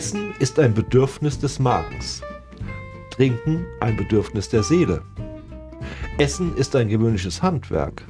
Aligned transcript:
Essen 0.00 0.32
ist 0.38 0.58
ein 0.58 0.72
Bedürfnis 0.72 1.38
des 1.38 1.58
Magens. 1.58 2.22
Trinken 3.10 3.66
ein 3.80 3.98
Bedürfnis 3.98 4.48
der 4.48 4.62
Seele. 4.62 5.02
Essen 6.16 6.56
ist 6.56 6.74
ein 6.74 6.88
gewöhnliches 6.88 7.42
Handwerk. 7.42 8.08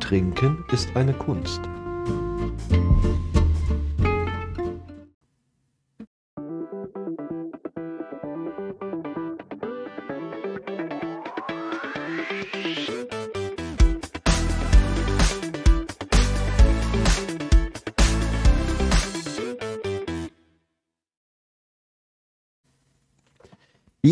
Trinken 0.00 0.64
ist 0.72 0.88
eine 0.96 1.12
Kunst. 1.12 1.60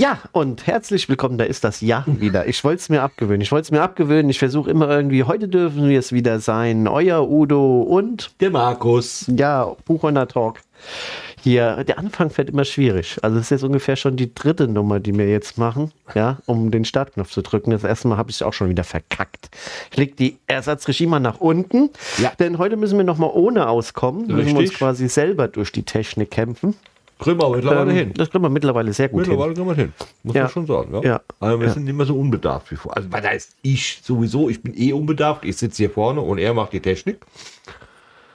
Ja, 0.01 0.19
und 0.33 0.67
herzlich 0.67 1.11
willkommen, 1.11 1.37
da 1.37 1.45
ist 1.45 1.63
das 1.63 1.83
Ja 1.83 2.05
wieder. 2.07 2.47
Ich 2.49 2.65
wollte 2.65 2.79
es 2.81 2.89
mir 2.89 3.03
abgewöhnen. 3.03 3.43
Ich 3.43 3.53
wollte 3.53 3.65
es 3.67 3.71
mir 3.71 3.83
abgewöhnen. 3.83 4.31
Ich 4.31 4.39
versuche 4.39 4.71
immer 4.71 4.89
irgendwie, 4.89 5.25
heute 5.25 5.47
dürfen 5.47 5.91
wir 5.91 5.99
es 5.99 6.11
wieder 6.13 6.41
sein. 6.41 6.89
Euer 6.89 7.29
Udo 7.29 7.83
und 7.83 8.31
Der 8.41 8.49
Markus. 8.51 9.27
ja, 9.29 9.77
Buchhäuner 9.85 10.27
Talk. 10.27 10.61
Hier, 11.43 11.85
der 11.85 11.99
Anfang 11.99 12.31
fällt 12.31 12.49
immer 12.49 12.65
schwierig. 12.65 13.19
Also 13.21 13.37
es 13.37 13.43
ist 13.45 13.51
jetzt 13.51 13.63
ungefähr 13.65 13.97
schon 13.97 14.17
die 14.17 14.35
dritte 14.35 14.69
Nummer, 14.69 15.01
die 15.01 15.15
wir 15.19 15.29
jetzt 15.29 15.59
machen, 15.59 15.93
ja, 16.15 16.39
um 16.47 16.71
den 16.71 16.87
Startknopf 16.87 17.31
zu 17.31 17.43
drücken. 17.43 17.71
Das 17.71 17.85
erste 17.85 18.09
Mal 18.09 18.17
habe 18.17 18.31
ich 18.31 18.37
es 18.37 18.43
auch 18.43 18.55
schon 18.55 18.71
wieder 18.71 18.85
verkackt. 18.85 19.51
Ich 19.91 19.99
leg 19.99 20.17
die 20.17 20.39
Ersatzregie 20.47 21.05
mal 21.09 21.21
nach 21.21 21.41
unten, 21.41 21.91
Ja. 22.17 22.33
denn 22.39 22.57
heute 22.57 22.79
müssen 22.79 22.97
wir 22.97 23.05
nochmal 23.05 23.33
ohne 23.35 23.69
auskommen. 23.69 24.29
Müssen 24.29 24.47
wir 24.47 24.53
uns 24.53 24.59
Richtig. 24.61 24.79
quasi 24.79 25.09
selber 25.11 25.47
durch 25.49 25.73
die 25.73 25.83
Technik 25.83 26.31
kämpfen. 26.31 26.75
Kriegen 27.21 27.41
wir 27.41 27.51
mittlerweile 27.51 27.91
Ähm, 27.91 27.97
hin. 27.97 28.15
Das 28.15 28.31
kriegen 28.31 28.43
wir 28.45 28.49
mittlerweile 28.51 28.93
sehr 28.93 29.09
gut 29.09 29.23
hin. 29.25 29.31
Mittlerweile 29.31 29.55
kriegen 29.55 29.67
wir 29.69 29.75
hin. 29.75 29.93
Muss 30.23 30.35
Ja. 30.35 30.43
man 30.45 30.51
schon 30.51 30.67
sagen. 30.67 30.95
Ja. 30.95 31.01
Ja. 31.03 31.21
Aber 31.41 31.61
wir 31.61 31.67
Ja. 31.69 31.73
sind 31.75 31.85
nicht 31.85 31.95
mehr 31.97 32.07
so 32.07 32.17
unbedarft 32.19 32.71
wie 32.71 32.77
vorher. 32.77 32.97
Also, 32.99 33.13
weil 33.13 33.23
da 33.23 33.31
ist 33.31 33.57
ich 33.63 34.01
sowieso, 34.03 34.49
ich 34.49 34.63
bin 34.63 34.75
eh 34.77 34.93
unbedarft. 34.93 35.45
Ich 35.45 35.57
sitze 35.57 35.79
hier 35.79 35.91
vorne 35.91 36.21
und 36.21 36.39
er 36.39 36.55
macht 36.55 36.73
die 36.73 36.81
Technik. 36.81 37.21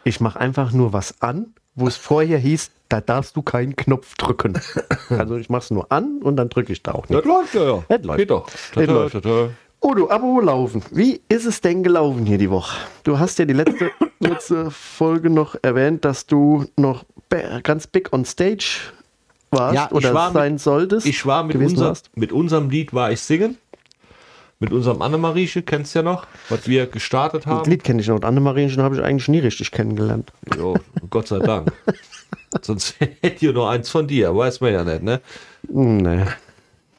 Ich 0.03 0.19
mache 0.19 0.39
einfach 0.39 0.71
nur 0.71 0.93
was 0.93 1.21
an, 1.21 1.47
wo 1.73 1.87
es 1.87 1.97
vorher 1.97 2.37
hieß, 2.37 2.71
da 2.89 3.01
darfst 3.01 3.35
du 3.35 3.41
keinen 3.41 3.75
Knopf 3.75 4.15
drücken. 4.15 4.53
Also 5.09 5.35
ich 5.37 5.49
mache 5.49 5.63
es 5.63 5.71
nur 5.71 5.91
an 5.91 6.19
und 6.23 6.35
dann 6.37 6.49
drücke 6.49 6.71
ich 6.73 6.81
da 6.83 6.91
auch 6.93 7.07
nicht. 7.09 7.19
Das 7.19 7.25
läuft 7.25 7.53
ja, 7.55 7.63
ja. 7.63 7.83
Das 7.87 8.03
läuft. 8.03 8.19
Geht 8.19 8.29
doch. 8.29 8.45
Das 8.49 8.71
Tata, 8.71 8.91
läuft. 8.91 9.13
tata. 9.13 9.49
Udo, 9.83 10.09
Abo 10.09 10.39
laufen. 10.39 10.81
Wie 10.91 11.21
ist 11.29 11.45
es 11.45 11.61
denn 11.61 11.83
gelaufen 11.83 12.25
hier 12.25 12.37
die 12.39 12.49
Woche? 12.49 12.75
Du 13.03 13.19
hast 13.19 13.37
ja 13.37 13.45
die 13.45 13.53
letzte, 13.53 13.91
letzte 14.19 14.71
Folge 14.71 15.29
noch 15.29 15.55
erwähnt, 15.61 16.05
dass 16.05 16.25
du 16.25 16.65
noch 16.75 17.05
ganz 17.63 17.87
big 17.87 18.11
on 18.13 18.25
stage 18.25 18.79
warst 19.51 19.75
Ja, 19.75 19.85
ich 19.85 19.91
oder 19.93 20.13
war 20.13 20.27
mit- 20.29 20.33
sein 20.33 20.57
solltest. 20.57 21.05
Ich 21.07 21.25
war 21.25 21.43
mit, 21.43 21.55
unser, 21.55 21.87
warst. 21.87 22.09
mit 22.15 22.31
unserem 22.31 22.69
Lied 22.69 22.93
war 22.93 23.11
ich 23.11 23.21
singen. 23.21 23.57
Mit 24.59 24.71
unserem 24.71 25.01
Annemarieche, 25.01 25.63
kennst 25.63 25.93
du 25.93 25.99
ja 25.99 26.03
noch, 26.03 26.25
was 26.47 26.65
wir 26.67 26.87
gestartet 26.87 27.43
Das 27.45 27.51
haben. 27.51 27.69
Lied 27.69 27.83
kenne 27.83 28.01
ich 28.01 28.07
noch. 28.07 28.15
Und 28.15 28.25
Annemarien 28.25 28.71
habe 28.81 28.95
ich 28.95 29.01
eigentlich 29.01 29.27
nie 29.27 29.39
richtig 29.39 29.71
kennengelernt. 29.71 30.31
Jo, 30.57 30.77
Gott 31.09 31.27
sei 31.27 31.39
Dank. 31.39 31.73
Sonst 32.61 32.95
hätte 32.99 33.45
ihr 33.45 33.51
noch 33.53 33.67
eins 33.67 33.89
von 33.89 34.07
dir, 34.07 34.33
weiß 34.35 34.61
man 34.61 34.71
ja 34.73 34.83
nicht, 34.85 35.03
ne? 35.03 35.19
Nee. 35.67 36.23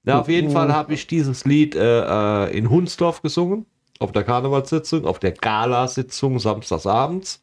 Ja, 0.05 0.21
auf 0.21 0.29
jeden 0.29 0.51
Fall 0.51 0.73
habe 0.73 0.93
ich 0.93 1.07
dieses 1.07 1.47
Lied 1.47 1.75
äh, 1.75 2.45
äh, 2.47 2.57
in 2.57 2.69
Hunsdorf 2.69 3.23
gesungen, 3.23 3.65
auf 3.99 4.13
der 4.13 4.23
Karnevalssitzung, 4.25 5.07
auf 5.07 5.19
der 5.19 5.33
Gala-Sitzung 5.33 6.39
samstagsabends 6.39 7.41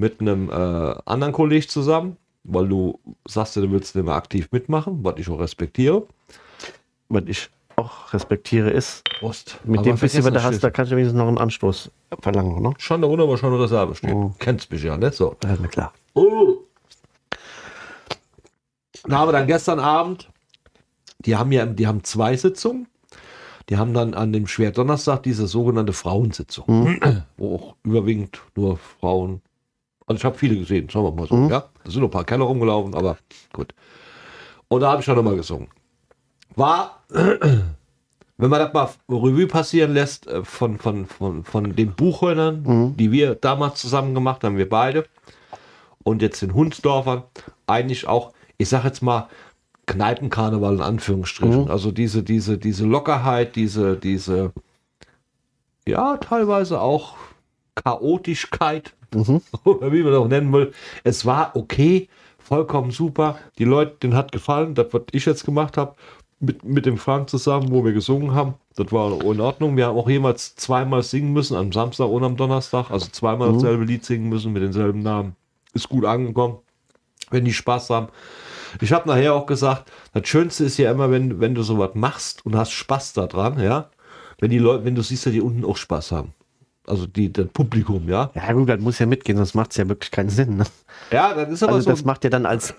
mit 0.00 0.20
einem 0.20 0.48
äh, 0.48 0.94
anderen 1.04 1.32
Kollegen 1.34 1.68
zusammen, 1.68 2.16
weil 2.42 2.66
du 2.66 2.98
sagst, 3.28 3.56
du 3.56 3.70
willst 3.70 3.94
nicht 3.94 4.04
mehr 4.04 4.14
aktiv 4.14 4.48
mitmachen, 4.50 5.04
was 5.04 5.18
ich 5.18 5.28
auch 5.28 5.38
respektiere. 5.38 6.06
Was 7.10 7.24
ich 7.26 7.50
auch 7.76 8.12
respektiere 8.14 8.70
ist, 8.70 9.04
Prost. 9.18 9.58
mit 9.64 9.78
Aber 9.78 9.84
dem 9.88 9.98
bisschen, 9.98 10.24
was 10.24 10.32
du 10.32 10.42
hast, 10.42 10.64
da 10.64 10.70
kannst 10.70 10.90
du 10.90 10.96
wenigstens 10.96 11.18
noch 11.18 11.28
einen 11.28 11.38
Anstoß 11.38 11.90
verlangen, 12.20 12.62
ne? 12.62 12.72
Schon 12.78 13.02
da 13.02 13.08
unten 13.08 13.22
aber 13.22 13.36
schon 13.36 13.54
Reserve 13.54 13.94
steht. 13.94 14.14
Oh. 14.14 14.34
Kennst 14.38 14.70
mich 14.72 14.82
ja, 14.82 14.96
ne? 14.96 15.12
So. 15.12 15.36
Ja, 15.44 15.56
na 15.60 15.68
klar. 15.68 15.92
Oh. 16.14 16.56
Und 19.04 19.14
habe 19.14 19.32
dann 19.32 19.46
gestern 19.46 19.80
Abend, 19.80 20.28
die 21.20 21.36
haben 21.36 21.52
ja, 21.52 21.66
die 21.66 21.86
haben 21.86 22.04
zwei 22.04 22.36
Sitzungen. 22.36 22.86
Die 23.68 23.76
haben 23.76 23.94
dann 23.94 24.14
an 24.14 24.32
dem 24.32 24.46
Schwerdonnerstag 24.46 25.22
diese 25.22 25.46
sogenannte 25.46 25.92
Frauensitzung, 25.92 26.98
wo 27.36 27.54
auch 27.54 27.76
überwiegend 27.84 28.40
nur 28.56 28.78
Frauen. 28.78 29.42
Also 30.10 30.18
ich 30.18 30.24
habe 30.24 30.36
viele 30.36 30.56
gesehen, 30.56 30.88
sagen 30.88 31.04
wir 31.04 31.12
mal 31.12 31.28
so. 31.28 31.36
Ja, 31.48 31.66
da 31.84 31.90
sind 31.90 32.00
noch 32.00 32.08
ein 32.08 32.10
paar 32.10 32.24
Keller 32.24 32.42
rumgelaufen, 32.42 32.96
aber 32.96 33.16
gut. 33.52 33.72
Und 34.66 34.80
da 34.80 34.90
habe 34.90 34.98
ich 34.98 35.04
schon 35.04 35.14
nochmal 35.14 35.36
gesungen. 35.36 35.68
War, 36.56 37.04
wenn 37.10 38.50
man 38.50 38.58
das 38.58 38.72
mal 38.72 38.88
Revue 39.08 39.46
passieren 39.46 39.94
lässt, 39.94 40.26
äh, 40.26 40.42
von, 40.42 40.78
von, 40.78 41.06
von, 41.06 41.44
von 41.44 41.76
den 41.76 41.92
Buchhörnern, 41.94 42.96
die 42.96 43.12
wir 43.12 43.36
damals 43.36 43.80
zusammen 43.80 44.12
gemacht 44.12 44.42
haben, 44.42 44.56
wir 44.56 44.68
beide, 44.68 45.04
und 46.02 46.22
jetzt 46.22 46.42
den 46.42 46.54
Hundsdorfern, 46.54 47.22
eigentlich 47.68 48.08
auch, 48.08 48.32
ich 48.58 48.68
sag 48.68 48.82
jetzt 48.82 49.02
mal, 49.02 49.28
Kneipenkarneval 49.86 50.74
in 50.74 50.80
Anführungsstrichen. 50.80 51.70
Also 51.70 51.92
diese, 51.92 52.24
diese, 52.24 52.58
diese 52.58 52.84
Lockerheit, 52.84 53.54
diese, 53.54 53.96
diese, 53.96 54.50
ja, 55.86 56.16
teilweise 56.16 56.80
auch 56.80 57.14
Chaotischkeit, 57.74 58.94
oder 59.64 59.92
wie 59.92 60.02
man 60.02 60.12
das 60.12 60.20
auch 60.20 60.28
nennen 60.28 60.52
will. 60.52 60.72
Es 61.04 61.26
war 61.26 61.56
okay, 61.56 62.08
vollkommen 62.38 62.90
super. 62.90 63.38
Die 63.58 63.64
Leute, 63.64 63.96
denen 64.02 64.14
hat 64.14 64.32
gefallen, 64.32 64.74
das, 64.74 64.86
was 64.92 65.02
ich 65.12 65.24
jetzt 65.24 65.44
gemacht 65.44 65.76
habe, 65.76 65.94
mit, 66.40 66.64
mit 66.64 66.86
dem 66.86 66.96
Frank 66.96 67.28
zusammen, 67.28 67.70
wo 67.70 67.84
wir 67.84 67.92
gesungen 67.92 68.34
haben, 68.34 68.54
das 68.74 68.90
war 68.92 69.22
in 69.22 69.40
Ordnung. 69.40 69.76
Wir 69.76 69.86
haben 69.86 69.98
auch 69.98 70.08
jemals 70.08 70.56
zweimal 70.56 71.02
singen 71.02 71.32
müssen, 71.32 71.56
am 71.56 71.70
Samstag 71.70 72.08
und 72.08 72.24
am 72.24 72.36
Donnerstag, 72.36 72.90
also 72.90 73.08
zweimal 73.12 73.52
dasselbe 73.52 73.84
Lied 73.84 74.04
singen 74.04 74.28
müssen 74.28 74.52
mit 74.52 74.62
denselben 74.62 75.00
Namen. 75.00 75.36
Ist 75.74 75.88
gut 75.88 76.04
angekommen, 76.04 76.58
wenn 77.30 77.44
die 77.44 77.52
Spaß 77.52 77.90
haben. 77.90 78.08
Ich 78.80 78.92
habe 78.92 79.08
nachher 79.08 79.34
auch 79.34 79.46
gesagt, 79.46 79.90
das 80.14 80.26
Schönste 80.28 80.64
ist 80.64 80.78
ja 80.78 80.90
immer, 80.90 81.10
wenn, 81.10 81.40
wenn 81.40 81.54
du 81.54 81.62
sowas 81.62 81.90
machst 81.94 82.46
und 82.46 82.56
hast 82.56 82.72
Spaß 82.72 83.12
daran, 83.12 83.60
ja. 83.60 83.90
Wenn 84.38 84.50
die 84.50 84.58
Leute, 84.58 84.84
wenn 84.84 84.94
du 84.94 85.02
siehst, 85.02 85.26
dass 85.26 85.32
die 85.32 85.42
unten 85.42 85.64
auch 85.64 85.76
Spaß 85.76 86.12
haben. 86.12 86.32
Also 86.90 87.06
die, 87.06 87.32
das 87.32 87.46
Publikum, 87.48 88.08
ja. 88.08 88.30
Ja 88.34 88.52
gut, 88.52 88.68
das 88.68 88.80
muss 88.80 88.98
ja 88.98 89.06
mitgehen, 89.06 89.36
sonst 89.38 89.54
macht 89.54 89.70
es 89.70 89.76
ja 89.76 89.88
wirklich 89.88 90.10
keinen 90.10 90.28
Sinn. 90.28 90.56
Ne? 90.56 90.64
Ja, 91.12 91.32
das 91.34 91.48
ist 91.48 91.62
aber 91.62 91.74
Also 91.74 91.84
so. 91.84 91.90
das 91.90 92.04
macht 92.04 92.24
ja 92.24 92.30
dann 92.30 92.46
als, 92.46 92.74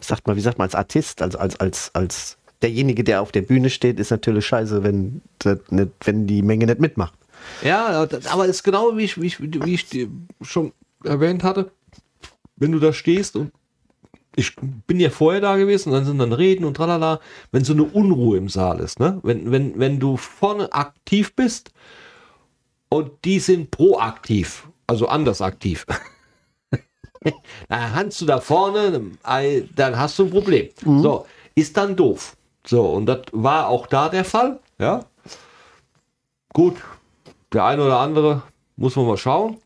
sagt 0.00 0.26
man, 0.26 0.36
wie 0.36 0.40
sagt 0.42 0.58
man, 0.58 0.66
als 0.66 0.74
Artist, 0.74 1.22
also 1.22 1.38
als, 1.38 1.58
als, 1.58 1.90
als 1.94 2.36
derjenige, 2.60 3.02
der 3.02 3.22
auf 3.22 3.32
der 3.32 3.40
Bühne 3.42 3.70
steht, 3.70 3.98
ist 3.98 4.10
natürlich 4.10 4.46
scheiße, 4.46 4.82
wenn, 4.82 5.22
nicht, 5.70 5.90
wenn 6.04 6.26
die 6.26 6.42
Menge 6.42 6.66
nicht 6.66 6.80
mitmacht. 6.80 7.14
Ja, 7.62 8.06
aber 8.30 8.44
es 8.44 8.56
ist 8.56 8.62
genau 8.62 8.96
wie 8.96 9.04
ich, 9.04 9.20
wie 9.20 9.26
ich, 9.26 9.40
wie 9.40 9.74
ich 9.74 10.08
schon 10.42 10.72
erwähnt 11.02 11.42
hatte. 11.42 11.70
Wenn 12.56 12.72
du 12.72 12.78
da 12.78 12.92
stehst 12.92 13.36
und 13.36 13.52
ich 14.34 14.54
bin 14.86 15.00
ja 15.00 15.08
vorher 15.08 15.40
da 15.40 15.56
gewesen, 15.56 15.92
dann 15.92 16.04
sind 16.04 16.18
dann 16.18 16.34
Reden 16.34 16.64
und 16.66 16.74
tralala, 16.74 17.20
wenn 17.52 17.64
so 17.64 17.72
eine 17.72 17.84
Unruhe 17.84 18.36
im 18.36 18.50
Saal 18.50 18.80
ist, 18.80 19.00
ne? 19.00 19.18
Wenn, 19.22 19.50
wenn, 19.50 19.78
wenn 19.78 19.98
du 19.98 20.18
vorne 20.18 20.72
aktiv 20.74 21.34
bist 21.34 21.70
und 22.88 23.10
die 23.24 23.38
sind 23.40 23.70
proaktiv, 23.70 24.66
also 24.86 25.08
anders 25.08 25.40
aktiv. 25.40 25.84
dann 27.68 27.92
kannst 27.92 28.20
du 28.20 28.26
da 28.26 28.40
vorne, 28.40 29.12
dann 29.74 29.98
hast 29.98 30.18
du 30.18 30.24
ein 30.24 30.30
Problem. 30.30 30.68
So, 31.02 31.26
ist 31.54 31.76
dann 31.76 31.96
doof. 31.96 32.36
So, 32.66 32.84
und 32.84 33.06
das 33.06 33.22
war 33.32 33.68
auch 33.68 33.86
da 33.86 34.08
der 34.08 34.24
Fall, 34.24 34.58
ja. 34.78 35.04
Gut, 36.52 36.76
der 37.52 37.64
eine 37.64 37.84
oder 37.84 37.98
andere 37.98 38.42
muss 38.76 38.96
man 38.96 39.06
mal 39.06 39.16
schauen. 39.16 39.58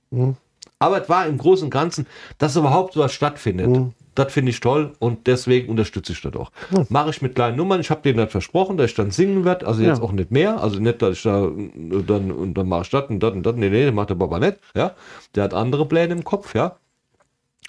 Aber 0.78 1.02
es 1.02 1.08
war 1.08 1.26
im 1.26 1.38
Großen 1.38 1.64
und 1.66 1.70
Ganzen, 1.70 2.06
dass 2.38 2.56
überhaupt 2.56 2.94
sowas 2.94 3.12
stattfindet. 3.12 3.68
Das 4.14 4.32
finde 4.32 4.50
ich 4.50 4.60
toll 4.60 4.92
und 4.98 5.26
deswegen 5.28 5.68
unterstütze 5.68 6.12
ich 6.12 6.20
das 6.20 6.34
auch. 6.34 6.50
Mache 6.88 7.10
ich 7.10 7.22
mit 7.22 7.34
kleinen 7.36 7.56
Nummern. 7.56 7.80
Ich 7.80 7.90
habe 7.90 8.02
denen 8.02 8.18
das 8.18 8.30
versprochen, 8.32 8.76
dass 8.76 8.90
ich 8.90 8.96
dann 8.96 9.10
singen 9.12 9.44
werde. 9.44 9.66
Also 9.66 9.82
jetzt 9.82 9.98
Ja. 9.98 10.04
auch 10.04 10.12
nicht 10.12 10.30
mehr. 10.30 10.60
Also 10.62 10.80
nicht, 10.80 11.00
dass 11.00 11.16
ich 11.18 11.22
da 11.22 11.44
äh, 11.46 12.02
dann 12.06 12.32
und 12.32 12.54
dann 12.54 12.68
mache 12.68 12.82
ich 12.82 12.90
das 12.90 13.08
und 13.08 13.20
das 13.20 13.32
und 13.32 13.44
das. 13.44 13.54
Nee, 13.54 13.70
nee, 13.70 13.90
macht 13.92 14.10
der 14.10 14.16
Papa 14.16 14.38
nicht. 14.40 14.58
Ja? 14.74 14.92
Der 15.34 15.44
hat 15.44 15.54
andere 15.54 15.86
Pläne 15.86 16.12
im 16.14 16.24
Kopf, 16.24 16.54
ja. 16.54 16.76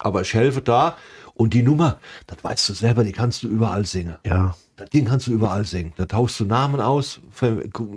Aber 0.00 0.22
ich 0.22 0.34
helfe 0.34 0.62
da. 0.62 0.96
Und 1.34 1.54
die 1.54 1.62
Nummer, 1.62 1.98
das 2.26 2.42
weißt 2.42 2.68
du 2.68 2.72
selber, 2.74 3.04
die 3.04 3.12
kannst 3.12 3.42
du 3.42 3.48
überall 3.48 3.86
singen. 3.86 4.16
Ja. 4.26 4.54
Das 4.76 4.90
Ding 4.90 5.04
kannst 5.06 5.28
du 5.28 5.32
überall 5.32 5.64
singen. 5.64 5.92
Da 5.96 6.06
tauschst 6.06 6.40
du 6.40 6.44
Namen 6.44 6.80
aus. 6.80 7.20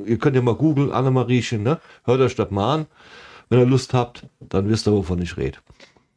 Ihr 0.06 0.18
könnt 0.20 0.36
ja 0.36 0.42
mal 0.42 0.56
googeln, 0.56 0.92
Annemariechen, 0.92 1.64
ne? 1.64 1.80
Hört 2.04 2.22
euch 2.22 2.36
das 2.36 2.52
mal 2.52 2.74
an. 2.76 2.86
Wenn 3.50 3.60
ihr 3.60 3.66
Lust 3.66 3.94
habt, 3.94 4.26
dann 4.40 4.70
wisst 4.70 4.88
ihr, 4.88 4.92
wovon 4.94 5.22
ich 5.22 5.36
rede. 5.38 5.58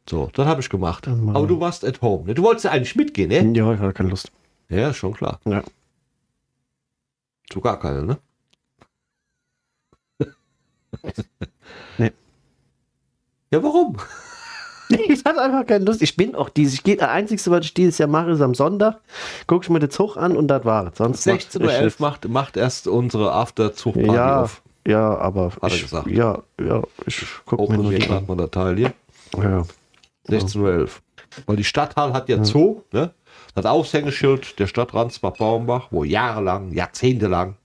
So, 0.07 0.29
das 0.33 0.45
habe 0.45 0.61
ich 0.61 0.69
gemacht. 0.69 1.07
Aber 1.07 1.47
du 1.47 1.59
warst 1.59 1.85
at 1.85 2.01
home. 2.01 2.25
Ne? 2.25 2.35
Du 2.35 2.43
wolltest 2.43 2.65
ja 2.65 2.71
eigentlich 2.71 2.95
mitgehen, 2.95 3.29
ne? 3.29 3.57
Ja, 3.57 3.73
ich 3.73 3.79
hatte 3.79 3.93
keine 3.93 4.09
Lust. 4.09 4.31
Ja, 4.69 4.93
schon 4.93 5.13
klar. 5.13 5.39
Ja. 5.45 5.63
So 7.51 7.61
gar 7.61 7.79
keine, 7.79 8.03
ne? 8.03 8.17
Nee. 11.97 12.11
Ja, 13.51 13.61
warum? 13.63 13.97
Ich 14.89 15.23
hatte 15.23 15.39
einfach 15.41 15.67
keine 15.67 15.85
Lust. 15.85 16.01
Ich 16.01 16.15
bin 16.15 16.33
auch 16.33 16.49
dieses, 16.49 16.73
ich 16.73 16.83
gehe, 16.83 16.95
das 16.95 17.09
Einzige, 17.09 17.51
was 17.51 17.65
ich 17.65 17.73
dieses 17.75 17.99
Jahr 17.99 18.09
mache, 18.09 18.31
ist 18.31 18.41
am 18.41 18.55
Sonntag, 18.55 18.99
gucke 19.45 19.63
ich 19.63 19.69
mir 19.69 19.79
den 19.79 19.91
Zug 19.91 20.17
an 20.17 20.35
und 20.35 20.47
das 20.47 20.65
war 20.65 20.87
es. 20.87 20.97
Sonst 20.97 21.27
16.11 21.27 21.85
Uhr 21.85 21.91
macht, 21.99 22.27
macht 22.27 22.57
erst 22.57 22.87
unsere 22.87 23.31
After-Zug-Party 23.31 24.11
ja, 24.11 24.41
auf. 24.41 24.63
ja, 24.87 25.15
aber 25.17 25.51
er 25.61 25.67
ich, 25.67 25.83
gesagt. 25.83 26.07
ja, 26.07 26.41
ja, 26.59 26.81
ich 27.05 27.23
gucke 27.45 27.61
mir 27.61 27.79
Open 27.79 27.83
nur 27.83 27.91
die 27.91 28.09
an. 28.09 28.51
Teil 28.51 28.77
hier. 28.77 28.93
Ja. 29.37 29.63
16.11 30.29 30.81
Uhr. 30.81 30.89
Weil 31.45 31.55
die 31.55 31.63
Stadthalle 31.63 32.13
hat 32.13 32.29
ja 32.29 32.43
Zoo, 32.43 32.81
ne? 32.91 33.13
Das 33.55 33.65
Aushängeschild 33.65 34.59
der 34.59 34.67
Stadt 34.67 34.93
Ransbach 34.93 35.33
Baumbach, 35.33 35.87
wo 35.91 36.03
jahrelang, 36.03 36.71
jahrzehntelang, 36.71 37.55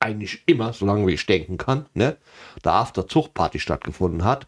eigentlich 0.00 0.42
immer, 0.46 0.72
solange 0.72 1.06
wie 1.06 1.12
ich 1.12 1.26
denken 1.26 1.58
kann, 1.58 1.86
ne, 1.94 2.16
der 2.64 2.72
After-Zug-Party 2.72 3.60
stattgefunden 3.60 4.24
hat. 4.24 4.46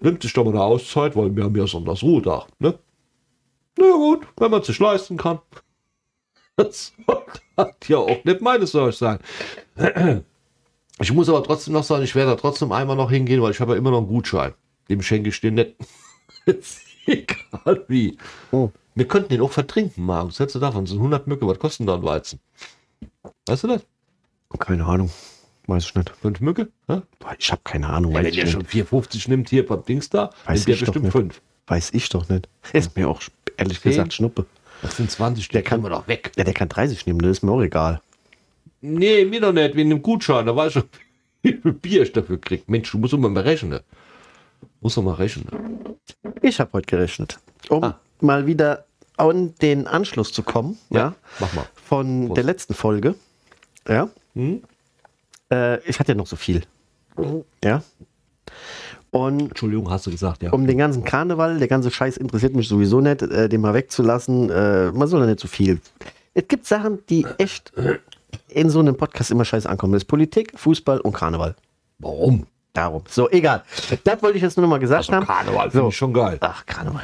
Nimmt 0.00 0.22
sich 0.22 0.32
doch 0.32 0.44
mal 0.44 0.50
eine 0.50 0.62
Auszeit, 0.62 1.16
weil 1.16 1.34
wir 1.34 1.44
haben 1.44 1.56
ja 1.56 1.66
Sonntagsruhetag, 1.66 2.46
ne? 2.58 2.78
Na 3.78 3.90
gut, 3.90 4.26
wenn 4.38 4.50
man 4.50 4.60
es 4.60 4.68
sich 4.68 4.78
leisten 4.78 5.16
kann. 5.16 5.40
Das 6.58 6.94
hat 7.58 7.86
ja 7.86 7.98
auch 7.98 8.24
nicht 8.24 8.40
meine 8.40 8.66
Sorge 8.66 8.92
sein. 8.92 9.18
Ich 10.98 11.12
muss 11.12 11.28
aber 11.28 11.42
trotzdem 11.42 11.74
noch 11.74 11.84
sagen, 11.84 12.02
ich 12.02 12.14
werde 12.14 12.30
da 12.30 12.36
trotzdem 12.36 12.72
einmal 12.72 12.96
noch 12.96 13.10
hingehen, 13.10 13.42
weil 13.42 13.50
ich 13.50 13.60
habe 13.60 13.72
ja 13.72 13.78
immer 13.78 13.90
noch 13.90 13.98
einen 13.98 14.06
Gutschein. 14.06 14.54
Dem 14.88 15.02
schenke 15.02 15.28
ich 15.28 15.38
dir 15.38 15.50
nicht. 15.50 15.76
Egal 17.06 17.84
wie. 17.88 18.16
Oh. 18.52 18.70
Wir 18.94 19.06
könnten 19.06 19.28
den 19.30 19.40
auch 19.42 19.52
vertrinken, 19.52 20.04
Marc. 20.06 20.28
Was 20.28 20.38
hältst 20.40 20.54
du 20.54 20.58
davon? 20.58 20.84
Das 20.84 20.90
sind 20.90 20.98
100 20.98 21.26
Mücke. 21.26 21.46
Was 21.46 21.58
kosten 21.58 21.86
da 21.86 21.94
ein 21.94 22.02
Weizen? 22.02 22.40
Weißt 23.46 23.64
du 23.64 23.68
das? 23.68 23.82
Keine 24.58 24.84
Ahnung. 24.86 25.10
Weiß 25.66 25.84
ich 25.84 25.94
nicht. 25.94 26.10
Fünf 26.10 26.40
Mücke? 26.40 26.68
Hä? 26.88 27.02
Ich 27.38 27.50
habe 27.50 27.60
keine 27.64 27.88
Ahnung. 27.88 28.12
Ja, 28.12 28.18
wenn 28.22 28.26
nicht. 28.34 28.48
schon 28.50 28.62
4,50 28.64 29.28
nimmt 29.28 29.50
hier 29.50 29.66
beim 29.66 29.84
Dings 29.84 30.08
da, 30.08 30.30
Weiß 30.46 30.66
nimmt 30.66 30.80
doch 30.80 30.86
bestimmt 30.86 31.12
fünf. 31.12 31.42
Weiß 31.66 31.90
ich 31.92 32.08
doch 32.08 32.28
nicht. 32.28 32.48
Ist 32.72 32.96
mir 32.96 33.08
auch 33.08 33.20
ehrlich 33.56 33.80
Zehn? 33.80 33.90
gesagt 33.92 34.14
Schnuppe. 34.14 34.46
Das 34.82 34.96
sind 34.96 35.10
20, 35.10 35.48
Der 35.48 35.62
kann- 35.62 35.82
wir 35.82 35.90
doch 35.90 36.06
weg. 36.06 36.32
Ja, 36.36 36.44
der 36.44 36.54
kann 36.54 36.68
30 36.68 37.06
nehmen, 37.06 37.18
das 37.20 37.38
ist 37.38 37.42
mir 37.42 37.50
auch 37.50 37.62
egal. 37.62 38.00
Nee, 38.82 39.24
mir 39.24 39.40
doch 39.40 39.52
nicht, 39.52 39.74
wegen 39.74 39.88
dem 39.90 40.02
Gutschein. 40.02 40.46
Da 40.46 40.54
weiß 40.54 40.68
ich 40.68 40.72
schon, 40.74 40.88
wie 41.42 41.52
viel 41.54 41.72
Bier 41.72 42.02
ich 42.02 42.12
dafür 42.12 42.38
krieg. 42.40 42.68
Mensch, 42.68 42.90
du 42.92 42.98
musst 42.98 43.12
doch 43.12 43.18
mal 43.18 43.30
berechnen. 43.30 43.80
Muss 44.80 44.94
doch 44.94 45.02
mal 45.02 45.14
rechnen. 45.14 45.46
Ich 46.42 46.60
habe 46.60 46.70
heute 46.74 46.86
gerechnet. 46.86 47.38
Um 47.68 47.82
Ah. 47.84 47.98
mal 48.20 48.46
wieder 48.46 48.84
an 49.16 49.54
den 49.62 49.86
Anschluss 49.86 50.32
zu 50.32 50.42
kommen, 50.42 50.78
ja, 50.90 51.14
Mach 51.40 51.52
mal. 51.54 51.66
von 51.74 52.26
Prost. 52.26 52.36
der 52.36 52.44
letzten 52.44 52.74
Folge. 52.74 53.14
Ja. 53.88 54.08
Hm? 54.34 54.62
Äh, 55.50 55.80
ich 55.88 55.98
hatte 55.98 56.12
ja 56.12 56.16
noch 56.16 56.26
so 56.26 56.36
viel. 56.36 56.62
Ja. 57.64 57.82
Und 59.10 59.40
Entschuldigung, 59.40 59.90
hast 59.90 60.06
du 60.06 60.10
gesagt, 60.10 60.42
ja. 60.42 60.52
um 60.52 60.66
den 60.66 60.76
ganzen 60.78 61.02
Karneval, 61.04 61.58
der 61.58 61.68
ganze 61.68 61.90
Scheiß 61.90 62.18
interessiert 62.18 62.54
mich 62.54 62.68
sowieso 62.68 63.00
nicht, 63.00 63.22
äh, 63.22 63.48
den 63.48 63.60
mal 63.62 63.72
wegzulassen. 63.72 64.50
Äh, 64.50 64.92
man 64.92 65.08
soll 65.08 65.20
ja 65.20 65.26
nicht 65.26 65.40
so 65.40 65.48
viel. 65.48 65.80
Es 66.34 66.46
gibt 66.48 66.66
Sachen, 66.66 66.98
die 67.08 67.26
echt 67.38 67.72
in 68.48 68.68
so 68.68 68.80
einem 68.80 68.96
Podcast 68.96 69.30
immer 69.30 69.46
scheiße 69.46 69.68
ankommen. 69.68 69.94
Das 69.94 70.02
ist 70.02 70.08
Politik, 70.08 70.52
Fußball 70.58 71.00
und 71.00 71.12
Karneval. 71.14 71.56
Warum? 71.98 72.46
Darum. 72.76 73.02
So, 73.08 73.30
egal. 73.30 73.62
Das 74.04 74.22
wollte 74.22 74.36
ich 74.36 74.42
jetzt 74.42 74.56
nur 74.56 74.62
noch 74.62 74.70
mal 74.70 74.78
gesagt 74.78 75.08
haben. 75.10 75.26
Also 75.28 75.32
Karneval 75.32 75.70
finde 75.70 75.84
So. 75.84 75.88
ich 75.88 75.96
schon 75.96 76.12
geil. 76.12 76.36
Ach, 76.40 76.64
Karneval. 76.66 77.02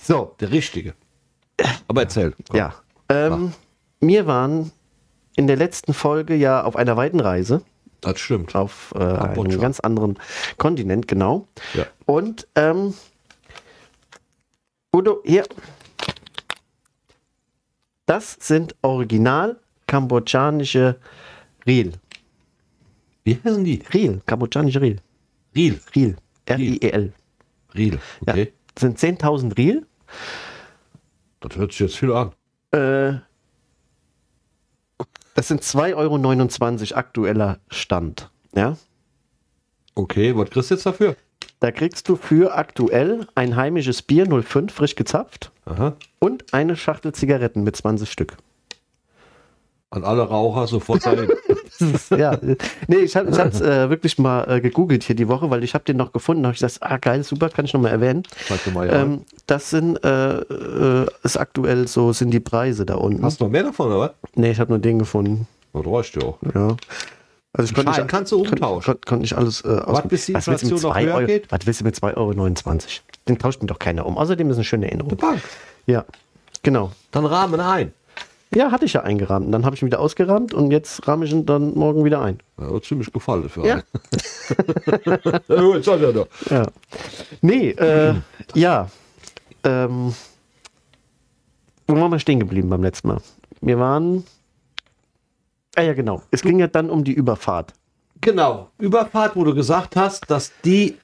So, 0.00 0.34
Der 0.40 0.50
richtige. 0.50 0.94
Aber 1.88 2.02
erzähl. 2.02 2.34
Komm. 2.48 2.56
ja. 2.56 2.74
Ähm, 3.08 3.52
wir 4.00 4.26
waren 4.26 4.72
in 5.36 5.46
der 5.46 5.56
letzten 5.56 5.92
Folge 5.94 6.34
ja 6.34 6.62
auf 6.64 6.76
einer 6.76 6.96
weiten 6.96 7.20
Reise 7.20 7.62
Das 8.00 8.18
stimmt. 8.18 8.54
auf 8.56 8.92
äh, 8.96 9.02
einem 9.02 9.60
ganz 9.60 9.80
anderen 9.80 10.18
Kontinent, 10.58 11.06
genau. 11.08 11.46
Ja. 11.74 11.84
Und 12.06 12.46
ähm, 12.54 12.94
Udo, 14.94 15.20
hier. 15.24 15.44
Das 18.06 18.36
sind 18.40 18.74
original 18.82 19.58
kambodschanische 19.86 20.96
Riel. 21.66 21.92
Wie 23.24 23.38
heißen 23.42 23.64
die? 23.64 23.82
Riel, 23.92 24.20
kambodschanische 24.26 24.80
Riel. 24.80 25.00
Riel. 25.54 25.80
Riel. 25.94 26.16
R-I-E-L. 26.46 27.12
Riel. 27.74 27.98
Ja. 28.26 28.32
Okay. 28.34 28.52
Das 28.74 28.82
sind 28.82 28.98
10.000 28.98 29.56
Riel. 29.56 29.86
Das 31.40 31.56
hört 31.56 31.72
sich 31.72 31.80
jetzt 31.80 31.96
viel 31.96 32.12
an. 32.12 32.32
Äh, 32.72 33.18
das 35.34 35.48
sind 35.48 35.62
2,29 35.62 36.92
Euro 36.92 36.98
aktueller 36.98 37.58
Stand. 37.68 38.30
Ja. 38.54 38.76
Okay, 39.94 40.36
was 40.36 40.50
kriegst 40.50 40.70
du 40.70 40.74
jetzt 40.74 40.86
dafür? 40.86 41.16
Da 41.60 41.70
kriegst 41.70 42.08
du 42.08 42.16
für 42.16 42.54
aktuell 42.54 43.26
ein 43.34 43.56
heimisches 43.56 44.02
Bier 44.02 44.26
05 44.26 44.72
frisch 44.72 44.96
gezapft 44.96 45.50
Aha. 45.64 45.96
und 46.18 46.52
eine 46.52 46.76
Schachtel 46.76 47.12
Zigaretten 47.12 47.62
mit 47.62 47.76
20 47.76 48.10
Stück. 48.10 48.36
An 49.90 50.04
alle 50.04 50.22
Raucher 50.22 50.66
sofort 50.66 51.06
dahin. 51.06 51.30
ja, 52.10 52.38
nee, 52.88 52.96
ich 52.96 53.16
habe 53.16 53.28
es 53.30 53.60
äh, 53.60 53.90
wirklich 53.90 54.18
mal 54.18 54.44
äh, 54.48 54.60
gegoogelt 54.60 55.02
hier 55.02 55.16
die 55.16 55.28
Woche, 55.28 55.50
weil 55.50 55.64
ich 55.64 55.74
habe 55.74 55.84
den 55.84 55.96
noch 55.96 56.12
gefunden. 56.12 56.44
habe 56.44 56.54
ich 56.54 56.60
gesagt, 56.60 56.82
ah 56.82 56.98
geil, 56.98 57.22
super, 57.24 57.48
kann 57.48 57.64
ich 57.64 57.72
noch 57.74 57.80
mal 57.80 57.88
erwähnen. 57.88 58.22
Mal 58.72 58.86
ja. 58.86 59.02
Ähm, 59.02 59.22
das 59.46 59.70
sind, 59.70 60.02
äh, 60.04 60.38
äh, 60.38 61.06
ist 61.22 61.36
aktuell 61.36 61.88
so, 61.88 62.12
sind 62.12 62.30
die 62.30 62.40
Preise 62.40 62.86
da 62.86 62.94
unten. 62.94 63.24
Hast 63.24 63.40
du 63.40 63.44
noch 63.44 63.50
mehr 63.50 63.64
davon, 63.64 63.88
oder 63.88 64.00
was? 64.00 64.10
Nee, 64.34 64.50
ich 64.50 64.60
habe 64.60 64.70
nur 64.70 64.78
den 64.78 64.98
gefunden. 64.98 65.46
Das 65.72 65.86
reicht 65.86 66.16
ja 66.16 66.22
auch. 66.22 66.38
Ja. 66.54 66.76
Also 67.56 67.70
ich 67.70 67.74
konnte 67.74 67.92
nicht, 67.92 68.08
kannst 68.08 68.32
du 68.32 68.40
umtauschen. 68.40 68.84
konnte, 68.84 69.06
konnte 69.06 69.22
nicht 69.22 69.36
alles 69.36 69.64
äh, 69.64 69.68
ausprobieren. 69.68 70.08
bis 70.08 70.26
die 70.26 70.34
was 70.34 70.46
willst 70.48 70.62
du 70.62 70.66
mit 70.66 70.72
Inflation 70.72 70.90
noch 70.90 70.96
2 70.96 71.04
höher 71.04 71.14
Euro, 71.14 71.26
geht? 71.26 71.52
Was 71.52 71.66
willst 71.66 71.80
du 71.80 71.84
mit 71.84 71.94
2,29 71.94 72.16
Euro? 72.16 72.34
Den 73.28 73.38
tauscht 73.38 73.62
mir 73.62 73.68
doch 73.68 73.78
keiner 73.78 74.06
um. 74.06 74.18
Außerdem 74.18 74.50
ist 74.50 74.56
eine 74.56 74.64
schöne 74.64 74.86
Erinnerung. 74.86 75.16
Bank. 75.16 75.40
Ja, 75.86 76.04
genau. 76.62 76.90
Dann 77.12 77.26
rahmen 77.26 77.60
ein. 77.60 77.92
Ja, 78.54 78.70
hatte 78.70 78.84
ich 78.84 78.92
ja 78.92 79.02
eingerahmt. 79.02 79.46
Und 79.46 79.52
Dann 79.52 79.64
habe 79.64 79.74
ich 79.74 79.82
ihn 79.82 79.86
wieder 79.86 80.00
ausgerahmt 80.00 80.54
und 80.54 80.70
jetzt 80.70 81.06
rahme 81.08 81.24
ich 81.24 81.32
ihn 81.32 81.44
dann 81.46 81.74
morgen 81.74 82.04
wieder 82.04 82.20
ein. 82.22 82.38
Ja, 82.58 82.72
hat 82.72 82.84
ziemlich 82.84 83.12
gefallen 83.12 83.48
für 83.48 83.66
Ja. 83.66 83.74
einen. 83.74 83.82
ja, 85.48 85.60
gut, 85.60 85.74
jetzt 85.76 85.88
hat 85.88 86.00
er 86.00 86.12
doch. 86.12 86.28
Ja. 86.50 86.66
Nee, 87.40 87.70
äh, 87.70 88.14
ja. 88.54 88.88
Ähm, 89.64 90.14
wo 91.88 91.96
waren 91.96 92.10
wir 92.12 92.18
stehen 92.18 92.38
geblieben 92.40 92.68
beim 92.68 92.82
letzten 92.82 93.08
Mal? 93.08 93.18
Wir 93.60 93.78
waren. 93.78 94.24
Ah 95.76 95.82
ja, 95.82 95.94
genau. 95.94 96.22
Es 96.30 96.42
ging 96.42 96.58
ja 96.60 96.66
dann 96.68 96.90
um 96.90 97.02
die 97.02 97.12
Überfahrt. 97.12 97.72
Genau, 98.20 98.70
Überfahrt, 98.78 99.34
wo 99.36 99.44
du 99.44 99.54
gesagt 99.54 99.96
hast, 99.96 100.30
dass 100.30 100.52
die 100.64 100.96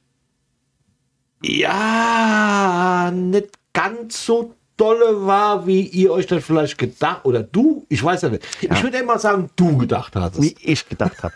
ja 1.43 3.11
nicht 3.13 3.51
ganz 3.73 4.25
so 4.25 4.55
dolle 4.81 5.27
war, 5.27 5.67
wie 5.67 5.83
ihr 5.83 6.13
euch 6.13 6.27
das 6.27 6.45
vielleicht 6.45 6.79
gedacht 6.79 7.25
oder 7.25 7.43
du, 7.43 7.85
ich 7.89 8.03
weiß 8.03 8.23
ja 8.23 8.29
nicht. 8.31 8.47
Ich 8.61 8.83
würde 8.83 8.99
immer 8.99 9.19
sagen, 9.19 9.51
du 9.57 9.77
gedacht 9.77 10.17
hast. 10.17 10.41
Wie 10.41 10.57
ich 10.63 10.89
gedacht 10.89 11.23
habe. 11.23 11.35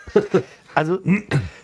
Also, 0.73 0.99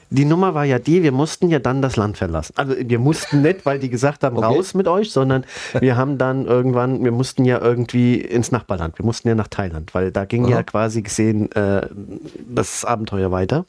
die 0.09 0.23
Nummer 0.25 0.53
war 0.53 0.63
ja 0.63 0.79
die, 0.79 1.03
wir 1.03 1.11
mussten 1.11 1.49
ja 1.49 1.59
dann 1.59 1.81
das 1.81 1.97
Land 1.97 2.17
verlassen. 2.17 2.53
Also, 2.55 2.75
wir 2.77 2.99
mussten 2.99 3.41
nicht, 3.41 3.65
weil 3.65 3.79
die 3.79 3.89
gesagt 3.89 4.23
haben, 4.23 4.37
Okay. 4.37 4.45
raus 4.45 4.73
mit 4.73 4.87
euch, 4.87 5.11
sondern 5.11 5.43
wir 5.79 5.97
haben 5.97 6.17
dann 6.17 6.45
irgendwann, 6.45 7.03
wir 7.03 7.11
mussten 7.11 7.43
ja 7.43 7.59
irgendwie 7.59 8.21
ins 8.21 8.51
Nachbarland. 8.51 8.97
Wir 8.97 9.05
mussten 9.05 9.27
ja 9.27 9.35
nach 9.35 9.49
Thailand, 9.49 9.93
weil 9.93 10.11
da 10.11 10.25
ging 10.25 10.47
ja 10.47 10.57
Aha. 10.57 10.63
quasi 10.63 11.01
gesehen 11.01 11.51
äh, 11.51 11.87
das 12.47 12.85
Abenteuer 12.85 13.31
weiter. 13.31 13.65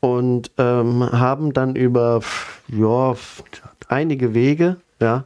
Und 0.00 0.52
ähm, 0.58 1.10
haben 1.10 1.52
dann 1.52 1.74
über 1.74 2.20
ja, 2.68 3.16
einige 3.88 4.34
Wege, 4.34 4.76
ja, 5.00 5.24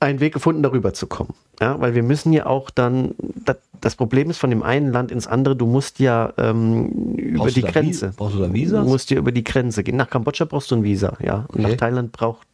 einen 0.00 0.20
Weg 0.20 0.34
gefunden, 0.34 0.62
darüber 0.62 0.92
zu 0.92 1.06
kommen. 1.06 1.34
Ja, 1.60 1.80
weil 1.80 1.94
wir 1.94 2.02
müssen 2.02 2.32
ja 2.32 2.46
auch 2.46 2.68
dann, 2.70 3.14
das, 3.44 3.56
das 3.80 3.96
Problem 3.96 4.28
ist 4.28 4.38
von 4.38 4.50
dem 4.50 4.62
einen 4.62 4.92
Land 4.92 5.10
ins 5.10 5.26
andere, 5.26 5.56
du 5.56 5.66
musst 5.66 5.98
ja 6.00 6.32
ähm, 6.36 6.88
über 7.16 7.50
die 7.50 7.62
Grenze. 7.62 8.12
Brauchst 8.16 8.34
du 8.36 8.40
da 8.40 8.52
Visas? 8.52 8.84
Du 8.84 8.90
musst 8.90 9.10
ja 9.10 9.16
über 9.16 9.32
die 9.32 9.44
Grenze 9.44 9.82
gehen. 9.82 9.96
Nach 9.96 10.10
Kambodscha 10.10 10.44
brauchst 10.44 10.70
du 10.70 10.76
ein 10.76 10.84
Visa, 10.84 11.16
ja. 11.20 11.46
Und 11.48 11.60
Okay. 11.60 11.62
nach 11.62 11.76
Thailand 11.76 12.12
braucht 12.12 12.46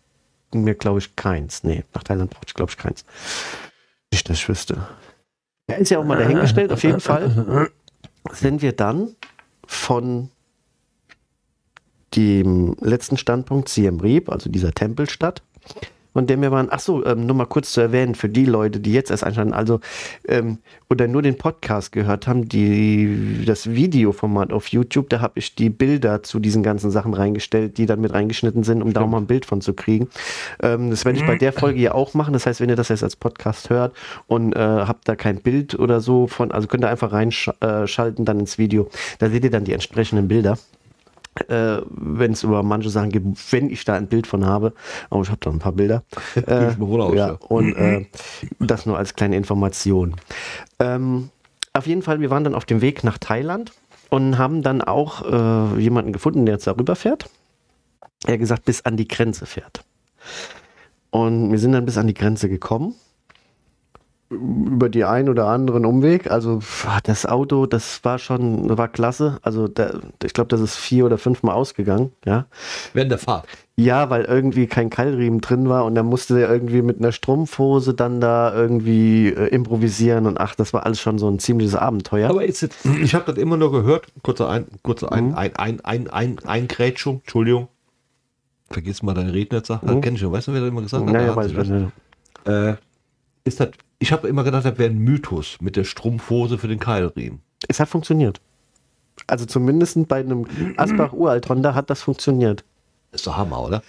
mir, 0.55 0.75
glaube 0.75 1.01
ich, 1.01 1.17
keins. 1.17 1.65
Nee, 1.65 1.83
nach 1.95 2.05
Thailand 2.05 2.31
braucht 2.31 2.49
ich, 2.49 2.55
glaube 2.55 2.71
ich, 2.71 2.77
keins. 2.77 3.05
Nicht, 4.13 4.29
dass 4.29 4.37
ich 4.37 4.49
wüsste. 4.49 4.87
Ja, 5.69 5.77
ist 5.77 5.91
ja 5.91 5.99
auch 5.99 6.05
mal 6.05 6.19
dahingestellt. 6.19 6.73
Auf 6.73 6.83
jeden 6.85 7.01
Fall 7.01 7.71
sind 8.33 8.63
wir 8.63 8.73
dann 8.73 9.17
von 9.67 10.29
dem 12.15 12.77
letzten 12.81 13.17
Standpunkt 13.17 13.69
Siem 13.69 14.01
Reap, 14.01 14.29
also 14.29 14.51
dieser 14.51 14.73
Tempelstadt, 14.73 15.43
von 16.12 16.26
dem 16.26 16.42
wir 16.42 16.50
waren, 16.50 16.69
ach 16.71 16.81
so, 16.81 17.04
ähm, 17.04 17.26
nur 17.26 17.37
mal 17.37 17.47
kurz 17.47 17.73
zu 17.73 17.81
erwähnen, 17.81 18.14
für 18.14 18.28
die 18.28 18.45
Leute, 18.45 18.81
die 18.81 18.92
jetzt 18.92 19.11
erst 19.11 19.25
einschalten, 19.25 19.52
also 19.52 19.81
ähm, 20.28 20.59
oder 20.90 21.09
nur 21.09 21.23
den 21.23 21.38
Podcast 21.38 21.92
gehört 21.92 22.26
haben, 22.26 22.49
die 22.49 23.45
das 23.47 23.71
Videoformat 23.71 24.52
auf 24.52 24.69
YouTube, 24.69 25.09
da 25.09 25.21
habe 25.21 25.38
ich 25.38 25.54
die 25.54 25.71
Bilder 25.71 26.23
zu 26.23 26.38
diesen 26.38 26.62
ganzen 26.62 26.90
Sachen 26.90 27.14
reingestellt, 27.14 27.78
die 27.78 27.87
dann 27.87 28.00
mit 28.00 28.12
reingeschnitten 28.12 28.62
sind, 28.62 28.83
um 28.83 28.92
da 28.92 29.00
auch 29.00 29.09
mal 29.09 29.19
ein 29.19 29.26
Bild 29.26 29.47
von 29.47 29.61
zu 29.61 29.75
kriegen. 29.75 30.09
Ähm, 30.62 30.90
das 30.90 31.04
werde 31.04 31.19
ich 31.19 31.26
bei 31.26 31.37
der 31.37 31.52
Folge 31.52 31.81
ja 31.81 31.95
auch 31.95 32.14
machen. 32.14 32.33
Das 32.33 32.47
heißt, 32.47 32.61
wenn 32.61 32.69
ihr 32.69 32.76
das 32.76 32.88
jetzt 32.88 33.02
als 33.02 33.16
Podcast 33.16 33.71
hört 33.71 33.95
und 34.26 34.54
äh, 34.54 34.59
habt 34.59 35.09
da 35.09 35.16
kein 35.16 35.40
Bild 35.40 35.78
oder 35.78 36.00
so 36.00 36.26
von, 36.26 36.52
also 36.52 36.69
könnt 36.69 36.85
ihr 36.85 36.88
einfach 36.88 37.12
reinschalten 37.12 38.25
dann 38.25 38.40
ins 38.40 38.59
Video. 38.59 38.88
Da 39.19 39.31
seht 39.31 39.45
ihr 39.45 39.50
dann 39.50 39.64
die 39.64 39.73
entsprechenden 39.73 40.28
Bilder. 40.28 40.59
Äh, 41.49 41.79
wenn 41.89 42.33
es 42.33 42.43
über 42.43 42.62
manche 42.62 42.91
Sachen 42.91 43.11
gibt, 43.11 43.53
wenn 43.53 43.71
ich 43.71 43.85
da 43.85 43.95
ein 43.95 44.07
Bild 44.07 44.27
von 44.27 44.45
habe. 44.45 44.75
Aber 45.11 45.23
ich 45.23 45.29
habe 45.29 45.41
da 45.41 45.51
ein 45.51 45.59
paar 45.59 45.73
Bilder. 45.73 46.03
Äh, 46.47 46.75
aus, 46.79 47.15
ja, 47.15 47.29
ja. 47.29 47.39
und 47.49 47.75
äh, 47.77 48.07
das 48.59 48.87
nur 48.87 48.99
als 48.99 49.15
kleine 49.15 49.37
Information. 49.37 50.17
Ähm, 50.79 51.31
auf 51.73 51.87
jeden 51.87 52.03
Fall, 52.03 52.21
wir 52.21 52.31
waren 52.31 52.45
dann 52.45 52.55
auf 52.55 52.65
dem 52.65 52.81
Weg 52.81 53.05
nach 53.05 53.19
Thailand 53.19 53.73
und 54.11 54.39
haben 54.39 54.62
dann 54.62 54.83
auch 54.83 55.23
äh, 55.25 55.81
jemanden 55.81 56.12
gefunden, 56.12 56.45
der 56.47 56.57
jetzt 56.57 56.67
darüber 56.67 56.97
fährt. 56.97 57.31
Er 58.27 58.35
hat 58.35 58.41
gesagt, 58.41 58.65
bis 58.65 58.85
an 58.85 58.97
die 58.97 59.09
Grenze 59.09 59.47
fährt. 59.47 59.85
Und 61.11 61.51
wir 61.51 61.59
sind 61.59 61.73
dann 61.73 61.85
bis 61.85 61.99
an 61.99 62.07
die 62.07 62.15
Grenze 62.15 62.49
gekommen. 62.49 62.95
Über 64.33 64.89
die 64.89 65.05
ein 65.05 65.29
oder 65.29 65.47
anderen 65.47 65.85
Umweg. 65.85 66.31
Also 66.31 66.61
das 67.05 67.27
Auto, 67.27 67.67
das 67.67 68.03
war 68.05 68.19
schon, 68.19 68.77
war 68.79 68.89
klasse. 68.89 69.39
Also 69.43 69.69
da, 69.69 70.01
ich 70.25 70.33
glaube, 70.33 70.49
das 70.49 70.61
ist 70.61 70.77
vier 70.77 71.05
oder 71.07 71.19
fünfmal 71.19 71.55
ausgegangen. 71.55 72.12
Ja. 72.25 72.47
Während 72.95 73.11
der 73.11 73.19
Fahrt. 73.19 73.47
Ja, 73.77 74.11
weil 74.11 74.25
irgendwie 74.25 74.67
kein 74.67 74.91
Keilriemen 74.91 75.41
drin 75.41 75.69
war 75.69 75.85
und 75.87 75.95
dann 75.95 76.07
musste 76.07 76.35
der 76.35 76.51
irgendwie 76.51 76.83
mit 76.83 76.99
einer 76.99 77.11
Strumpfhose 77.12 77.95
dann 77.95 78.21
da 78.21 78.55
irgendwie 78.55 79.29
äh, 79.29 79.47
improvisieren 79.49 80.27
und 80.27 80.39
ach, 80.39 80.55
das 80.55 80.73
war 80.75 80.85
alles 80.85 81.01
schon 81.01 81.19
so 81.19 81.27
ein 81.29 81.39
ziemliches 81.39 81.75
Abenteuer. 81.75 82.29
Aber 82.31 82.45
ist 82.45 82.61
jetzt, 82.61 82.85
ich 83.03 83.15
habe 83.15 83.25
das 83.33 83.37
immer 83.43 83.57
nur 83.57 83.73
gehört, 83.73 84.07
kurze 84.23 84.49
ein, 84.49 84.67
kurze 84.83 85.07
Mhm. 85.07 85.12
ein, 85.12 85.35
ein, 85.35 85.57
ein, 85.57 85.81
ein, 85.85 86.09
ein, 86.11 86.39
Eingrätschung, 86.45 87.21
Entschuldigung. 87.21 87.69
Vergiss 88.71 89.03
mal 89.03 89.15
deine 89.15 89.33
Rednerssache, 89.35 89.85
das 89.85 90.01
kenn 90.01 90.15
ich 90.15 90.21
schon, 90.21 90.33
weißt 90.33 90.49
du, 90.49 90.53
wer 90.53 90.61
das 90.61 90.69
immer 90.71 90.83
gesagt 90.83 91.03
hat? 91.03 91.07
Mhm. 91.09 91.12
naja, 91.12 91.35
hat 91.37 91.45
sich 91.45 91.55
das- 91.55 91.69
äh, 92.45 92.75
ist 93.45 93.61
das, 93.61 93.71
ich 93.99 94.13
habe 94.13 94.29
immer 94.29 94.45
gedacht, 94.45 94.65
das 94.65 94.79
wäre 94.79 94.91
ein 94.91 94.99
Mythos 94.99 95.59
mit 95.61 95.77
der 95.77 95.85
Strumpfhose 95.85 96.59
für 96.59 96.69
den 96.69 96.79
Keilriemen. 96.79 97.41
es 97.69 97.81
hat 97.81 97.89
funktioniert. 97.89 98.41
Also 99.27 99.45
zumindest 99.45 100.09
bei 100.09 100.21
einem 100.21 100.47
Asbach 100.77 101.13
Uralt 101.13 101.49
Honda 101.49 101.75
hat 101.75 101.91
das 101.91 102.03
funktioniert. 102.03 102.65
Ist 103.13 103.27
doch 103.27 103.37
Hammer, 103.37 103.63
oder? 103.63 103.83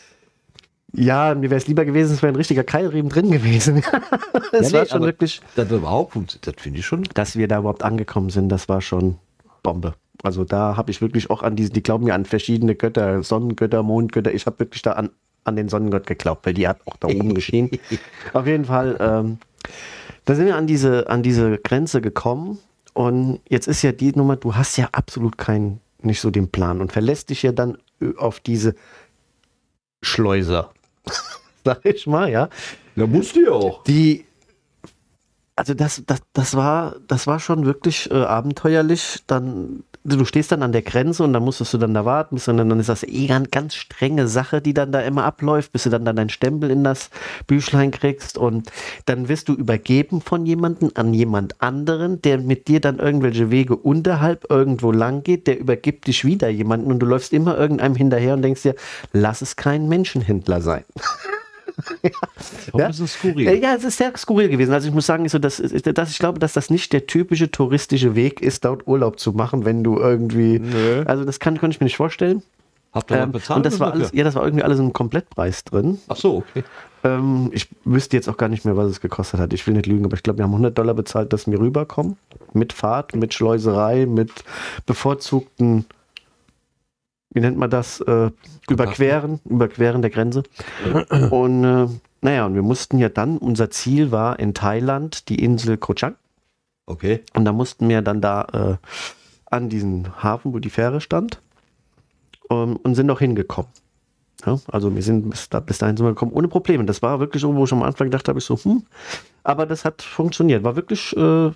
Ja, 0.95 1.33
mir 1.33 1.49
wäre 1.49 1.55
es 1.57 1.67
lieber 1.67 1.85
gewesen, 1.85 2.13
es 2.13 2.21
wäre 2.21 2.31
ein 2.33 2.35
richtiger 2.35 2.63
Keilriemen 2.63 3.09
drin 3.09 3.31
gewesen. 3.31 3.77
es 4.51 4.71
Ja, 4.71 4.77
war 4.79 4.83
nee, 4.83 4.89
schon 4.89 5.01
wirklich, 5.03 5.41
Das 5.55 5.71
überhaupt 5.71 6.13
funktioniert, 6.13 6.47
das 6.47 6.61
finde 6.61 6.79
ich 6.79 6.85
schon. 6.85 7.03
dass 7.15 7.35
wir 7.35 7.47
da 7.47 7.59
überhaupt 7.59 7.83
angekommen 7.83 8.29
sind, 8.29 8.49
das 8.49 8.69
war 8.69 8.81
schon 8.81 9.17
Bombe. 9.63 9.95
Also 10.21 10.43
da 10.43 10.77
habe 10.77 10.91
ich 10.91 11.01
wirklich 11.01 11.29
auch 11.31 11.41
an 11.41 11.55
diesen, 11.55 11.73
die 11.73 11.81
glauben 11.81 12.05
ja 12.05 12.13
an 12.13 12.25
verschiedene 12.25 12.75
Götter, 12.75 13.23
Sonnengötter, 13.23 13.81
Mondgötter. 13.81 14.33
Ich 14.33 14.45
habe 14.45 14.59
wirklich 14.59 14.83
da 14.83 14.91
an, 14.91 15.09
an 15.43 15.55
den 15.55 15.69
Sonnengott 15.69 16.07
geglaubt, 16.07 16.45
weil 16.45 16.53
die 16.53 16.67
hat 16.67 16.79
auch 16.85 16.97
da 16.97 17.07
oben 17.07 17.33
geschienen. 17.35 17.71
Auf 18.33 18.47
jeden 18.47 18.65
Fall, 18.65 18.97
ähm, 18.99 19.37
da 20.25 20.35
sind 20.35 20.47
wir 20.47 20.55
an 20.55 20.67
diese, 20.67 21.09
an 21.09 21.23
diese 21.23 21.57
Grenze 21.57 22.01
gekommen 22.01 22.59
und 22.93 23.41
jetzt 23.49 23.67
ist 23.67 23.81
ja 23.81 23.91
die 23.91 24.11
Nummer, 24.11 24.35
du 24.35 24.55
hast 24.55 24.77
ja 24.77 24.89
absolut 24.91 25.37
keinen, 25.37 25.79
nicht 26.01 26.21
so 26.21 26.29
den 26.29 26.49
Plan 26.49 26.81
und 26.81 26.91
verlässt 26.91 27.29
dich 27.29 27.43
ja 27.43 27.51
dann 27.51 27.77
auf 28.17 28.39
diese 28.39 28.75
Schleuser. 30.01 30.71
Sag 31.65 31.85
ich 31.85 32.07
mal, 32.07 32.29
ja. 32.29 32.49
Ja, 32.95 33.07
musst 33.07 33.35
du 33.35 33.45
ja 33.45 33.51
auch. 33.51 33.83
Die, 33.85 34.25
also 35.55 35.73
das, 35.73 36.03
das, 36.05 36.21
das 36.33 36.55
war, 36.55 36.95
das 37.07 37.25
war 37.25 37.39
schon 37.39 37.65
wirklich 37.65 38.11
äh, 38.11 38.15
abenteuerlich. 38.15 39.23
Dann, 39.27 39.83
du 40.03 40.25
stehst 40.25 40.51
dann 40.51 40.63
an 40.63 40.71
der 40.71 40.81
Grenze 40.81 41.23
und 41.23 41.33
dann 41.33 41.43
musstest 41.43 41.73
du 41.73 41.77
dann 41.77 41.93
da 41.93 42.05
warten, 42.05 42.35
bis 42.35 42.45
dann, 42.45 42.57
dann 42.57 42.79
ist 42.79 42.89
das 42.89 43.03
eh 43.03 43.27
ganz, 43.27 43.51
ganz 43.51 43.75
strenge 43.75 44.27
Sache, 44.27 44.61
die 44.61 44.73
dann 44.73 44.91
da 44.91 45.01
immer 45.01 45.23
abläuft, 45.23 45.71
bis 45.71 45.83
du 45.83 45.89
dann, 45.89 46.05
dann 46.05 46.15
deinen 46.15 46.29
Stempel 46.29 46.71
in 46.71 46.83
das 46.83 47.09
Büchlein 47.47 47.91
kriegst 47.91 48.37
und 48.37 48.71
dann 49.05 49.29
wirst 49.29 49.49
du 49.49 49.53
übergeben 49.53 50.21
von 50.21 50.45
jemandem 50.45 50.91
an 50.95 51.13
jemand 51.13 51.61
anderen, 51.61 52.21
der 52.21 52.39
mit 52.39 52.67
dir 52.67 52.81
dann 52.81 52.99
irgendwelche 52.99 53.51
Wege 53.51 53.75
unterhalb 53.75 54.49
irgendwo 54.49 54.91
lang 54.91 55.23
geht, 55.23 55.47
der 55.47 55.59
übergibt 55.59 56.07
dich 56.07 56.25
wieder 56.25 56.49
jemanden 56.49 56.91
und 56.91 56.99
du 56.99 57.05
läufst 57.05 57.33
immer 57.33 57.57
irgendeinem 57.57 57.95
hinterher 57.95 58.33
und 58.33 58.41
denkst 58.41 58.63
dir, 58.63 58.75
lass 59.13 59.41
es 59.41 59.55
kein 59.55 59.87
Menschenhändler 59.87 60.61
sein. 60.61 60.83
Ja? 62.73 62.87
Das 62.87 62.99
ist 62.99 63.13
skurril. 63.13 63.47
Äh, 63.47 63.59
Ja, 63.61 63.75
es 63.75 63.83
ist 63.83 63.97
sehr 63.97 64.15
skurril 64.17 64.49
gewesen. 64.49 64.73
Also 64.73 64.87
ich 64.87 64.93
muss 64.93 65.05
sagen, 65.05 65.27
so, 65.29 65.39
dass, 65.39 65.57
dass 65.57 66.11
ich 66.11 66.19
glaube, 66.19 66.39
dass 66.39 66.53
das 66.53 66.69
nicht 66.69 66.91
der 66.93 67.07
typische 67.07 67.51
touristische 67.51 68.15
Weg 68.15 68.41
ist, 68.41 68.65
dort 68.65 68.87
Urlaub 68.87 69.19
zu 69.19 69.31
machen, 69.33 69.65
wenn 69.65 69.83
du 69.83 69.97
irgendwie. 69.97 70.59
Nö. 70.59 71.03
Also 71.05 71.23
das 71.25 71.39
kann, 71.39 71.57
konnte 71.59 71.75
ich 71.75 71.79
mir 71.81 71.85
nicht 71.85 71.97
vorstellen. 71.97 72.41
Habt 72.93 73.09
ihr 73.09 73.17
Ähm, 73.17 73.31
bezahlt? 73.31 73.57
und 73.57 73.65
das 73.65 73.79
war 73.79 73.91
alles, 73.91 74.11
ja, 74.13 74.23
das 74.23 74.35
war 74.35 74.43
irgendwie 74.43 74.63
alles 74.63 74.77
im 74.77 74.93
Komplettpreis 74.93 75.63
drin. 75.63 75.97
Ach 76.09 76.15
so, 76.15 76.37
okay. 76.37 76.63
Ähm, 77.03 77.49
ich 77.51 77.67
wüsste 77.85 78.15
jetzt 78.15 78.29
auch 78.29 78.37
gar 78.37 78.49
nicht 78.49 78.65
mehr, 78.65 78.77
was 78.77 78.87
es 78.91 79.01
gekostet 79.01 79.39
hat. 79.39 79.51
Ich 79.51 79.65
will 79.65 79.73
nicht 79.73 79.87
lügen, 79.87 80.05
aber 80.05 80.15
ich 80.15 80.21
glaube, 80.21 80.37
wir 80.37 80.43
haben 80.43 80.51
100 80.51 80.77
Dollar 80.77 80.93
bezahlt, 80.93 81.33
dass 81.33 81.47
wir 81.47 81.59
rüberkommen. 81.59 82.17
Mit 82.53 82.71
Fahrt, 82.71 83.15
mit 83.15 83.33
Schleuserei, 83.33 84.05
mit 84.05 84.29
bevorzugten, 84.85 85.85
wie 87.33 87.39
nennt 87.39 87.57
man 87.57 87.69
das, 87.69 87.99
äh, 88.01 88.31
Überqueren, 88.69 89.39
Überqueren 89.45 90.01
der 90.01 90.11
Grenze. 90.11 90.43
Und 91.29 91.63
äh, 91.63 91.87
naja, 92.21 92.45
und 92.45 92.55
wir 92.55 92.61
mussten 92.61 92.97
ja 92.97 93.09
dann, 93.09 93.37
unser 93.37 93.69
Ziel 93.69 94.11
war 94.11 94.39
in 94.39 94.53
Thailand 94.53 95.27
die 95.29 95.43
Insel 95.43 95.77
Koh 95.77 95.93
Chang. 95.93 96.15
Okay. 96.85 97.23
Und 97.33 97.45
da 97.45 97.51
mussten 97.51 97.89
wir 97.89 98.01
dann 98.01 98.21
da 98.21 98.79
äh, 98.81 98.87
an 99.53 99.69
diesen 99.69 100.23
Hafen, 100.23 100.53
wo 100.53 100.59
die 100.59 100.69
Fähre 100.69 101.01
stand, 101.01 101.41
ähm, 102.49 102.77
und 102.77 102.95
sind 102.95 103.09
auch 103.09 103.19
hingekommen. 103.19 103.71
Ja, 104.45 104.59
also 104.67 104.93
wir 104.93 105.01
sind 105.01 105.29
bis, 105.29 105.49
da, 105.49 105.59
bis 105.59 105.77
dahin 105.77 105.95
sind 105.95 106.05
wir 106.05 106.11
gekommen, 106.11 106.33
ohne 106.33 106.47
Probleme. 106.47 106.83
Das 106.85 107.01
war 107.01 107.19
wirklich 107.19 107.41
so, 107.41 107.55
wo 107.55 107.63
ich 107.63 107.71
am 107.71 107.83
Anfang 107.83 108.07
gedacht 108.07 108.27
habe, 108.27 108.39
ich 108.39 108.45
so, 108.45 108.57
hm, 108.57 108.83
aber 109.43 109.65
das 109.65 109.85
hat 109.85 110.01
funktioniert. 110.01 110.63
War 110.63 110.75
wirklich 110.75 111.15
äh, 111.15 111.51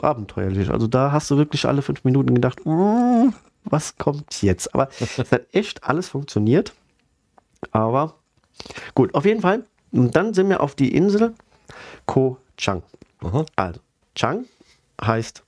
abenteuerlich. 0.00 0.70
Also 0.70 0.86
da 0.86 1.12
hast 1.12 1.30
du 1.30 1.36
wirklich 1.36 1.66
alle 1.66 1.82
fünf 1.82 2.04
Minuten 2.04 2.34
gedacht, 2.34 2.60
hm, 2.64 3.34
was 3.66 3.96
kommt 3.96 4.42
jetzt? 4.42 4.74
Aber 4.74 4.88
es 5.00 5.30
hat 5.32 5.46
echt 5.52 5.84
alles 5.84 6.08
funktioniert. 6.08 6.72
Aber 7.72 8.14
gut, 8.94 9.14
auf 9.14 9.24
jeden 9.24 9.40
Fall. 9.40 9.64
Und 9.92 10.14
dann 10.16 10.34
sind 10.34 10.48
wir 10.48 10.60
auf 10.60 10.74
die 10.74 10.94
Insel 10.94 11.34
Koh 12.06 12.36
Chang. 12.56 12.82
Aha. 13.20 13.44
Also, 13.56 13.80
Chang 14.14 14.44
heißt 15.02 15.42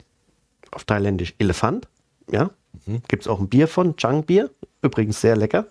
auf 0.73 0.85
Thailändisch 0.85 1.35
Elefant. 1.39 1.89
Ja, 2.31 2.51
Mhm. 2.87 3.03
gibt 3.09 3.23
es 3.23 3.29
auch 3.29 3.41
ein 3.41 3.49
Bier 3.49 3.67
von, 3.67 3.97
Chang 3.97 4.25
Bier. 4.25 4.51
Übrigens 4.83 5.21
sehr 5.21 5.37
lecker. 5.37 5.67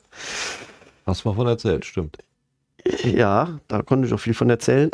Hast 1.05 1.23
du 1.23 1.29
mal 1.29 1.35
von 1.35 1.47
erzählt, 1.47 1.85
stimmt. 1.85 2.17
Ja, 3.03 3.59
da 3.67 3.81
konnte 3.81 4.07
ich 4.07 4.13
auch 4.13 4.19
viel 4.19 4.33
von 4.33 4.49
erzählen. 4.49 4.89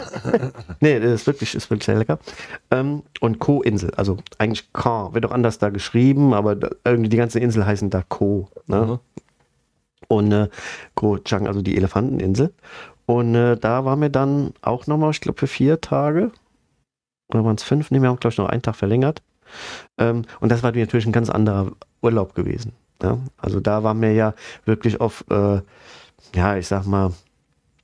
nee, 0.80 1.00
das 1.00 1.12
ist 1.12 1.26
wirklich, 1.26 1.54
ist 1.54 1.70
wirklich 1.70 1.86
sehr 1.86 1.96
lecker. 1.96 2.18
Ähm, 2.70 3.02
und 3.20 3.38
Ko-Insel, 3.38 3.92
also 3.94 4.18
eigentlich 4.38 4.72
Ka, 4.72 5.14
wird 5.14 5.26
auch 5.26 5.32
anders 5.32 5.58
da 5.58 5.70
geschrieben, 5.70 6.34
aber 6.34 6.54
da, 6.54 6.70
irgendwie 6.84 7.08
die 7.08 7.16
ganze 7.16 7.40
Insel 7.40 7.66
heißen 7.66 7.90
da 7.90 8.02
Ko. 8.02 8.48
Ne? 8.66 8.86
Mhm. 8.86 8.98
Und 10.08 10.32
äh, 10.32 10.48
Ko 10.94 11.18
Chang, 11.18 11.46
also 11.46 11.62
die 11.62 11.76
Elefanteninsel. 11.76 12.52
Und 13.06 13.34
äh, 13.34 13.56
da 13.56 13.84
waren 13.84 14.00
wir 14.00 14.10
dann 14.10 14.52
auch 14.60 14.86
nochmal, 14.86 15.10
ich 15.10 15.20
glaube, 15.20 15.38
für 15.38 15.46
vier 15.46 15.80
Tage. 15.80 16.30
Oder 17.28 17.44
waren 17.44 17.56
es 17.56 17.62
fünf? 17.62 17.90
Nee, 17.90 18.00
wir 18.00 18.08
haben, 18.08 18.20
glaube 18.20 18.32
ich, 18.32 18.38
noch 18.38 18.48
einen 18.48 18.62
Tag 18.62 18.76
verlängert. 18.76 19.22
Ähm, 19.98 20.22
und 20.40 20.50
das 20.50 20.62
war 20.62 20.72
natürlich 20.72 21.06
ein 21.06 21.12
ganz 21.12 21.30
anderer 21.30 21.72
Urlaub 22.02 22.34
gewesen. 22.34 22.72
Ja? 23.02 23.18
Also 23.36 23.60
da 23.60 23.82
waren 23.82 24.00
wir 24.00 24.12
ja 24.12 24.34
wirklich 24.64 25.00
auf, 25.00 25.24
äh, 25.30 25.60
ja, 26.34 26.56
ich 26.56 26.66
sag 26.66 26.86
mal, 26.86 27.12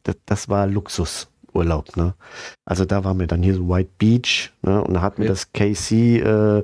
das, 0.02 0.16
das 0.26 0.48
war 0.48 0.66
Luxusurlaub. 0.66 1.96
Ne? 1.96 2.14
Also 2.64 2.84
da 2.84 3.04
waren 3.04 3.18
wir 3.18 3.26
dann 3.26 3.42
hier 3.42 3.54
so 3.54 3.68
White 3.68 3.90
Beach 3.98 4.52
ne? 4.62 4.82
und 4.82 4.94
da 4.94 5.00
hatten 5.02 5.18
wir 5.22 5.26
Ja. 5.26 5.32
das 5.32 5.52
KC 5.52 5.92
äh, 6.20 6.58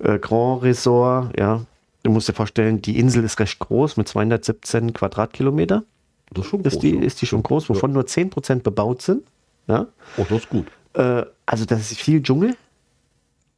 äh, 0.00 0.18
Grand 0.18 0.62
Resort. 0.62 1.38
Ja, 1.38 1.62
du 2.02 2.10
musst 2.10 2.28
dir 2.28 2.34
vorstellen, 2.34 2.82
die 2.82 2.98
Insel 2.98 3.24
ist 3.24 3.38
recht 3.40 3.58
groß 3.58 3.96
mit 3.96 4.08
217 4.08 4.92
Quadratkilometer. 4.92 5.84
Das 6.32 6.44
ist 6.44 6.50
schon 6.50 6.60
Ist 6.60 6.72
groß, 6.74 6.80
die, 6.82 6.94
ja. 6.94 7.00
ist 7.00 7.22
die 7.22 7.26
schon 7.26 7.42
groß, 7.42 7.68
wovon 7.70 7.92
nur 7.92 8.02
10% 8.04 8.62
bebaut 8.62 9.00
sind. 9.02 9.22
Ja? 9.66 9.86
Oh, 10.18 10.26
das 10.28 10.38
ist 10.40 10.50
gut. 10.50 10.66
Äh, 10.94 11.24
also 11.46 11.64
das 11.64 11.90
ist 11.90 12.00
viel 12.00 12.22
Dschungel 12.22 12.50
Das 12.50 12.56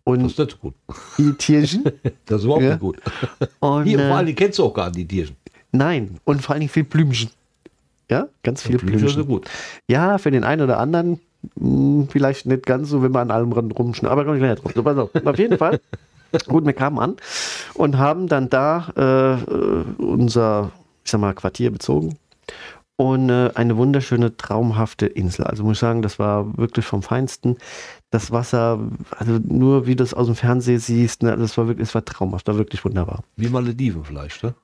und 0.05 0.25
ist 0.27 0.39
nicht 0.39 0.61
gut. 0.61 0.75
viel 1.17 1.35
Tierchen. 1.35 1.83
Das 2.27 2.39
ist 2.39 2.45
überhaupt 2.45 2.63
Ja. 2.63 2.71
nicht 2.71 2.81
gut. 2.81 2.99
Und, 3.59 3.85
Hier, 3.87 3.99
vor 3.99 4.07
äh, 4.09 4.13
allem, 4.13 4.27
die 4.27 4.35
kennst 4.37 4.59
du 4.61 4.65
auch 4.65 4.75
gar 4.75 4.87
nicht, 4.87 4.99
die 4.99 5.07
Tierchen. 5.09 5.37
nein, 5.73 6.19
und 6.25 6.43
vor 6.43 6.53
allen 6.53 6.61
Dingen 6.61 6.71
viel 6.73 6.85
Blümchen. 6.85 7.31
Ja, 8.11 8.29
ganz 8.43 8.63
viel 8.63 8.77
Blümchen 8.79 8.99
Blümchen. 9.07 9.27
gut. 9.27 9.49
Ja, 9.89 10.19
für 10.19 10.31
den 10.31 10.45
einen 10.45 10.63
oder 10.63 10.79
anderen 10.79 11.21
mh, 11.55 12.09
vielleicht 12.11 12.47
nicht 12.47 12.67
ganz 12.67 12.89
so, 12.91 13.03
wenn 13.03 13.13
man 13.13 13.31
an 13.31 13.37
allem 13.37 13.53
ran 13.53 13.71
rumschneidet. 13.71 14.13
Aber 14.13 14.25
komm 14.25 14.35
ich 14.35 14.41
gleich 14.41 14.59
drauf. 14.59 14.73
So, 14.75 14.83
pass 14.83 14.99
auf. 14.99 15.11
Auf 15.25 15.39
jeden 15.39 15.57
Fall. 15.59 15.81
Gut, 16.49 16.65
wir 16.65 16.73
kamen 16.73 16.99
an 16.99 17.17
und 17.75 17.99
haben 17.99 18.29
dann 18.29 18.49
da 18.51 18.93
äh, 18.97 19.35
äh, 19.35 19.85
unser, 19.99 20.71
ich 21.05 21.11
sag 21.11 21.21
mal, 21.21 21.35
Quartier 21.35 21.73
bezogen. 21.73 22.19
Und 22.97 23.31
äh, 23.31 23.51
eine 23.55 23.77
wunderschöne, 23.77 24.37
traumhafte 24.37 25.07
Insel. 25.07 25.47
Also 25.47 25.65
muss 25.65 25.79
ich 25.79 25.81
sagen, 25.81 26.03
das 26.03 26.19
war 26.19 26.57
wirklich 26.59 26.85
vom 26.85 27.03
Feinsten. 27.03 27.57
Das 28.11 28.31
Wasser, 28.31 28.79
also 29.19 29.39
nur 29.43 29.87
wie 29.87 29.97
du 29.97 30.05
es 30.05 30.15
aus 30.15 30.27
dem 30.27 30.37
Fernsehen 30.37 30.79
siehst, 30.79 31.23
ne, 31.23 31.37
das 31.37 31.57
war 31.57 31.67
wirklich, 31.67 31.89
es 31.89 31.95
war 31.95 32.05
traumhaft, 32.05 32.47
war 32.47 32.59
wirklich 32.59 32.85
wunderbar. 32.85 33.25
Wie 33.37 33.49
Malediven 33.49 34.05
vielleicht, 34.05 34.43
ne? 34.45 34.55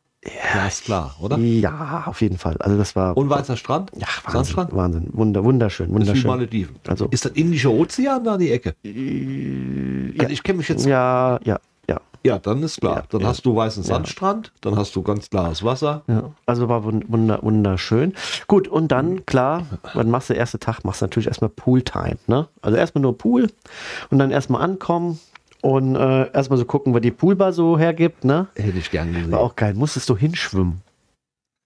Ja, 0.54 0.66
ist 0.66 0.84
klar, 0.84 1.14
oder? 1.20 1.38
Ja, 1.38 2.04
auf 2.06 2.20
jeden 2.20 2.38
Fall. 2.38 2.56
Also 2.58 2.76
das 2.76 2.96
war 2.96 3.16
Und 3.16 3.30
weißer 3.30 3.56
Strand? 3.56 3.90
ja, 3.94 4.06
Wahnsinn, 4.24 4.32
Sandstrand? 4.32 4.74
Wahnsinn, 4.74 5.08
Wunder, 5.12 5.44
wunderschön, 5.44 5.86
Das 5.92 6.02
ist 6.02 6.08
wunderschön. 6.08 6.30
Malediven. 6.30 6.76
Also- 6.86 7.06
ist 7.10 7.24
das 7.24 7.32
Indische 7.32 7.70
Ozean 7.72 8.24
da 8.24 8.36
die 8.36 8.50
Ecke? 8.50 8.74
Ja. 8.82 10.22
Also 10.22 10.32
ich 10.32 10.42
kenne 10.42 10.58
mich 10.58 10.68
jetzt. 10.68 10.84
Ja, 10.86 11.38
ja, 11.44 11.58
ja. 11.88 12.00
Ja, 12.24 12.38
dann 12.40 12.62
ist 12.64 12.80
klar. 12.80 12.96
Ja, 12.96 13.02
dann 13.10 13.20
ja. 13.20 13.28
hast 13.28 13.46
du 13.46 13.54
weißen 13.54 13.82
Sandstrand, 13.84 14.52
dann 14.60 14.76
hast 14.76 14.96
du 14.96 15.02
ganz 15.02 15.30
klares 15.30 15.62
Wasser. 15.62 16.02
Ja, 16.08 16.30
also 16.46 16.68
war 16.68 16.80
wund- 16.84 17.04
wunder, 17.08 17.38
wunderschön. 17.42 18.14
Gut, 18.48 18.66
und 18.66 18.88
dann, 18.88 19.24
klar, 19.26 19.62
dann 19.94 20.10
machst 20.10 20.30
du 20.30 20.34
den 20.34 20.40
ersten 20.40 20.58
Tag, 20.58 20.84
machst 20.84 21.02
du 21.02 21.04
natürlich 21.04 21.28
erstmal 21.28 21.50
Pooltime. 21.50 22.16
Ne? 22.26 22.48
Also 22.62 22.76
erstmal 22.76 23.02
nur 23.02 23.16
Pool 23.16 23.48
und 24.10 24.18
dann 24.18 24.30
erstmal 24.32 24.62
ankommen 24.62 25.20
und 25.66 25.96
äh, 25.96 26.30
erstmal 26.32 26.60
so 26.60 26.64
gucken, 26.64 26.94
was 26.94 27.00
die 27.00 27.10
Poolbar 27.10 27.52
so 27.52 27.76
hergibt. 27.76 28.24
Ne? 28.24 28.46
Hätte 28.54 28.78
ich 28.78 28.88
gern 28.88 29.12
gesehen. 29.12 29.32
War 29.32 29.40
auch 29.40 29.56
geil. 29.56 29.74
Musstest 29.74 30.08
du 30.08 30.16
hinschwimmen. 30.16 30.80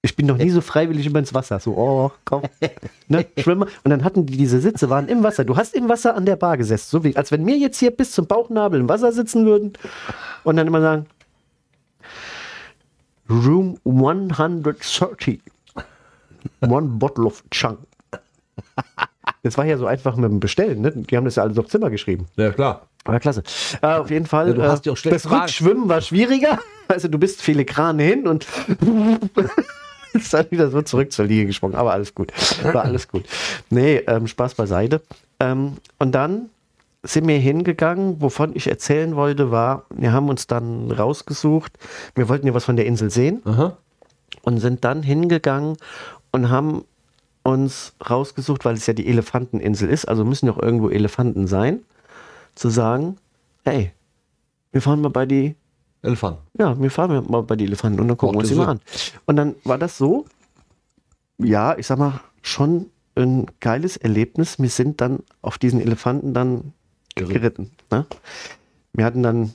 Ich 0.00 0.16
bin 0.16 0.24
noch 0.24 0.38
nie 0.38 0.48
so 0.48 0.62
freiwillig 0.62 1.04
über 1.06 1.18
ins 1.18 1.34
Wasser. 1.34 1.60
So, 1.60 1.76
oh, 1.76 2.10
komm. 2.24 2.44
ne, 3.08 3.26
schwimme. 3.36 3.66
Und 3.84 3.90
dann 3.90 4.02
hatten 4.02 4.24
die 4.24 4.38
diese 4.38 4.58
Sitze, 4.58 4.88
waren 4.88 5.06
im 5.08 5.22
Wasser. 5.22 5.44
Du 5.44 5.54
hast 5.54 5.74
im 5.74 5.90
Wasser 5.90 6.16
an 6.16 6.24
der 6.24 6.36
Bar 6.36 6.56
gesessen. 6.56 6.88
So 6.88 7.04
wie, 7.04 7.14
als 7.14 7.30
wenn 7.30 7.44
wir 7.44 7.58
jetzt 7.58 7.78
hier 7.78 7.90
bis 7.90 8.12
zum 8.12 8.26
Bauchnabel 8.26 8.80
im 8.80 8.88
Wasser 8.88 9.12
sitzen 9.12 9.44
würden 9.44 9.74
und 10.44 10.56
dann 10.56 10.66
immer 10.66 10.80
sagen, 10.80 11.04
Room 13.28 13.78
130. 13.84 15.42
One 16.62 16.88
bottle 16.88 17.26
of 17.26 17.44
Chang. 17.50 17.76
Das 19.42 19.58
war 19.58 19.66
ja 19.66 19.76
so 19.76 19.84
einfach 19.84 20.16
mit 20.16 20.30
dem 20.30 20.40
Bestellen. 20.40 20.80
Ne? 20.80 20.92
Die 20.92 21.16
haben 21.18 21.26
das 21.26 21.36
ja 21.36 21.42
alles 21.42 21.58
auf 21.58 21.66
Zimmer 21.66 21.90
geschrieben. 21.90 22.28
Ja, 22.36 22.50
klar. 22.50 22.88
Aber 23.04 23.20
klasse. 23.20 23.42
Äh, 23.82 23.86
auf 23.86 24.10
jeden 24.10 24.26
Fall. 24.26 24.48
Ja, 24.48 24.54
du 24.54 24.62
hast 24.62 24.86
ja 24.86 24.92
auch 24.92 24.96
schlecht 24.96 25.16
das 25.16 25.22
Fragen. 25.22 25.42
Rückschwimmen 25.42 25.88
war 25.88 26.00
schwieriger. 26.00 26.58
Also 26.88 27.06
du 27.06 27.18
bist 27.18 27.40
viele 27.40 27.64
Krane 27.64 28.02
hin 28.02 28.26
und 28.26 28.48
ist 30.12 30.34
dann 30.34 30.50
wieder 30.50 30.70
so 30.70 30.82
zurück 30.82 31.12
zur 31.12 31.24
Liege 31.24 31.46
gesprungen. 31.46 31.76
Aber 31.76 31.92
alles 31.92 32.16
gut. 32.16 32.32
War 32.64 32.84
alles 32.84 33.06
gut. 33.06 33.26
Nee, 33.70 33.98
ähm, 34.08 34.26
Spaß 34.26 34.54
beiseite. 34.54 35.00
Ähm, 35.38 35.76
und 36.00 36.10
dann 36.10 36.50
sind 37.02 37.26
wir 37.26 37.38
hingegangen, 37.38 38.20
wovon 38.20 38.54
ich 38.54 38.66
erzählen 38.66 39.16
wollte, 39.16 39.50
war, 39.50 39.84
wir 39.90 40.12
haben 40.12 40.28
uns 40.28 40.46
dann 40.48 40.90
rausgesucht. 40.90 41.78
Wir 42.14 42.28
wollten 42.28 42.46
ja 42.46 42.54
was 42.54 42.64
von 42.64 42.74
der 42.74 42.86
Insel 42.86 43.10
sehen 43.10 43.40
Aha. 43.44 43.76
und 44.42 44.58
sind 44.58 44.84
dann 44.84 45.02
hingegangen 45.02 45.76
und 46.32 46.50
haben 46.50 46.84
uns 47.42 47.94
rausgesucht, 48.08 48.64
weil 48.64 48.74
es 48.74 48.86
ja 48.86 48.92
die 48.92 49.06
Elefanteninsel 49.06 49.88
ist, 49.88 50.06
also 50.06 50.24
müssen 50.24 50.46
ja 50.46 50.52
auch 50.52 50.62
irgendwo 50.62 50.90
Elefanten 50.90 51.46
sein, 51.46 51.80
zu 52.60 52.68
sagen, 52.68 53.16
hey, 53.64 53.92
wir 54.70 54.82
fahren 54.82 55.00
mal 55.00 55.08
bei 55.08 55.24
die, 55.24 55.56
Elefanten. 56.02 56.42
ja, 56.58 56.78
wir 56.78 56.90
fahren 56.90 57.24
mal 57.28 57.42
bei 57.42 57.56
die 57.56 57.64
Elefanten 57.64 58.00
und 58.00 58.08
dann 58.08 58.18
gucken 58.18 58.36
wir 58.36 58.40
uns 58.40 58.48
die 58.50 58.54
mal 58.54 58.68
an. 58.68 58.80
Und 59.24 59.36
dann 59.36 59.54
war 59.64 59.78
das 59.78 59.96
so, 59.96 60.26
ja, 61.38 61.76
ich 61.78 61.86
sag 61.86 61.98
mal, 61.98 62.20
schon 62.42 62.90
ein 63.16 63.46
geiles 63.60 63.96
Erlebnis. 63.96 64.58
Wir 64.58 64.68
sind 64.68 65.00
dann 65.00 65.20
auf 65.40 65.56
diesen 65.56 65.80
Elefanten 65.80 66.34
dann 66.34 66.74
Geritten. 67.14 67.32
geritten. 67.32 67.70
ne? 67.90 68.06
Wir 68.92 69.04
hatten 69.06 69.22
dann 69.22 69.54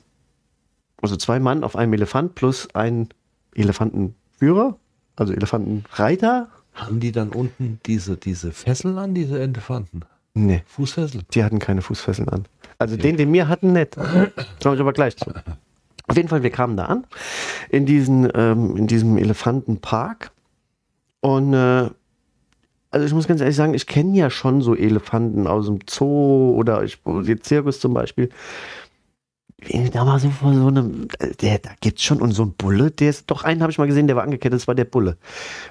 also 1.00 1.16
zwei 1.16 1.38
Mann 1.38 1.62
auf 1.62 1.76
einem 1.76 1.92
Elefant 1.92 2.34
plus 2.34 2.68
einen 2.74 3.08
Elefantenführer, 3.54 4.76
also 5.14 5.32
Elefantenreiter. 5.32 6.48
Haben 6.74 6.98
die 6.98 7.12
dann 7.12 7.28
unten 7.28 7.78
diese, 7.86 8.16
diese 8.16 8.50
Fesseln 8.50 8.98
an, 8.98 9.14
diese 9.14 9.40
Elefanten? 9.40 10.02
Nee, 10.34 10.62
Fußfesseln? 10.66 11.24
die 11.32 11.44
hatten 11.44 11.58
keine 11.60 11.82
Fußfesseln 11.82 12.28
an. 12.28 12.46
Also 12.78 12.96
den, 12.96 13.16
den 13.16 13.32
wir 13.32 13.48
hatten, 13.48 13.72
nicht. 13.72 13.96
Komme 13.96 14.74
ich 14.74 14.80
aber 14.80 14.92
gleich 14.92 15.16
zu. 15.16 15.32
Auf 16.08 16.16
jeden 16.16 16.28
Fall, 16.28 16.42
wir 16.42 16.50
kamen 16.50 16.76
da 16.76 16.84
an, 16.86 17.06
in, 17.68 17.86
diesen, 17.86 18.30
ähm, 18.34 18.76
in 18.76 18.86
diesem 18.86 19.16
Elefantenpark. 19.18 20.30
Und 21.20 21.54
äh, 21.54 21.90
also 22.90 23.06
ich 23.06 23.12
muss 23.12 23.26
ganz 23.26 23.40
ehrlich 23.40 23.56
sagen, 23.56 23.74
ich 23.74 23.86
kenne 23.86 24.16
ja 24.16 24.30
schon 24.30 24.62
so 24.62 24.74
Elefanten 24.74 25.46
aus 25.46 25.66
dem 25.66 25.80
Zoo 25.88 26.54
oder 26.56 26.82
ich, 26.84 26.98
Zirkus 27.42 27.80
zum 27.80 27.92
Beispiel. 27.92 28.30
Da 29.92 30.06
war 30.06 30.20
so 30.20 30.30
von 30.30 30.54
so 30.54 30.66
einem, 30.68 31.08
der, 31.40 31.58
da 31.58 31.70
gibt's 31.80 32.02
schon 32.02 32.20
und 32.20 32.32
so 32.32 32.44
ein 32.44 32.52
Bulle, 32.52 32.90
der 32.90 33.10
ist, 33.10 33.30
doch 33.30 33.42
einen 33.42 33.62
habe 33.62 33.72
ich 33.72 33.78
mal 33.78 33.86
gesehen, 33.86 34.06
der 34.06 34.14
war 34.14 34.22
angekettet, 34.22 34.60
das 34.60 34.68
war 34.68 34.74
der 34.74 34.84
Bulle. 34.84 35.16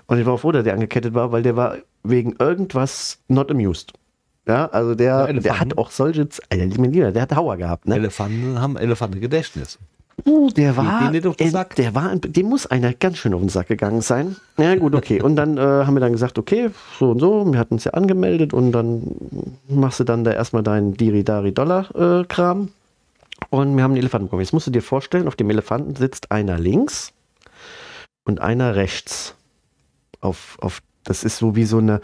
Und 0.07 0.19
ich 0.19 0.25
war 0.25 0.33
auch 0.33 0.39
froh, 0.39 0.51
dass 0.51 0.63
der 0.63 0.73
angekettet 0.73 1.13
war, 1.13 1.31
weil 1.31 1.43
der 1.43 1.55
war 1.55 1.77
wegen 2.03 2.35
irgendwas 2.39 3.19
not 3.27 3.51
amused. 3.51 3.93
Ja, 4.47 4.67
also 4.67 4.93
der, 4.93 5.33
der 5.33 5.59
hat 5.59 5.77
auch 5.77 5.89
solche, 5.89 6.27
Alter, 6.49 7.11
der 7.11 7.21
hat 7.21 7.35
Hauer 7.35 7.57
gehabt, 7.57 7.87
ne? 7.87 7.95
Elefanten 7.95 8.61
haben 8.61 8.77
Elefantengedächtnis. 8.77 9.79
Uh, 10.23 10.49
der 10.49 10.77
war, 10.77 11.11
den 11.11 11.51
Sack. 11.51 11.75
der 11.75 11.93
war, 11.93 12.15
dem 12.15 12.45
muss 12.47 12.65
einer 12.65 12.93
ganz 12.93 13.17
schön 13.17 13.33
auf 13.33 13.41
den 13.41 13.49
Sack 13.49 13.67
gegangen 13.67 13.99
sein. 14.01 14.37
Ja, 14.57 14.75
gut, 14.75 14.95
okay. 14.95 15.21
Und 15.21 15.35
dann 15.35 15.57
äh, 15.57 15.61
haben 15.61 15.93
wir 15.93 15.99
dann 15.99 16.13
gesagt, 16.13 16.39
okay, 16.39 16.69
so 16.97 17.11
und 17.11 17.19
so, 17.19 17.45
wir 17.51 17.59
hatten 17.59 17.73
uns 17.73 17.83
ja 17.83 17.91
angemeldet 17.91 18.53
und 18.53 18.71
dann 18.71 19.03
machst 19.67 19.99
du 19.99 20.05
dann 20.05 20.23
da 20.23 20.31
erstmal 20.31 20.63
deinen 20.63 20.93
Diri-Dari-Dollar-Kram. 20.93 22.69
und 23.49 23.75
wir 23.75 23.83
haben 23.83 23.91
einen 23.91 23.97
Elefanten 23.97 24.27
bekommen. 24.27 24.41
Jetzt 24.41 24.53
musst 24.53 24.67
du 24.67 24.71
dir 24.71 24.81
vorstellen, 24.81 25.27
auf 25.27 25.35
dem 25.35 25.49
Elefanten 25.49 25.95
sitzt 25.95 26.31
einer 26.31 26.57
links 26.57 27.11
und 28.23 28.39
einer 28.39 28.75
rechts. 28.75 29.35
Auf, 30.21 30.57
auf, 30.61 30.81
das 31.05 31.23
ist 31.23 31.37
so 31.37 31.55
wie 31.55 31.63
so 31.63 31.77
eine, 31.77 32.01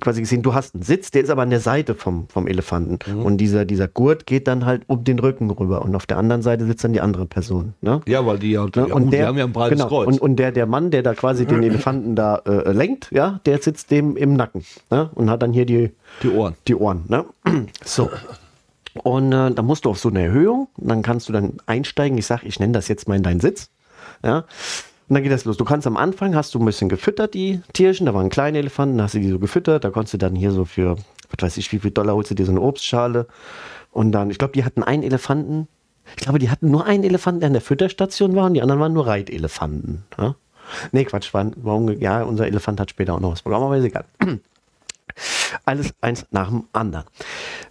quasi 0.00 0.20
gesehen, 0.20 0.42
du 0.42 0.54
hast 0.54 0.74
einen 0.74 0.82
Sitz, 0.82 1.10
der 1.10 1.22
ist 1.22 1.30
aber 1.30 1.42
an 1.42 1.50
der 1.50 1.60
Seite 1.60 1.94
vom, 1.94 2.28
vom 2.28 2.46
Elefanten. 2.46 2.98
Und 3.20 3.36
dieser, 3.38 3.64
dieser 3.64 3.88
Gurt 3.88 4.26
geht 4.26 4.48
dann 4.48 4.64
halt 4.64 4.82
um 4.86 5.04
den 5.04 5.18
Rücken 5.18 5.50
rüber. 5.50 5.82
Und 5.82 5.94
auf 5.94 6.06
der 6.06 6.16
anderen 6.16 6.42
Seite 6.42 6.64
sitzt 6.66 6.84
dann 6.84 6.92
die 6.92 7.00
andere 7.00 7.26
Person. 7.26 7.74
Ne? 7.80 8.00
Ja, 8.06 8.24
weil 8.24 8.38
die 8.38 8.52
ja, 8.52 8.70
Ne? 8.76 8.88
ja 8.88 8.94
gut, 8.94 9.12
die 9.12 9.22
haben 9.22 9.38
ja 9.38 9.44
ein 9.44 9.52
breites 9.52 9.78
genau. 9.78 9.88
Kreuz. 9.88 10.06
Und, 10.06 10.20
und 10.20 10.36
der, 10.36 10.52
der 10.52 10.66
Mann, 10.66 10.90
der 10.90 11.02
da 11.02 11.14
quasi 11.14 11.46
den 11.46 11.62
Elefanten 11.62 12.14
da 12.14 12.36
äh, 12.46 12.72
lenkt, 12.72 13.10
ja, 13.10 13.40
der 13.46 13.58
sitzt 13.58 13.90
dem 13.90 14.16
im 14.16 14.34
Nacken 14.34 14.64
ne? 14.90 15.10
und 15.14 15.30
hat 15.30 15.42
dann 15.42 15.52
hier 15.52 15.66
die, 15.66 15.90
die 16.22 16.30
Ohren. 16.30 16.54
die 16.66 16.74
Ohren. 16.74 17.04
Ne? 17.08 17.24
So. 17.84 18.10
Und 19.02 19.32
äh, 19.32 19.50
dann 19.52 19.64
musst 19.64 19.84
du 19.84 19.90
auf 19.90 19.98
so 19.98 20.08
eine 20.08 20.24
Erhöhung, 20.24 20.68
dann 20.76 21.02
kannst 21.02 21.28
du 21.28 21.32
dann 21.32 21.54
einsteigen. 21.66 22.18
Ich 22.18 22.26
sag, 22.26 22.42
ich 22.42 22.58
nenne 22.58 22.72
das 22.72 22.88
jetzt 22.88 23.08
mal 23.08 23.16
in 23.16 23.22
deinen 23.22 23.40
Sitz. 23.40 23.70
Ja. 24.24 24.44
Und 25.10 25.14
dann 25.14 25.24
geht 25.24 25.32
das 25.32 25.44
los. 25.44 25.56
Du 25.56 25.64
kannst 25.64 25.88
am 25.88 25.96
Anfang, 25.96 26.36
hast 26.36 26.54
du 26.54 26.60
ein 26.60 26.64
bisschen 26.64 26.88
gefüttert, 26.88 27.34
die 27.34 27.60
Tierchen. 27.72 28.06
Da 28.06 28.14
waren 28.14 28.28
kleine 28.30 28.58
Elefanten, 28.58 29.02
hast 29.02 29.14
du 29.14 29.18
die 29.18 29.28
so 29.28 29.40
gefüttert. 29.40 29.82
Da 29.82 29.90
konntest 29.90 30.14
du 30.14 30.18
dann 30.18 30.36
hier 30.36 30.52
so 30.52 30.64
für, 30.64 30.94
was 30.96 31.42
weiß 31.42 31.56
ich, 31.56 31.72
wie 31.72 31.80
viel 31.80 31.90
Dollar 31.90 32.14
holst 32.14 32.30
du 32.30 32.36
dir 32.36 32.46
so 32.46 32.52
eine 32.52 32.60
Obstschale. 32.60 33.26
Und 33.90 34.12
dann, 34.12 34.30
ich 34.30 34.38
glaube, 34.38 34.52
die 34.52 34.64
hatten 34.64 34.84
einen 34.84 35.02
Elefanten. 35.02 35.66
Ich 36.16 36.22
glaube, 36.22 36.38
die 36.38 36.48
hatten 36.48 36.70
nur 36.70 36.86
einen 36.86 37.02
Elefanten, 37.02 37.40
der 37.40 37.48
in 37.48 37.52
der 37.54 37.60
Fütterstation 37.62 38.36
war 38.36 38.46
und 38.46 38.54
die 38.54 38.62
anderen 38.62 38.80
waren 38.80 38.92
nur 38.92 39.06
Reitelefanten. 39.08 40.04
Ja? 40.16 40.36
Nee, 40.92 41.04
Quatsch, 41.04 41.34
waren, 41.34 41.54
war 41.56 41.74
umge- 41.76 41.98
ja, 41.98 42.22
unser 42.22 42.46
Elefant 42.46 42.78
hat 42.78 42.90
später 42.90 43.14
auch 43.14 43.20
noch 43.20 43.32
was 43.32 43.42
bekommen, 43.42 43.64
aber 43.64 43.76
ist 43.78 43.84
egal. 43.84 44.04
Alles 45.64 45.92
eins 46.00 46.24
nach 46.30 46.48
dem 46.48 46.64
anderen. 46.72 47.06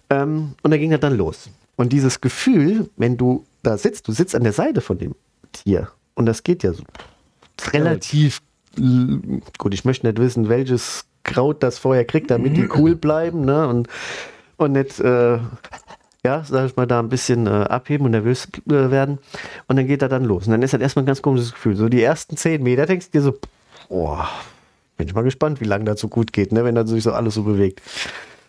Ähm, 0.09 0.55
und 0.61 0.71
da 0.71 0.77
ging 0.77 0.91
das 0.91 0.99
dann 0.99 1.15
los. 1.17 1.49
Und 1.77 1.93
dieses 1.93 2.19
Gefühl, 2.19 2.89
wenn 2.97 3.15
du 3.15 3.45
da 3.63 3.77
sitzt, 3.77 4.07
du 4.09 4.11
sitzt 4.11 4.35
an 4.35 4.43
der 4.43 4.51
Seite 4.53 4.81
von 4.81 4.97
dem 4.97 5.15
Tier 5.53 5.87
und 6.15 6.25
das 6.25 6.43
geht 6.43 6.63
ja 6.63 6.73
so 6.73 6.83
relativ 7.73 8.41
l- 8.77 9.41
gut. 9.57 9.73
Ich 9.73 9.85
möchte 9.85 10.07
nicht 10.07 10.19
wissen, 10.19 10.49
welches 10.49 11.05
Kraut 11.23 11.61
das 11.63 11.77
vorher 11.79 12.05
kriegt, 12.05 12.31
damit 12.31 12.55
die 12.57 12.67
cool 12.75 12.95
bleiben, 12.95 13.45
ne? 13.45 13.67
Und, 13.67 13.87
und 14.57 14.71
nicht, 14.71 14.99
äh, 14.99 15.37
ja, 16.25 16.43
sag 16.43 16.65
ich 16.65 16.75
mal, 16.75 16.85
da 16.87 16.99
ein 16.99 17.09
bisschen 17.09 17.47
äh, 17.47 17.49
abheben 17.49 18.05
und 18.05 18.11
nervös 18.11 18.47
äh, 18.67 18.71
werden. 18.91 19.19
Und 19.67 19.75
dann 19.75 19.87
geht 19.87 20.01
er 20.01 20.09
dann 20.09 20.25
los. 20.25 20.45
Und 20.47 20.51
dann 20.51 20.61
ist 20.61 20.73
das 20.73 20.81
erstmal 20.81 21.03
ein 21.03 21.07
ganz 21.07 21.21
komisches 21.21 21.53
Gefühl. 21.53 21.75
So 21.75 21.87
die 21.89 22.01
ersten 22.01 22.35
zehn 22.37 22.61
Meter 22.63 22.85
denkst 22.85 23.07
du 23.11 23.17
dir 23.19 23.21
so, 23.21 23.37
boah, 23.89 24.27
bin 24.97 25.07
ich 25.07 25.13
mal 25.13 25.23
gespannt, 25.23 25.61
wie 25.61 25.65
lange 25.65 25.85
das 25.85 25.99
so 25.99 26.07
gut 26.09 26.33
geht, 26.33 26.51
ne? 26.51 26.63
wenn 26.65 26.75
das 26.75 26.89
sich 26.89 27.03
so 27.03 27.11
alles 27.13 27.35
so 27.35 27.43
bewegt. 27.43 27.81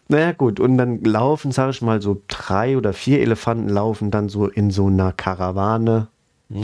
Naja, 0.09 0.33
gut, 0.33 0.59
und 0.59 0.77
dann 0.79 1.05
laufen, 1.05 1.53
sage 1.53 1.71
ich 1.71 1.83
mal, 1.83 2.03
so 2.03 2.21
drei 2.27 2.77
oder 2.77 2.93
vier 2.93 3.21
Elefanten 3.21 3.69
laufen 3.69 4.11
dann 4.11 4.29
so 4.29 4.49
in 4.49 4.71
so 4.73 4.89
einer 4.89 5.13
Karawane. 5.13 6.09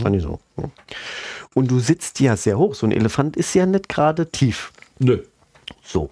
Fand 0.02 0.16
ich 0.16 0.22
so. 0.24 0.40
ja. 0.56 0.64
Und 1.56 1.70
du 1.70 1.78
sitzt 1.80 2.20
ja 2.20 2.36
sehr 2.36 2.58
hoch. 2.58 2.74
So 2.74 2.86
ein 2.86 2.92
Elefant 2.92 3.34
ist 3.34 3.54
ja 3.54 3.64
nicht 3.64 3.88
gerade 3.88 4.30
tief. 4.30 4.72
Nö. 4.98 5.22
So. 5.82 6.10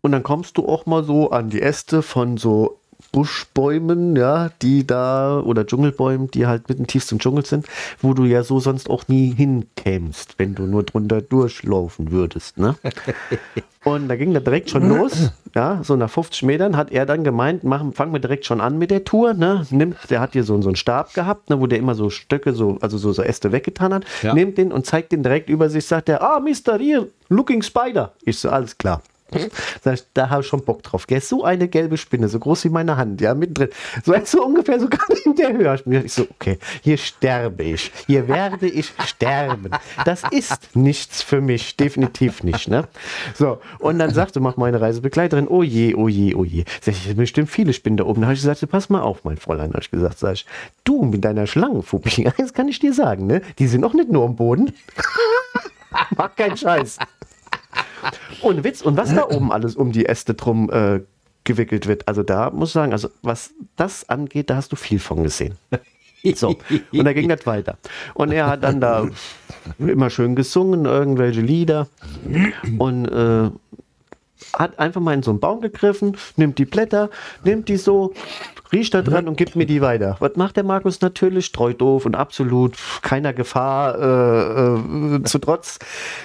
Und 0.00 0.10
dann 0.10 0.24
kommst 0.24 0.58
du 0.58 0.66
auch 0.66 0.86
mal 0.86 1.04
so 1.04 1.30
an 1.30 1.50
die 1.50 1.62
Äste 1.62 2.02
von 2.02 2.36
so 2.36 2.80
Buschbäumen, 3.10 4.16
ja, 4.16 4.50
die 4.62 4.86
da, 4.86 5.40
oder 5.40 5.66
Dschungelbäumen, 5.66 6.30
die 6.30 6.46
halt 6.46 6.68
mitten 6.68 6.86
tiefst 6.86 7.10
im 7.12 7.18
Dschungel 7.18 7.44
sind, 7.44 7.66
wo 8.00 8.14
du 8.14 8.24
ja 8.24 8.42
so 8.42 8.60
sonst 8.60 8.88
auch 8.88 9.08
nie 9.08 9.34
hinkämst, 9.34 10.34
wenn 10.38 10.54
du 10.54 10.62
nur 10.64 10.82
drunter 10.82 11.20
durchlaufen 11.22 12.10
würdest, 12.10 12.58
ne? 12.58 12.76
Und 13.84 14.06
da 14.08 14.14
ging 14.14 14.32
das 14.32 14.44
direkt 14.44 14.70
schon 14.70 14.88
los, 14.88 15.32
ja, 15.56 15.80
so 15.82 15.96
nach 15.96 16.08
50 16.08 16.44
Metern 16.44 16.76
hat 16.76 16.92
er 16.92 17.04
dann 17.04 17.24
gemeint, 17.24 17.64
machen, 17.64 17.92
fangen 17.92 18.12
wir 18.12 18.20
direkt 18.20 18.46
schon 18.46 18.60
an 18.60 18.78
mit 18.78 18.92
der 18.92 19.04
Tour, 19.04 19.34
ne? 19.34 19.66
Nimmt, 19.70 19.96
der 20.08 20.20
hat 20.20 20.34
hier 20.34 20.44
so, 20.44 20.60
so 20.62 20.68
einen 20.68 20.76
Stab 20.76 21.14
gehabt, 21.14 21.50
ne, 21.50 21.60
wo 21.60 21.66
der 21.66 21.78
immer 21.78 21.96
so 21.96 22.08
Stöcke, 22.08 22.52
so, 22.52 22.78
also 22.80 22.96
so, 22.96 23.12
so 23.12 23.22
Äste 23.22 23.50
weggetan 23.50 23.92
hat, 23.92 24.04
Ja. 24.22 24.34
nimmt 24.34 24.56
den 24.56 24.70
und 24.70 24.86
zeigt 24.86 25.10
den 25.10 25.22
direkt 25.24 25.48
über 25.48 25.68
sich, 25.68 25.84
sagt 25.84 26.08
er, 26.08 26.22
ah, 26.22 26.38
Mr. 26.38 26.78
Here, 26.78 27.08
looking 27.28 27.62
spider. 27.62 28.12
Ich 28.24 28.38
so, 28.38 28.50
alles 28.50 28.78
klar. 28.78 29.02
Sag 29.82 29.94
ich, 29.94 30.04
da 30.14 30.30
habe 30.30 30.42
ich 30.42 30.46
schon 30.46 30.64
Bock 30.64 30.82
drauf. 30.82 31.06
Gell? 31.06 31.20
So 31.20 31.44
eine 31.44 31.68
gelbe 31.68 31.96
Spinne, 31.96 32.28
so 32.28 32.38
groß 32.38 32.64
wie 32.64 32.68
meine 32.68 32.96
Hand, 32.96 33.20
ja, 33.20 33.34
mittendrin. 33.34 33.68
So, 34.04 34.14
so 34.24 34.44
ungefähr 34.44 34.80
so 34.80 34.88
gerade 34.88 35.14
in 35.24 35.34
der 35.34 35.52
Höhe. 35.52 36.02
Ich 36.04 36.12
so, 36.12 36.26
okay, 36.30 36.58
hier 36.82 36.96
sterbe 36.96 37.62
ich. 37.64 37.90
Hier 38.06 38.28
werde 38.28 38.68
ich 38.68 38.92
sterben. 39.06 39.70
Das 40.04 40.22
ist 40.30 40.74
nichts 40.74 41.22
für 41.22 41.40
mich, 41.40 41.76
definitiv 41.76 42.42
nicht. 42.42 42.68
Ne? 42.68 42.88
So, 43.34 43.60
und 43.78 43.98
dann 43.98 44.12
sagte 44.12 44.40
mach 44.40 44.56
meine 44.56 44.80
Reisebegleiterin, 44.80 45.48
oh 45.48 45.62
je, 45.62 45.94
oh 45.94 46.08
je, 46.08 46.34
oh 46.34 46.44
je. 46.44 46.64
Sag 46.80 46.94
ich, 46.94 47.16
bestimmt 47.16 47.50
viele 47.50 47.72
Spinnen 47.72 47.96
da 47.96 48.04
oben. 48.04 48.20
Da 48.20 48.26
habe 48.26 48.34
ich 48.34 48.40
gesagt, 48.40 48.68
pass 48.70 48.88
mal 48.88 49.00
auf, 49.00 49.24
mein 49.24 49.36
Fräulein, 49.36 49.70
habe 49.70 49.82
ich 49.82 49.90
gesagt. 49.90 50.18
Sag 50.18 50.34
ich, 50.34 50.46
du 50.84 51.04
mit 51.04 51.24
deiner 51.24 51.46
Schlangenphobie, 51.46 52.26
eins 52.38 52.52
kann 52.52 52.68
ich 52.68 52.78
dir 52.78 52.92
sagen, 52.92 53.26
ne? 53.26 53.42
die 53.58 53.66
sind 53.66 53.84
auch 53.84 53.94
nicht 53.94 54.10
nur 54.10 54.24
am 54.24 54.36
Boden. 54.36 54.72
Mach 56.16 56.34
keinen 56.34 56.56
Scheiß. 56.56 56.98
Ohne 58.42 58.64
Witz. 58.64 58.82
Und 58.82 58.96
was 58.96 59.14
da 59.14 59.26
oben 59.28 59.52
alles 59.52 59.76
um 59.76 59.92
die 59.92 60.06
Äste 60.06 60.34
drum 60.34 60.70
äh, 60.70 61.00
gewickelt 61.44 61.86
wird, 61.86 62.08
also 62.08 62.22
da 62.22 62.50
muss 62.50 62.70
ich 62.70 62.74
sagen, 62.74 62.92
also 62.92 63.08
was 63.22 63.50
das 63.76 64.08
angeht, 64.08 64.50
da 64.50 64.56
hast 64.56 64.72
du 64.72 64.76
viel 64.76 64.98
von 64.98 65.22
gesehen. 65.22 65.56
So, 66.34 66.56
und 66.92 67.04
da 67.04 67.12
ging 67.12 67.28
das 67.28 67.46
weiter. 67.46 67.78
Und 68.14 68.30
er 68.30 68.46
hat 68.46 68.62
dann 68.62 68.80
da 68.80 69.08
immer 69.78 70.08
schön 70.08 70.36
gesungen, 70.36 70.84
irgendwelche 70.84 71.40
Lieder 71.40 71.88
und 72.78 73.06
äh, 73.06 73.50
hat 74.52 74.78
einfach 74.78 75.00
mal 75.00 75.14
in 75.14 75.22
so 75.22 75.32
einen 75.32 75.40
Baum 75.40 75.60
gegriffen, 75.60 76.16
nimmt 76.36 76.58
die 76.58 76.64
Blätter, 76.64 77.10
nimmt 77.42 77.68
die 77.68 77.76
so, 77.76 78.12
riecht 78.72 78.94
da 78.94 79.02
dran 79.02 79.28
und 79.28 79.36
gibt 79.36 79.56
mir 79.56 79.66
die 79.66 79.80
weiter. 79.80 80.16
Was 80.18 80.36
macht 80.36 80.56
der 80.56 80.64
Markus 80.64 81.00
natürlich? 81.00 81.52
Treu 81.52 81.74
doof 81.74 82.06
und 82.06 82.14
absolut 82.14 82.76
keiner 83.02 83.32
Gefahr 83.32 83.98
äh, 83.98 85.16
äh, 85.16 85.22
zu 85.24 85.38
trotz. 85.38 85.78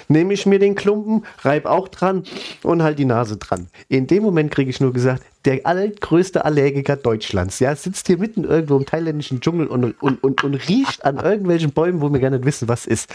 Nehme 0.08 0.34
ich 0.34 0.46
mir 0.46 0.58
den 0.58 0.74
Klumpen, 0.74 1.24
reib 1.42 1.66
auch 1.66 1.88
dran 1.88 2.24
und 2.62 2.82
halt 2.82 2.98
die 2.98 3.04
Nase 3.04 3.36
dran. 3.36 3.68
In 3.88 4.06
dem 4.06 4.22
Moment 4.22 4.50
kriege 4.50 4.70
ich 4.70 4.80
nur 4.80 4.92
gesagt, 4.92 5.22
der 5.44 5.64
allergrößte 5.64 6.44
Allergiker 6.44 6.96
Deutschlands, 6.96 7.60
ja, 7.60 7.74
sitzt 7.74 8.06
hier 8.06 8.18
mitten 8.18 8.44
irgendwo 8.44 8.76
im 8.76 8.86
thailändischen 8.86 9.40
Dschungel 9.40 9.66
und, 9.66 9.94
und, 10.02 10.22
und, 10.22 10.44
und 10.44 10.54
riecht 10.68 11.04
an 11.04 11.18
irgendwelchen 11.18 11.72
Bäumen, 11.72 12.00
wo 12.00 12.12
wir 12.12 12.20
gar 12.20 12.30
nicht 12.30 12.44
wissen, 12.44 12.68
was 12.68 12.86
ist. 12.86 13.10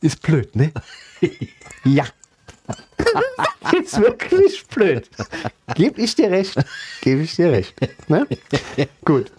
Ist 0.00 0.22
blöd, 0.22 0.54
ne? 0.54 0.70
ja. 1.84 2.04
ist 3.82 4.00
wirklich 4.00 4.66
blöd. 4.66 5.08
Gebe 5.74 6.00
ich 6.00 6.14
dir 6.14 6.30
recht. 6.30 6.56
Gebe 7.00 7.22
ich 7.22 7.36
dir 7.36 7.52
recht. 7.52 7.74
Ne? 8.08 8.26
Gut. 9.04 9.30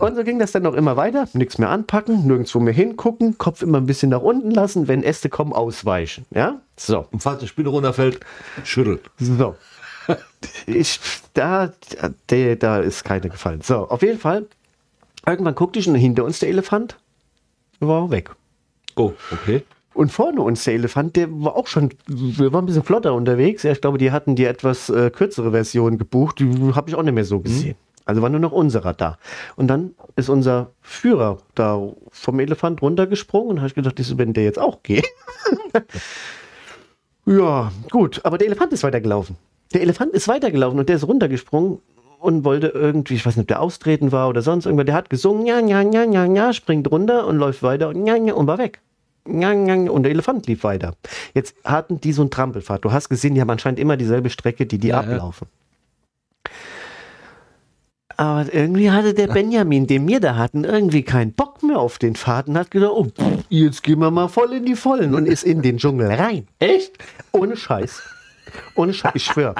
Und 0.00 0.16
so 0.16 0.24
ging 0.24 0.38
das 0.38 0.52
dann 0.52 0.62
noch 0.62 0.74
immer 0.74 0.96
weiter. 0.96 1.28
Nichts 1.32 1.58
mehr 1.58 1.70
anpacken, 1.70 2.26
nirgendwo 2.26 2.60
mehr 2.60 2.74
hingucken, 2.74 3.38
Kopf 3.38 3.62
immer 3.62 3.78
ein 3.78 3.86
bisschen 3.86 4.10
nach 4.10 4.22
unten 4.22 4.50
lassen, 4.50 4.88
wenn 4.88 5.02
Äste 5.02 5.28
kommen, 5.28 5.52
ausweichen. 5.52 6.26
Ja? 6.30 6.60
So. 6.76 7.06
Und 7.10 7.22
falls 7.22 7.40
eine 7.40 7.48
Spinne 7.48 7.68
runterfällt, 7.68 8.20
schüttelt. 8.64 9.10
So. 9.18 9.56
Ich, 10.66 11.00
da, 11.34 11.72
der, 12.30 12.56
da 12.56 12.80
ist 12.80 13.04
keine 13.04 13.28
gefallen. 13.28 13.60
So, 13.62 13.88
auf 13.88 14.02
jeden 14.02 14.18
Fall. 14.18 14.46
Irgendwann 15.26 15.54
guckte 15.54 15.78
ich 15.78 15.88
und 15.88 15.94
hinter 15.94 16.24
uns 16.24 16.40
der 16.40 16.48
Elefant 16.48 16.98
war 17.78 18.10
weg. 18.10 18.30
Oh, 18.96 19.12
okay. 19.30 19.62
Und 19.94 20.10
vorne 20.10 20.40
uns 20.40 20.64
der 20.64 20.74
Elefant, 20.74 21.16
der 21.16 21.28
war 21.30 21.54
auch 21.56 21.66
schon, 21.66 21.90
wir 22.06 22.52
waren 22.52 22.64
ein 22.64 22.66
bisschen 22.66 22.82
flotter 22.82 23.14
unterwegs. 23.14 23.62
Ja, 23.62 23.72
ich 23.72 23.80
glaube, 23.80 23.98
die 23.98 24.10
hatten 24.10 24.36
die 24.36 24.44
etwas 24.44 24.88
äh, 24.88 25.10
kürzere 25.10 25.50
Version 25.50 25.98
gebucht. 25.98 26.38
Die 26.38 26.72
habe 26.74 26.88
ich 26.88 26.96
auch 26.96 27.02
nicht 27.02 27.14
mehr 27.14 27.24
so 27.24 27.40
gesehen. 27.40 27.70
Mhm. 27.70 27.92
Also 28.04 28.22
war 28.22 28.30
nur 28.30 28.40
noch 28.40 28.52
unserer 28.52 28.94
da. 28.94 29.18
Und 29.56 29.68
dann 29.68 29.94
ist 30.16 30.28
unser 30.28 30.72
Führer 30.80 31.38
da 31.54 31.80
vom 32.10 32.40
Elefant 32.40 32.82
runtergesprungen 32.82 33.50
und 33.50 33.58
habe 33.58 33.68
ich 33.68 33.74
gedacht, 33.74 33.98
das, 33.98 34.18
wenn 34.18 34.32
der 34.32 34.44
jetzt 34.44 34.58
auch 34.58 34.82
geht. 34.82 35.06
ja, 37.26 37.70
gut. 37.90 38.20
Aber 38.24 38.38
der 38.38 38.48
Elefant 38.48 38.72
ist 38.72 38.82
weitergelaufen. 38.82 39.36
Der 39.72 39.82
Elefant 39.82 40.12
ist 40.12 40.26
weitergelaufen 40.26 40.78
und 40.80 40.88
der 40.88 40.96
ist 40.96 41.06
runtergesprungen 41.06 41.78
und 42.18 42.44
wollte 42.44 42.68
irgendwie, 42.68 43.14
ich 43.14 43.26
weiß 43.26 43.36
nicht, 43.36 43.44
ob 43.44 43.48
der 43.48 43.60
austreten 43.60 44.12
war 44.12 44.28
oder 44.28 44.42
sonst 44.42 44.66
irgendwas. 44.66 44.86
Der 44.86 44.94
hat 44.94 45.10
gesungen, 45.10 45.46
ja, 45.46 45.60
ja, 45.60 45.82
ja, 45.82 46.04
ja, 46.04 46.24
ja, 46.24 46.52
springt 46.52 46.90
runter 46.90 47.26
und 47.26 47.36
läuft 47.36 47.62
weiter 47.62 47.88
und 47.88 48.06
ja, 48.06 48.16
ja, 48.16 48.34
und 48.34 48.46
war 48.46 48.58
weg. 48.58 48.80
Und 49.24 50.02
der 50.02 50.10
Elefant 50.10 50.46
lief 50.46 50.64
weiter. 50.64 50.94
Jetzt 51.34 51.54
hatten 51.64 52.00
die 52.00 52.12
so 52.12 52.22
einen 52.22 52.30
Trampelfahrt. 52.30 52.84
Du 52.84 52.92
hast 52.92 53.08
gesehen, 53.08 53.34
die 53.34 53.40
haben 53.40 53.50
anscheinend 53.50 53.78
immer 53.78 53.96
dieselbe 53.96 54.30
Strecke, 54.30 54.66
die 54.66 54.78
die 54.78 54.88
ja, 54.88 54.98
ablaufen. 54.98 55.46
Ja. 56.46 56.52
Aber 58.16 58.52
irgendwie 58.52 58.90
hatte 58.90 59.14
der 59.14 59.28
Benjamin, 59.28 59.86
den 59.86 60.06
wir 60.06 60.20
da 60.20 60.36
hatten, 60.36 60.64
irgendwie 60.64 61.02
keinen 61.02 61.32
Bock 61.32 61.62
mehr 61.62 61.78
auf 61.78 61.98
den 61.98 62.14
Pfad 62.14 62.46
und 62.46 62.58
hat 62.58 62.70
gedacht, 62.70 62.92
oh, 62.94 63.08
jetzt 63.48 63.82
gehen 63.82 64.00
wir 64.00 64.10
mal 64.10 64.28
voll 64.28 64.52
in 64.52 64.66
die 64.66 64.76
Vollen 64.76 65.14
und 65.14 65.26
ist 65.26 65.44
in 65.44 65.62
den 65.62 65.78
Dschungel 65.78 66.12
rein. 66.12 66.46
Echt? 66.58 66.98
Ohne 67.32 67.56
Scheiß. 67.56 68.02
Ohne 68.74 68.92
Scheiß, 68.92 69.12
ich 69.14 69.24
schwöre. 69.24 69.54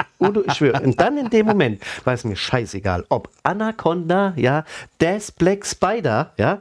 Ich 0.46 0.52
schwöre. 0.54 0.80
Und 0.82 1.00
dann 1.00 1.16
in 1.16 1.30
dem 1.30 1.46
Moment 1.46 1.80
war 2.04 2.12
es 2.14 2.24
mir 2.24 2.36
scheißegal, 2.36 3.06
ob 3.08 3.30
Anaconda, 3.42 4.34
ja, 4.36 4.64
Death 5.00 5.34
Black 5.38 5.64
Spider, 5.64 6.32
ja, 6.36 6.60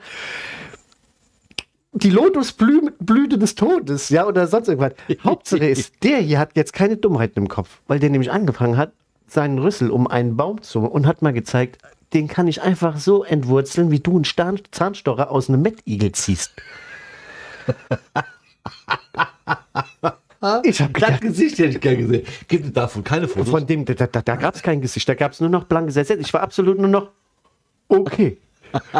die 1.93 2.09
Lotusblüte 2.09 3.37
des 3.37 3.55
Todes, 3.55 4.09
ja, 4.09 4.25
oder 4.25 4.47
sonst 4.47 4.69
irgendwas. 4.69 4.93
Hauptsache 5.23 5.65
ist, 5.65 5.93
der 6.03 6.17
hier 6.19 6.39
hat 6.39 6.55
jetzt 6.55 6.73
keine 6.73 6.97
Dummheiten 6.97 7.43
im 7.43 7.47
Kopf, 7.49 7.81
weil 7.87 7.99
der 7.99 8.09
nämlich 8.09 8.31
angefangen 8.31 8.77
hat, 8.77 8.93
seinen 9.27 9.59
Rüssel 9.59 9.91
um 9.91 10.07
einen 10.07 10.35
Baum 10.37 10.61
zu 10.61 10.79
und 10.79 11.05
hat 11.07 11.21
mal 11.21 11.33
gezeigt, 11.33 11.81
den 12.13 12.27
kann 12.27 12.47
ich 12.47 12.61
einfach 12.61 12.97
so 12.97 13.23
entwurzeln, 13.23 13.91
wie 13.91 13.99
du 13.99 14.15
einen 14.15 14.25
Zahnstocher 14.71 15.31
aus 15.31 15.47
einem 15.49 15.61
Mettigel 15.61 16.11
ziehst. 16.11 16.51
ich 20.63 20.81
habe 20.81 20.99
das 20.99 21.19
Gesicht 21.21 21.59
hätte 21.59 21.69
ich 21.69 21.79
gerne 21.79 21.97
gesehen. 21.97 22.25
Gibt 22.47 22.65
es 22.65 22.73
davon 22.73 23.03
keine 23.03 23.29
Fotos? 23.29 23.49
Von 23.49 23.65
dem, 23.65 23.85
da, 23.85 23.93
da, 23.93 24.07
da 24.07 24.35
gab 24.35 24.55
es 24.55 24.61
kein 24.61 24.81
Gesicht, 24.81 25.07
da 25.07 25.15
gab 25.15 25.31
es 25.31 25.39
nur 25.39 25.49
noch 25.49 25.63
blankes 25.65 25.95
Gesetz. 25.95 26.19
Ich 26.19 26.33
war 26.33 26.41
absolut 26.41 26.77
nur 26.77 26.89
noch 26.89 27.11
okay 27.87 28.37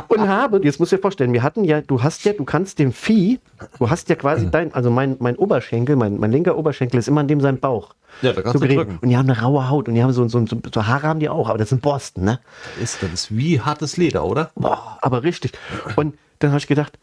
und 0.08 0.28
habe, 0.28 0.62
jetzt 0.64 0.80
musst 0.80 0.92
du 0.92 0.96
dir 0.96 1.02
vorstellen, 1.02 1.34
wir 1.34 1.44
hatten 1.44 1.64
ja, 1.64 1.82
du 1.82 2.04
hast 2.04 2.24
ja, 2.26 2.34
du 2.34 2.46
kannst 2.46 2.80
dem 2.80 2.92
Vieh, 2.92 3.40
du 3.80 3.90
hast 3.90 4.10
ja 4.10 4.16
quasi 4.16 4.50
dein, 4.50 4.74
also 4.74 4.90
mein, 4.92 5.18
mein 5.20 5.36
Oberschenkel, 5.36 5.96
mein, 5.96 6.20
mein 6.20 6.32
linker 6.32 6.58
Oberschenkel 6.58 7.00
ist 7.00 7.08
immer 7.08 7.22
an 7.22 7.28
dem 7.28 7.42
sein 7.42 7.60
Bauch. 7.60 7.96
Ja, 8.22 8.34
da 8.34 8.42
kannst 8.42 8.60
so 8.60 8.66
du 8.66 8.74
drücken. 8.74 9.00
Und 9.02 9.10
die 9.10 9.18
haben 9.18 9.30
eine 9.30 9.40
raue 9.40 9.70
Haut 9.70 9.88
und 9.88 9.96
die 9.96 10.04
haben 10.04 10.12
so, 10.12 10.28
so, 10.28 10.46
so, 10.46 10.58
so 10.74 10.88
Haare 10.88 11.08
haben 11.08 11.20
die 11.20 11.30
auch, 11.30 11.50
aber 11.50 11.58
das 11.58 11.70
sind 11.70 11.82
Borsten, 11.82 12.24
ne? 12.24 12.40
Das 12.80 12.96
ist, 12.96 13.04
das 13.04 13.14
ist 13.14 13.36
wie 13.36 13.62
hartes 13.62 13.98
Leder, 13.98 14.26
oder? 14.26 14.52
Boah, 14.56 14.98
aber 15.02 15.24
richtig. 15.24 15.54
Und 15.96 16.18
dann 16.40 16.52
habe 16.52 16.60
ich 16.60 16.68
gedacht, 16.68 17.00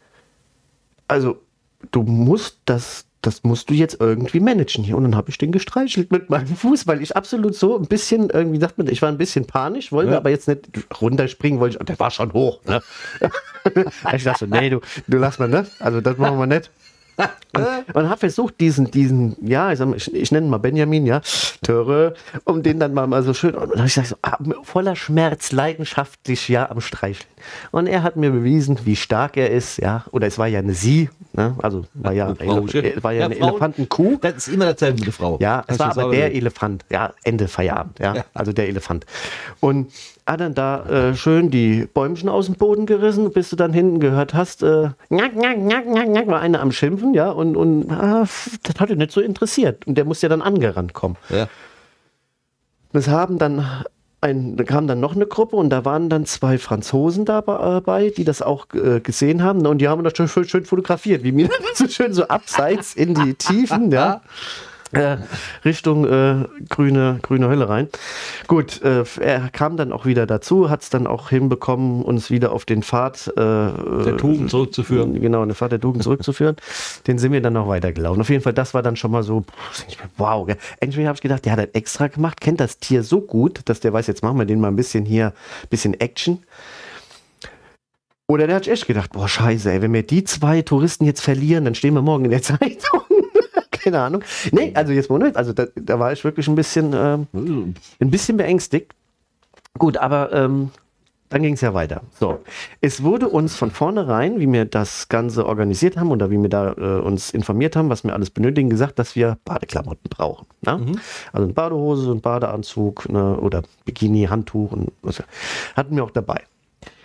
also 1.07 1.41
du 1.91 2.03
musst 2.03 2.59
das, 2.65 3.05
das 3.21 3.43
musst 3.43 3.69
du 3.69 3.73
jetzt 3.73 3.97
irgendwie 3.99 4.39
managen 4.39 4.83
hier. 4.83 4.95
Und 4.95 5.03
dann 5.03 5.15
habe 5.15 5.29
ich 5.29 5.37
den 5.37 5.51
gestreichelt 5.51 6.11
mit 6.11 6.29
meinem 6.29 6.47
Fuß, 6.47 6.87
weil 6.87 7.01
ich 7.01 7.15
absolut 7.15 7.55
so 7.55 7.77
ein 7.77 7.87
bisschen, 7.87 8.29
irgendwie 8.29 8.59
dachte 8.59 8.75
man, 8.77 8.87
ich 8.87 9.01
war 9.01 9.09
ein 9.09 9.17
bisschen 9.17 9.45
panisch, 9.45 9.91
wollte 9.91 10.11
ja. 10.11 10.17
aber 10.17 10.29
jetzt 10.29 10.47
nicht 10.47 10.61
runterspringen, 11.01 11.59
wollte 11.59 11.75
ich, 11.75 11.79
und 11.79 11.89
der 11.89 11.99
war 11.99 12.11
schon 12.11 12.31
hoch. 12.33 12.61
Ne? 12.65 12.81
ich 14.15 14.23
dachte 14.23 14.45
so, 14.45 14.45
nee, 14.45 14.69
du, 14.69 14.79
du 15.07 15.17
lass 15.17 15.39
mal, 15.39 15.49
ne? 15.49 15.65
Also 15.79 15.99
das 16.01 16.17
machen 16.17 16.39
wir 16.39 16.47
nicht. 16.47 16.71
Und, 17.53 17.95
und 17.95 18.09
habe 18.09 18.19
versucht, 18.19 18.59
diesen, 18.59 18.91
diesen, 18.91 19.35
ja, 19.41 19.71
ich, 19.71 19.79
ich, 19.79 20.13
ich 20.13 20.31
nenne 20.31 20.47
ihn 20.47 20.49
mal 20.49 20.59
Benjamin, 20.59 21.05
ja, 21.05 21.21
Töre, 21.63 22.13
um 22.45 22.61
den 22.61 22.79
dann 22.79 22.93
mal, 22.93 23.07
mal 23.07 23.23
so 23.23 23.33
schön, 23.33 23.55
und 23.55 23.71
dann 23.71 23.79
habe 23.79 23.87
ich 23.87 23.95
gesagt, 23.95 24.09
so, 24.09 24.15
ah, 24.21 24.37
voller 24.63 24.95
Schmerz, 24.95 25.51
leidenschaftlich, 25.51 26.47
ja, 26.47 26.69
am 26.69 26.79
Streicheln. 26.79 27.27
Und 27.71 27.87
er 27.87 28.03
hat 28.03 28.15
mir 28.15 28.31
bewiesen, 28.31 28.79
wie 28.85 28.95
stark 28.95 29.37
er 29.37 29.49
ist, 29.49 29.77
ja, 29.77 30.05
oder 30.11 30.27
es 30.27 30.37
war 30.37 30.47
ja 30.47 30.59
eine 30.59 30.73
Sie, 30.73 31.09
ne? 31.33 31.55
also 31.61 31.85
war 31.93 32.13
ja, 32.13 32.35
Frau, 32.35 32.67
Elef 32.67 33.03
war 33.03 33.13
ja, 33.13 33.19
ja 33.19 33.25
eine 33.25 33.35
Elefantenkuh. 33.35 34.17
Das 34.21 34.35
ist 34.35 34.47
immer 34.49 34.65
dasselbe 34.65 34.97
mit 34.97 35.07
der 35.07 35.13
Frau. 35.13 35.37
Ja, 35.41 35.63
es 35.67 35.79
war 35.79 35.97
aber 35.97 36.11
der 36.11 36.33
Elefant, 36.33 36.85
ja, 36.89 37.13
Ende 37.23 37.47
Feierabend, 37.47 37.99
ja, 37.99 38.15
ja. 38.15 38.25
also 38.33 38.53
der 38.53 38.67
Elefant. 38.67 39.05
Und 39.59 39.91
hat 40.31 40.39
dann 40.41 40.53
da 40.53 40.85
äh, 40.85 41.15
schön 41.15 41.49
die 41.49 41.87
Bäumchen 41.93 42.29
aus 42.29 42.45
dem 42.45 42.55
Boden 42.55 42.85
gerissen, 42.85 43.31
bis 43.31 43.49
du 43.49 43.55
dann 43.55 43.73
hinten 43.73 43.99
gehört 43.99 44.33
hast, 44.33 44.63
äh, 44.63 44.89
nack, 45.09 45.35
nack, 45.35 45.57
nack, 45.57 45.87
nack, 45.87 46.09
nack, 46.09 46.27
war 46.27 46.39
einer 46.41 46.61
am 46.61 46.71
Schimpfen, 46.71 47.13
ja, 47.13 47.29
und, 47.29 47.55
und 47.55 47.91
ah, 47.91 48.25
das 48.63 48.79
hat 48.79 48.89
ihn 48.89 48.97
nicht 48.97 49.11
so 49.11 49.21
interessiert. 49.21 49.87
Und 49.87 49.95
der 49.95 50.05
musste 50.05 50.27
ja 50.27 50.29
dann 50.29 50.41
angerannt 50.41 50.93
kommen. 50.93 51.17
Ja. 51.29 51.47
Das 52.91 53.07
haben 53.07 53.37
dann 53.37 53.65
ein, 54.21 54.57
da 54.57 54.63
kam 54.63 54.87
dann 54.87 54.99
noch 54.99 55.15
eine 55.15 55.25
Gruppe 55.25 55.55
und 55.55 55.69
da 55.69 55.85
waren 55.85 56.09
dann 56.09 56.25
zwei 56.25 56.57
Franzosen 56.57 57.25
dabei, 57.25 58.11
die 58.15 58.25
das 58.25 58.41
auch 58.41 58.67
äh, 58.73 58.99
gesehen 58.99 59.43
haben. 59.43 59.65
Und 59.65 59.77
die 59.79 59.87
haben 59.87 60.03
das 60.03 60.13
schön, 60.15 60.45
schön 60.45 60.65
fotografiert, 60.65 61.23
wie 61.23 61.31
mir 61.31 61.49
so 61.73 61.87
schön 61.87 62.13
so 62.13 62.27
abseits 62.27 62.95
in 62.95 63.13
die 63.13 63.33
Tiefen, 63.35 63.91
ja. 63.91 64.21
Äh, 64.91 65.17
Richtung 65.65 66.05
äh, 66.05 66.45
grüne, 66.67 67.19
grüne 67.21 67.47
Hölle 67.47 67.69
rein. 67.69 67.89
Gut, 68.47 68.81
äh, 68.81 69.03
er 69.19 69.49
kam 69.49 69.77
dann 69.77 69.91
auch 69.91 70.05
wieder 70.05 70.25
dazu, 70.25 70.69
hat 70.69 70.81
es 70.81 70.89
dann 70.89 71.05
auch 71.05 71.29
hinbekommen, 71.29 72.01
uns 72.01 72.31
wieder 72.31 72.51
auf 72.51 72.65
den 72.65 72.81
Pfad 72.81 73.27
äh, 73.27 73.39
der 73.39 74.17
Tugend 74.17 74.49
zurückzuführen. 74.49 75.19
Genau, 75.21 75.45
den 75.45 75.53
Pfad 75.53 75.73
der 75.73 75.79
Tugend 75.79 76.01
zurückzuführen. 76.01 76.55
den 77.07 77.19
sind 77.19 77.31
wir 77.31 77.41
dann 77.41 77.53
noch 77.53 77.67
weitergelaufen. 77.67 78.19
Auf 78.21 78.29
jeden 78.29 78.41
Fall, 78.41 78.53
das 78.53 78.73
war 78.73 78.81
dann 78.81 78.95
schon 78.95 79.11
mal 79.11 79.21
so, 79.21 79.45
wow. 80.17 80.47
Gell. 80.47 80.57
Endlich 80.79 81.05
habe 81.05 81.15
ich 81.15 81.21
gedacht, 81.21 81.45
der 81.45 81.51
hat 81.51 81.59
das 81.59 81.69
extra 81.73 82.07
gemacht, 82.07 82.41
kennt 82.41 82.59
das 82.59 82.79
Tier 82.79 83.03
so 83.03 83.21
gut, 83.21 83.61
dass 83.65 83.81
der 83.81 83.93
weiß, 83.93 84.07
jetzt 84.07 84.23
machen 84.23 84.39
wir 84.39 84.45
den 84.45 84.59
mal 84.59 84.69
ein 84.69 84.75
bisschen 84.75 85.05
hier, 85.05 85.33
bisschen 85.69 85.99
Action. 85.99 86.39
Oder 88.27 88.47
der 88.47 88.57
hat 88.57 88.67
echt 88.67 88.87
gedacht, 88.87 89.11
boah, 89.11 89.27
scheiße, 89.27 89.71
ey, 89.71 89.81
wenn 89.81 89.93
wir 89.93 90.03
die 90.03 90.23
zwei 90.23 90.61
Touristen 90.61 91.05
jetzt 91.05 91.21
verlieren, 91.21 91.65
dann 91.65 91.75
stehen 91.75 91.93
wir 91.93 92.01
morgen 92.01 92.25
in 92.25 92.31
der 92.31 92.41
Zeitung 92.43 93.01
keine 93.81 93.99
Ahnung. 93.99 94.23
Nee, 94.51 94.71
also 94.75 94.91
jetzt 94.93 95.09
mal 95.09 95.31
also 95.35 95.53
da, 95.53 95.67
da 95.75 95.99
war 95.99 96.11
ich 96.11 96.23
wirklich 96.23 96.47
ein 96.47 96.55
bisschen, 96.55 96.93
ähm, 96.93 97.27
ein 97.99 98.11
bisschen 98.11 98.37
beängstigt. 98.37 98.93
Gut, 99.77 99.97
aber 99.97 100.33
ähm, 100.33 100.71
dann 101.29 101.43
ging 101.43 101.53
es 101.53 101.61
ja 101.61 101.73
weiter. 101.73 102.01
So, 102.19 102.39
es 102.81 103.03
wurde 103.03 103.29
uns 103.29 103.55
von 103.55 103.69
vornherein, 103.69 104.39
wie 104.39 104.51
wir 104.51 104.65
das 104.65 105.09
Ganze 105.09 105.45
organisiert 105.45 105.95
haben 105.95 106.11
oder 106.11 106.31
wie 106.31 106.41
wir 106.41 106.49
da 106.49 106.73
äh, 106.73 107.01
uns 107.01 107.29
informiert 107.29 107.75
haben, 107.75 107.89
was 107.89 108.03
wir 108.03 108.13
alles 108.13 108.31
benötigen, 108.31 108.69
gesagt, 108.69 108.97
dass 108.97 109.15
wir 109.15 109.37
Badeklamotten 109.45 110.09
brauchen. 110.09 110.47
Ne? 110.61 110.77
Mhm. 110.77 110.99
Also 111.31 111.43
eine 111.45 111.53
Badehose, 111.53 112.11
ein 112.11 112.21
Badeanzug 112.21 113.07
ne? 113.09 113.37
oder 113.37 113.61
Bikini, 113.85 114.25
Handtuch 114.25 114.71
und 114.71 114.91
was 115.03 115.23
hatten 115.75 115.95
wir 115.95 116.03
auch 116.03 116.11
dabei. 116.11 116.41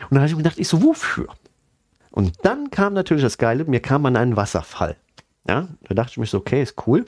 Und 0.02 0.12
dann 0.12 0.20
habe 0.20 0.28
ich 0.28 0.36
mir 0.36 0.42
gedacht, 0.42 0.58
ich 0.58 0.68
so, 0.68 0.82
wofür? 0.82 1.28
Und 2.10 2.44
dann 2.44 2.70
kam 2.70 2.94
natürlich 2.94 3.24
das 3.24 3.38
Geile, 3.38 3.64
mir 3.64 3.80
kam 3.80 4.06
an 4.06 4.16
einen 4.16 4.36
Wasserfall. 4.36 4.96
Ja, 5.48 5.68
da 5.88 5.94
dachte 5.94 6.12
ich 6.12 6.16
mir 6.18 6.26
so, 6.26 6.38
okay, 6.38 6.62
ist 6.62 6.86
cool. 6.86 7.04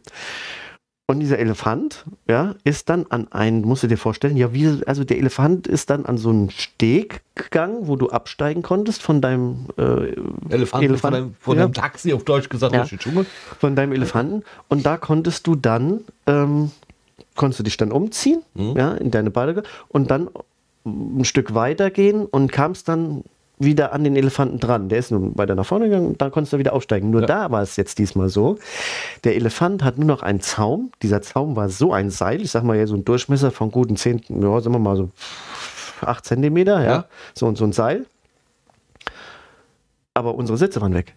Und 1.09 1.21
dieser 1.21 1.39
Elefant, 1.39 2.05
ja, 2.29 2.57
ist 2.65 2.89
dann 2.89 3.07
an 3.11 3.31
einen, 3.31 3.63
musst 3.63 3.85
du 3.85 3.87
dir 3.87 3.97
vorstellen, 3.97 4.37
ja, 4.37 4.53
wie, 4.53 4.83
also 4.87 5.05
der 5.05 5.19
Elefant 5.19 5.69
ist 5.69 5.89
dann 5.89 6.05
an 6.05 6.19
so 6.19 6.31
einen 6.31 6.51
Steg 6.51 7.23
gegangen, 7.37 7.87
wo 7.87 7.95
du 7.95 8.09
absteigen 8.09 8.63
konntest 8.63 9.03
von 9.03 9.21
deinem 9.21 9.67
äh, 9.79 10.15
Elefant, 10.51 10.83
Elefant, 10.83 11.01
von, 11.01 11.13
deinem, 11.13 11.35
von 11.39 11.57
ja. 11.57 11.63
deinem 11.63 11.75
Taxi 11.75 12.13
auf 12.13 12.25
Deutsch 12.25 12.49
gesagt, 12.49 12.75
ja. 12.75 12.85
Von 13.61 13.77
deinem 13.77 13.93
Elefanten. 13.93 14.43
Und 14.69 14.85
da 14.85 14.97
konntest 14.97 15.47
du 15.47 15.55
dann, 15.55 16.01
ähm, 16.27 16.73
konntest 17.37 17.61
du 17.61 17.65
dich 17.65 17.77
dann 17.77 17.93
umziehen, 17.93 18.43
mhm. 18.55 18.75
ja, 18.77 18.95
in 18.95 19.13
deine 19.13 19.31
Badege 19.31 19.63
und 19.87 20.11
dann 20.11 20.29
ein 20.85 21.25
Stück 21.25 21.55
weiter 21.55 21.91
gehen 21.91 22.27
und 22.27 22.51
kamst 22.51 22.89
dann 22.89 23.23
wieder 23.59 23.93
an 23.93 24.05
den 24.05 24.17
Elefanten 24.17 24.59
dran. 24.59 24.89
Der 24.89 24.99
ist 24.99 25.11
nun 25.11 25.37
weiter 25.37 25.55
nach 25.55 25.67
vorne 25.67 25.87
gegangen 25.87 26.17
da 26.19 26.31
konntest 26.31 26.53
du 26.53 26.59
wieder 26.59 26.73
aufsteigen. 26.73 27.11
Nur 27.11 27.23
ja. 27.23 27.27
da 27.27 27.51
war 27.51 27.63
es 27.63 27.77
jetzt 27.77 27.99
diesmal 27.99 28.29
so. 28.29 28.59
Der 29.25 29.35
Elefant 29.35 29.83
hat 29.83 29.99
nur 29.99 30.07
noch 30.07 30.23
einen 30.23 30.41
Zaum. 30.41 30.91
Dieser 31.03 31.23
Zaum 31.23 31.57
war 31.57 31.69
so 31.69 31.93
ein 31.93 32.11
Seil, 32.11 32.43
ich 32.43 32.51
sag 32.51 32.65
mal 32.65 32.77
ja 32.77 32.87
so 32.87 32.95
ein 32.95 33.05
Durchmesser 33.05 33.51
von 33.51 33.71
guten 33.71 33.97
10, 33.97 34.23
ja, 34.29 34.61
sagen 34.61 34.75
wir 34.75 34.79
mal 34.79 34.97
so 34.97 35.11
8 36.01 36.25
Zentimeter, 36.25 36.81
ja. 36.81 36.87
ja. 36.87 37.05
So 37.35 37.47
und 37.47 37.57
so 37.57 37.65
ein 37.65 37.73
Seil. 37.73 38.07
Aber 40.15 40.35
unsere 40.35 40.59
Sitze 40.59 40.81
waren 40.81 40.95
weg. 40.95 41.15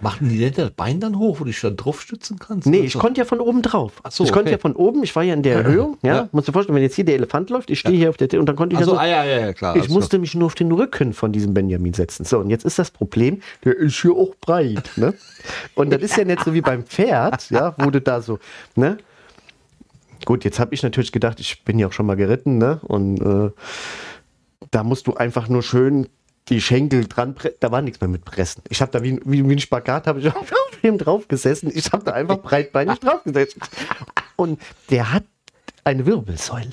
Machen 0.00 0.28
die 0.28 0.38
denn 0.38 0.54
das 0.54 0.70
Bein 0.70 0.98
dann 1.00 1.18
hoch, 1.18 1.40
wo 1.40 1.44
du 1.44 1.50
dich 1.50 1.60
dann 1.60 1.76
drauf 1.76 2.00
stützen 2.00 2.38
kannst? 2.38 2.66
Nee, 2.66 2.80
ich 2.80 2.94
konnte 2.94 3.20
ja 3.20 3.24
von 3.24 3.40
oben 3.40 3.60
drauf. 3.60 3.92
Ach 4.02 4.10
so, 4.10 4.24
ich 4.24 4.30
okay. 4.30 4.38
konnte 4.38 4.52
ja 4.52 4.58
von 4.58 4.74
oben, 4.74 5.02
ich 5.02 5.14
war 5.14 5.22
ja 5.22 5.34
in 5.34 5.42
der 5.42 5.56
Erhöhung, 5.56 5.98
ja. 6.02 6.14
ja. 6.14 6.28
Musst 6.32 6.48
du 6.48 6.52
dir 6.52 6.54
vorstellen, 6.54 6.76
wenn 6.76 6.82
jetzt 6.82 6.94
hier 6.94 7.04
der 7.04 7.16
Elefant 7.16 7.50
läuft, 7.50 7.70
ich 7.70 7.80
stehe 7.80 7.94
ja. 7.94 8.00
hier 8.00 8.10
auf 8.10 8.16
der 8.16 8.40
und 8.40 8.46
dann 8.46 8.56
konnte 8.56 8.74
ich 8.76 8.82
Ach 8.82 8.86
so, 8.86 8.92
ja 8.92 8.96
so, 8.96 9.02
ah, 9.02 9.06
ja, 9.06 9.24
ja, 9.24 9.52
klar. 9.52 9.76
Ich 9.76 9.88
musste 9.88 10.18
mich 10.18 10.34
nur 10.34 10.46
auf 10.46 10.54
den 10.54 10.72
Rücken 10.72 11.12
von 11.12 11.32
diesem 11.32 11.52
Benjamin 11.52 11.92
setzen. 11.92 12.24
So, 12.24 12.38
und 12.38 12.50
jetzt 12.50 12.64
ist 12.64 12.78
das 12.78 12.90
Problem, 12.90 13.42
der 13.64 13.76
ist 13.76 14.00
hier 14.00 14.12
auch 14.12 14.34
breit, 14.40 14.90
ne? 14.96 15.14
Und 15.74 15.90
das 15.90 16.02
ist 16.02 16.16
ja 16.16 16.24
nicht 16.24 16.44
so 16.44 16.54
wie 16.54 16.60
beim 16.60 16.84
Pferd, 16.84 17.50
ja, 17.50 17.74
wo 17.78 17.90
du 17.90 18.00
da 18.00 18.22
so, 18.22 18.38
ne? 18.76 18.98
Gut, 20.24 20.44
jetzt 20.44 20.60
habe 20.60 20.74
ich 20.74 20.82
natürlich 20.82 21.12
gedacht, 21.12 21.40
ich 21.40 21.64
bin 21.64 21.78
ja 21.78 21.86
auch 21.86 21.92
schon 21.92 22.06
mal 22.06 22.16
geritten, 22.16 22.58
ne? 22.58 22.80
Und 22.82 23.20
äh, 23.20 23.50
da 24.70 24.84
musst 24.84 25.06
du 25.06 25.14
einfach 25.14 25.48
nur 25.48 25.62
schön 25.62 26.08
die 26.48 26.60
Schenkel 26.60 27.06
dran, 27.06 27.34
da 27.60 27.70
war 27.70 27.82
nichts 27.82 28.00
mehr 28.00 28.08
mit 28.08 28.24
Pressen. 28.24 28.62
Ich 28.68 28.80
habe 28.80 28.90
da 28.90 29.02
wie, 29.02 29.20
wie, 29.24 29.48
wie, 29.48 29.52
ein 29.52 29.58
Spagat, 29.58 30.06
habe 30.06 30.20
ich 30.20 30.26
auf 30.34 30.50
dem 30.82 30.98
drauf 30.98 31.28
gesessen. 31.28 31.70
Ich 31.72 31.92
habe 31.92 32.04
da 32.04 32.12
einfach 32.12 32.38
breitbeinig 32.38 32.98
drauf 33.00 33.22
gesessen. 33.24 33.60
Und 34.36 34.60
der 34.90 35.12
hat 35.12 35.24
eine 35.84 36.06
Wirbelsäule. 36.06 36.70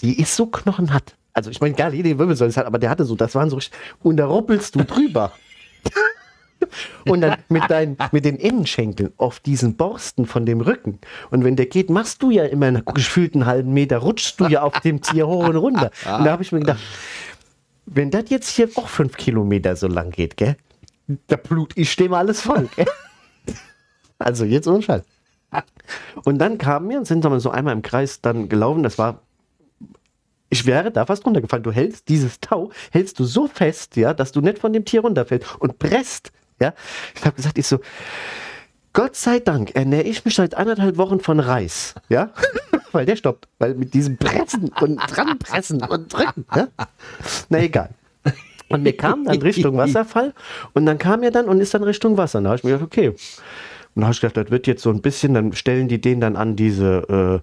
Die 0.00 0.20
ist 0.20 0.36
so 0.36 0.46
knochenhart. 0.46 1.16
Also 1.32 1.50
ich 1.50 1.60
meine, 1.60 1.74
gar 1.74 1.92
jede 1.92 2.18
Wirbelsäule 2.18 2.54
halt, 2.54 2.66
aber 2.66 2.78
der 2.78 2.90
hatte 2.90 3.04
so, 3.04 3.16
das 3.16 3.34
waren 3.34 3.50
so, 3.50 3.58
und 4.02 4.16
da 4.16 4.26
ruppelst 4.26 4.74
du 4.74 4.84
drüber. 4.84 5.32
und 7.06 7.20
dann 7.20 7.36
mit, 7.48 7.68
deinen, 7.68 7.96
mit 8.12 8.24
den 8.24 8.36
Innenschenkeln 8.36 9.12
auf 9.16 9.40
diesen 9.40 9.76
Borsten 9.76 10.26
von 10.26 10.46
dem 10.46 10.60
Rücken. 10.60 11.00
Und 11.30 11.44
wenn 11.44 11.56
der 11.56 11.66
geht, 11.66 11.90
machst 11.90 12.22
du 12.22 12.30
ja 12.30 12.44
immer 12.44 12.66
einen 12.66 12.84
gefühlten 12.84 13.46
halben 13.46 13.72
Meter, 13.72 13.98
rutschst 13.98 14.40
du 14.40 14.46
ja 14.46 14.62
auf 14.62 14.78
dem 14.80 15.00
Tier 15.00 15.26
hoch 15.26 15.48
und 15.48 15.56
runter. 15.56 15.90
Und 16.06 16.24
da 16.24 16.32
habe 16.32 16.42
ich 16.42 16.52
mir 16.52 16.60
gedacht, 16.60 16.80
wenn 17.86 18.10
das 18.10 18.24
jetzt 18.28 18.48
hier 18.48 18.68
auch 18.76 18.88
fünf 18.88 19.16
Kilometer 19.16 19.76
so 19.76 19.86
lang 19.86 20.10
geht, 20.10 20.36
gell? 20.36 20.56
Da 21.26 21.36
blut 21.36 21.72
ich 21.76 21.92
stehe 21.92 22.08
mal 22.08 22.18
alles 22.18 22.40
voll, 22.40 22.68
gell? 22.76 22.86
Also 24.18 24.44
jetzt 24.44 24.68
ohne 24.68 24.80
Scheiß. 24.80 25.02
Und 26.24 26.38
dann 26.38 26.56
kamen 26.56 26.88
wir 26.88 26.98
und 26.98 27.04
sind 27.04 27.24
wir 27.24 27.40
so 27.40 27.50
einmal 27.50 27.74
im 27.74 27.82
Kreis 27.82 28.20
dann 28.20 28.48
gelaufen. 28.48 28.82
Das 28.82 28.96
war, 28.96 29.20
ich 30.48 30.66
wäre 30.66 30.90
da 30.92 31.04
fast 31.04 31.26
runtergefallen. 31.26 31.64
Du 31.64 31.72
hältst 31.72 32.08
dieses 32.08 32.40
Tau, 32.40 32.70
hältst 32.92 33.18
du 33.18 33.24
so 33.24 33.48
fest, 33.48 33.96
ja, 33.96 34.14
dass 34.14 34.32
du 34.32 34.40
nicht 34.40 34.60
von 34.60 34.72
dem 34.72 34.84
Tier 34.84 35.00
runterfällst 35.00 35.56
und 35.58 35.78
presst, 35.78 36.32
ja. 36.60 36.74
Ich 37.14 37.24
habe 37.24 37.36
gesagt, 37.36 37.58
ich 37.58 37.66
so, 37.66 37.80
Gott 38.92 39.16
sei 39.16 39.40
Dank 39.40 39.74
ernähre 39.74 40.04
ich 40.04 40.24
mich 40.24 40.36
seit 40.36 40.54
anderthalb 40.54 40.96
Wochen 40.96 41.20
von 41.20 41.40
Reis, 41.40 41.94
ja 42.08 42.30
weil 42.94 43.06
der 43.06 43.16
stoppt. 43.16 43.48
Weil 43.58 43.74
mit 43.74 43.94
diesem 43.94 44.16
Pressen 44.16 44.70
und 44.80 44.96
dranpressen 44.96 45.82
und 45.82 46.12
drücken. 46.12 46.46
Ne? 46.54 46.68
Na 47.48 47.60
egal. 47.60 47.90
Und 48.68 48.84
wir 48.84 48.96
kamen 48.96 49.24
dann 49.24 49.42
Richtung 49.42 49.76
Wasserfall 49.76 50.32
und 50.72 50.86
dann 50.86 50.98
kam 50.98 51.22
er 51.22 51.30
dann 51.30 51.46
und 51.46 51.60
ist 51.60 51.74
dann 51.74 51.82
Richtung 51.82 52.16
Wasser. 52.16 52.38
Und 52.38 52.44
da 52.44 52.50
habe 52.50 52.58
ich 52.58 52.64
mir 52.64 52.70
gedacht, 52.70 52.86
okay. 52.86 53.08
Und 53.08 53.16
dann 53.94 54.04
habe 54.04 54.14
ich 54.14 54.20
gedacht, 54.20 54.36
das 54.36 54.50
wird 54.50 54.66
jetzt 54.66 54.82
so 54.82 54.90
ein 54.90 55.02
bisschen, 55.02 55.34
dann 55.34 55.52
stellen 55.52 55.86
die 55.88 56.00
den 56.00 56.20
dann 56.20 56.36
an 56.36 56.56
diese 56.56 57.42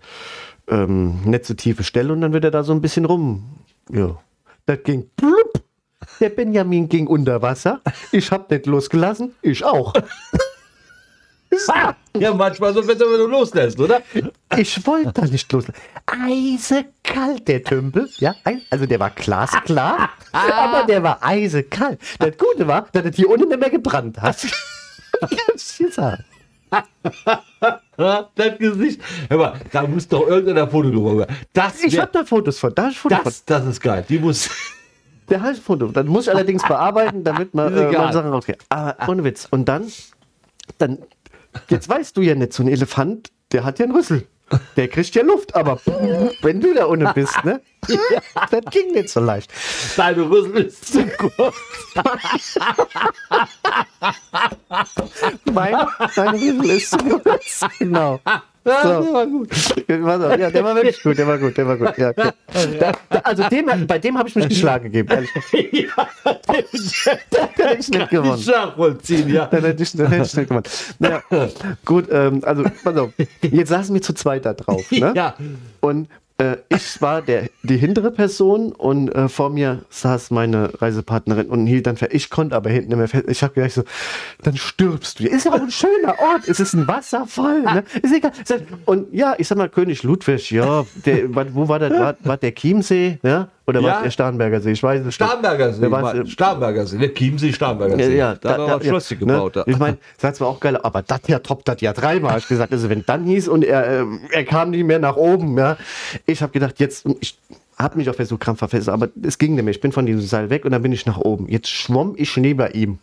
äh, 0.70 0.74
ähm, 0.74 1.22
nicht 1.26 1.46
so 1.46 1.54
tiefe 1.54 1.84
Stelle 1.84 2.12
und 2.12 2.22
dann 2.22 2.34
wird 2.34 2.44
er 2.44 2.52
da 2.52 2.64
so 2.64 2.74
ein 2.74 2.82
bisschen 2.82 3.06
rum. 3.06 3.44
Ja. 3.92 4.18
Das 4.66 4.80
ging 4.84 5.10
plupp. 5.16 5.62
Der 6.20 6.30
Benjamin 6.30 6.90
ging 6.90 7.08
unter 7.08 7.42
Wasser. 7.42 7.82
Ich 8.12 8.32
habe 8.32 8.54
nicht 8.54 8.66
losgelassen. 8.66 9.34
Ich 9.42 9.64
auch. 9.64 9.94
Ja, 12.20 12.34
manchmal 12.34 12.74
so 12.74 12.82
besser, 12.82 13.06
wenn 13.10 13.20
du 13.20 13.28
loslässt, 13.28 13.80
oder? 13.80 14.02
Ich 14.58 14.86
wollte 14.86 15.14
da 15.14 15.26
nicht 15.26 15.52
loslassen. 15.52 15.80
Eisekalt, 16.06 17.48
der 17.48 17.64
Tümpel. 17.64 18.10
Ja, 18.18 18.36
also 18.70 18.86
der 18.86 19.00
war 19.00 19.12
glasklar, 19.12 20.10
aber 20.34 20.86
der 20.86 21.02
war 21.04 21.20
eisekalt. 21.22 22.00
Das 22.20 22.38
Gute 22.38 22.68
war, 22.68 22.88
dass 22.92 23.06
es 23.06 23.16
hier 23.16 23.30
unten 23.30 23.48
nicht 23.48 23.60
mehr 23.60 23.70
gebrannt 23.70 24.22
hat. 24.22 24.46
Sagen. 25.92 26.24
das 28.36 28.58
Gesicht. 28.58 29.02
Hör 29.30 29.38
mal, 29.38 29.54
da 29.72 29.88
muss 29.88 30.08
doch 30.08 30.28
irgendeiner 30.28 30.68
Foto 30.68 30.90
drüber 30.90 31.28
das 31.54 31.84
Ich 31.84 32.00
habe 32.00 32.12
da 32.12 32.24
Fotos 32.24 32.60
von. 32.60 32.74
Da 32.74 32.92
Fotos 32.92 33.24
das, 33.24 33.38
von. 33.38 33.44
das 33.46 33.66
ist 33.66 33.82
geil. 33.82 34.06
Die 34.08 34.20
muss. 34.20 34.50
Der 35.30 35.42
hat 35.42 35.58
Foto. 35.58 35.88
Dann 35.88 36.08
muss 36.08 36.28
ich 36.28 36.34
allerdings 36.34 36.64
bearbeiten, 36.64 37.24
damit 37.24 37.54
man, 37.54 37.74
äh, 37.76 37.92
Sachen 38.12 38.32
rausgeht. 38.32 38.60
Aber 38.70 38.96
ohne 39.08 39.24
Witz. 39.24 39.48
Und 39.50 39.66
dann, 39.66 39.92
dann 40.78 41.00
Jetzt 41.70 41.90
weißt 41.90 42.16
du 42.18 42.22
ja 42.22 42.36
nicht, 42.36 42.54
so 42.54 42.64
ein 42.64 42.68
Elefant, 42.68 43.32
der 43.52 43.64
hat 43.64 43.80
ja 43.80 43.86
einen 43.86 43.96
Rüssel. 43.96 44.28
Der 44.76 44.90
kriegt 44.90 45.16
ja 45.16 45.24
Luft, 45.24 45.56
aber 45.56 45.80
wenn 46.42 46.60
du 46.60 46.74
da 46.74 46.86
unten 46.86 47.10
bist, 47.14 47.44
ne? 47.46 47.62
Ja. 47.88 47.98
Das 48.52 48.66
ging 48.72 48.92
nicht 48.92 49.10
so 49.10 49.22
leicht. 49.22 49.52
Deine 49.96 50.30
Rüssel 50.30 50.66
ist 50.66 50.94
zu 50.94 51.06
kurz. 51.08 51.56
mein, 55.46 55.76
mein 56.16 56.30
Rüssel 56.36 56.70
ist 56.70 56.92
zu 56.92 56.98
kurz. 56.98 57.66
Genau. 57.80 58.20
Ja, 58.64 58.84
so. 58.84 59.04
der 59.04 59.14
war 59.14 59.26
gut. 59.26 59.50
Ja, 59.88 60.50
der 60.52 60.64
war 60.64 60.76
wirklich 60.76 61.02
gut, 61.02 61.18
der 61.18 61.28
war 61.28 61.38
gut, 61.40 61.58
der 61.58 61.68
war 61.68 61.78
gut. 61.78 61.98
Ja, 61.98 62.10
okay. 62.10 62.32
da, 62.80 62.92
da, 63.10 63.20
also 63.20 63.50
dem, 63.50 63.88
bei 63.88 63.98
dem 63.98 64.18
habe 64.18 64.30
ich 64.30 64.36
mich 64.36 64.50
geschlagen 64.50 64.86
gegeben, 64.86 65.10
ehrlich. 65.10 65.30
ja, 65.72 66.08
da 66.24 66.54
hätte 66.54 67.78
ich 67.80 67.90
nicht 67.90 68.10
gewonnen. 68.10 68.44
Nachvollziehen, 68.46 69.30
ja. 69.30 69.48
Dann 69.48 69.64
hätte 69.64 69.82
ich, 69.82 69.92
dann 69.94 70.08
hätte 70.08 70.26
ich 70.26 70.36
nicht 70.36 70.50
gewonnen. 70.50 70.66
Naja, 71.00 71.24
gut, 71.86 72.08
ähm, 72.12 72.42
also, 72.44 72.64
pass 72.84 72.98
auf. 72.98 73.10
Jetzt 73.42 73.70
saßen 73.70 73.96
wir 73.96 74.02
zu 74.02 74.14
zweit 74.14 74.46
da 74.46 74.54
drauf. 74.54 74.92
Ne? 74.92 75.14
Ja. 75.16 75.36
Und 75.80 76.08
äh, 76.42 76.58
ich 76.70 77.02
war 77.02 77.22
der, 77.22 77.50
die 77.62 77.78
hintere 77.78 78.10
Person 78.12 78.72
und 78.72 79.10
äh, 79.10 79.30
vor 79.30 79.52
mir 79.52 79.84
saß 79.90 80.32
meine 80.32 80.82
Reisepartnerin 80.82 81.48
und 81.48 81.68
hielt 81.68 81.86
dann 81.86 81.98
fest. 81.98 82.14
Ich 82.14 82.30
konnte 82.30 82.56
aber 82.56 82.70
hinten 82.72 82.90
nicht 82.90 82.98
mehr 82.98 83.08
fest. 83.08 83.26
Ich 83.28 83.44
habe 83.44 83.54
gedacht 83.54 83.74
so, 83.74 83.84
dann 84.42 84.58
stirbst 84.58 85.20
du. 85.20 85.28
Ist 85.28 85.46
ja 85.46 85.54
auch 85.54 85.62
ein 85.62 85.70
schöner 85.70 86.18
Ort. 86.20 86.48
Es 86.48 86.60
ist 86.60 86.74
ein 86.74 86.88
Wasserfall. 86.88 87.62
Ne? 87.62 87.84
Ist 88.02 88.14
egal. 88.14 88.32
Und 88.86 89.14
ja, 89.14 89.36
ich 89.38 89.48
sag 89.48 89.58
mal, 89.58 89.70
König 89.70 90.02
Ludwig, 90.02 90.50
ja, 90.50 90.86
der, 91.06 91.34
wo 91.54 91.68
war 91.68 91.78
das? 91.78 91.92
War, 91.92 92.16
war 92.24 92.38
der 92.38 92.56
Chiemsee? 92.56 93.20
Ja? 93.22 93.50
Oder 93.68 93.80
ja. 93.82 93.96
was 93.96 94.04
der 94.04 94.12
Starnberger 94.12 94.60
See? 94.62 94.72
Ich 94.72 94.82
weiß 94.82 95.06
es 95.06 95.16
Starnberger 95.16 95.74
See. 95.74 95.90
War, 95.92 96.26
Starnberger 96.26 96.86
See, 96.88 96.98
der 96.98 97.14
Chiemsee, 97.14 97.54
Starnberger 97.54 97.96
See. 97.96 98.18
Ja, 98.18 98.36
da, 98.36 98.58
da, 98.58 98.78
da 98.78 98.84
Schloss 98.84 99.12
ne? 99.12 99.18
gebaut. 99.18 99.56
Ne? 99.56 99.64
Ich 99.68 99.78
meine, 99.78 99.98
das 100.20 100.42
war 100.42 100.48
auch 100.48 100.60
geil, 100.60 100.78
aber 100.78 101.04
das 101.04 101.22
hier 101.26 101.44
toppt 101.44 101.68
das 101.68 101.80
ja 101.82 101.94
dreimal. 101.94 102.40
Ich 102.40 102.48
gesagt, 102.48 102.72
also 102.72 102.90
wenn 102.90 103.06
dann 103.06 103.26
hieß 103.26 103.48
und 103.48 103.64
er, 103.64 104.02
äh, 104.02 104.06
er 104.32 104.46
kam 104.46 104.72
nicht 104.72 104.84
mehr 104.84 105.00
nach 105.00 105.16
oben, 105.16 105.58
ja. 105.58 105.78
Ich 106.26 106.42
habe 106.42 106.52
gedacht, 106.52 106.80
jetzt, 106.80 107.06
ich 107.20 107.38
habe 107.78 107.98
mich 107.98 108.10
auf 108.10 108.16
der 108.16 108.26
so 108.26 108.38
krampfhaft 108.38 108.72
fest, 108.72 108.90
aber 108.90 109.10
es 109.22 109.38
ging 109.38 109.56
nicht 109.56 109.64
mehr. 109.64 109.72
Ich 109.72 109.82
bin 109.82 109.92
von 109.92 110.06
diesem 110.06 110.22
Seil 110.22 110.50
weg 110.50 110.66
und 110.66 110.72
dann 110.72 110.82
bin 110.82 110.92
ich 110.92 111.06
nach 111.06 111.18
oben. 111.18 111.48
Jetzt 111.48 111.70
schwamm 111.70 112.14
ich 112.18 112.36
neben 112.38 112.72
ihm. 112.74 112.98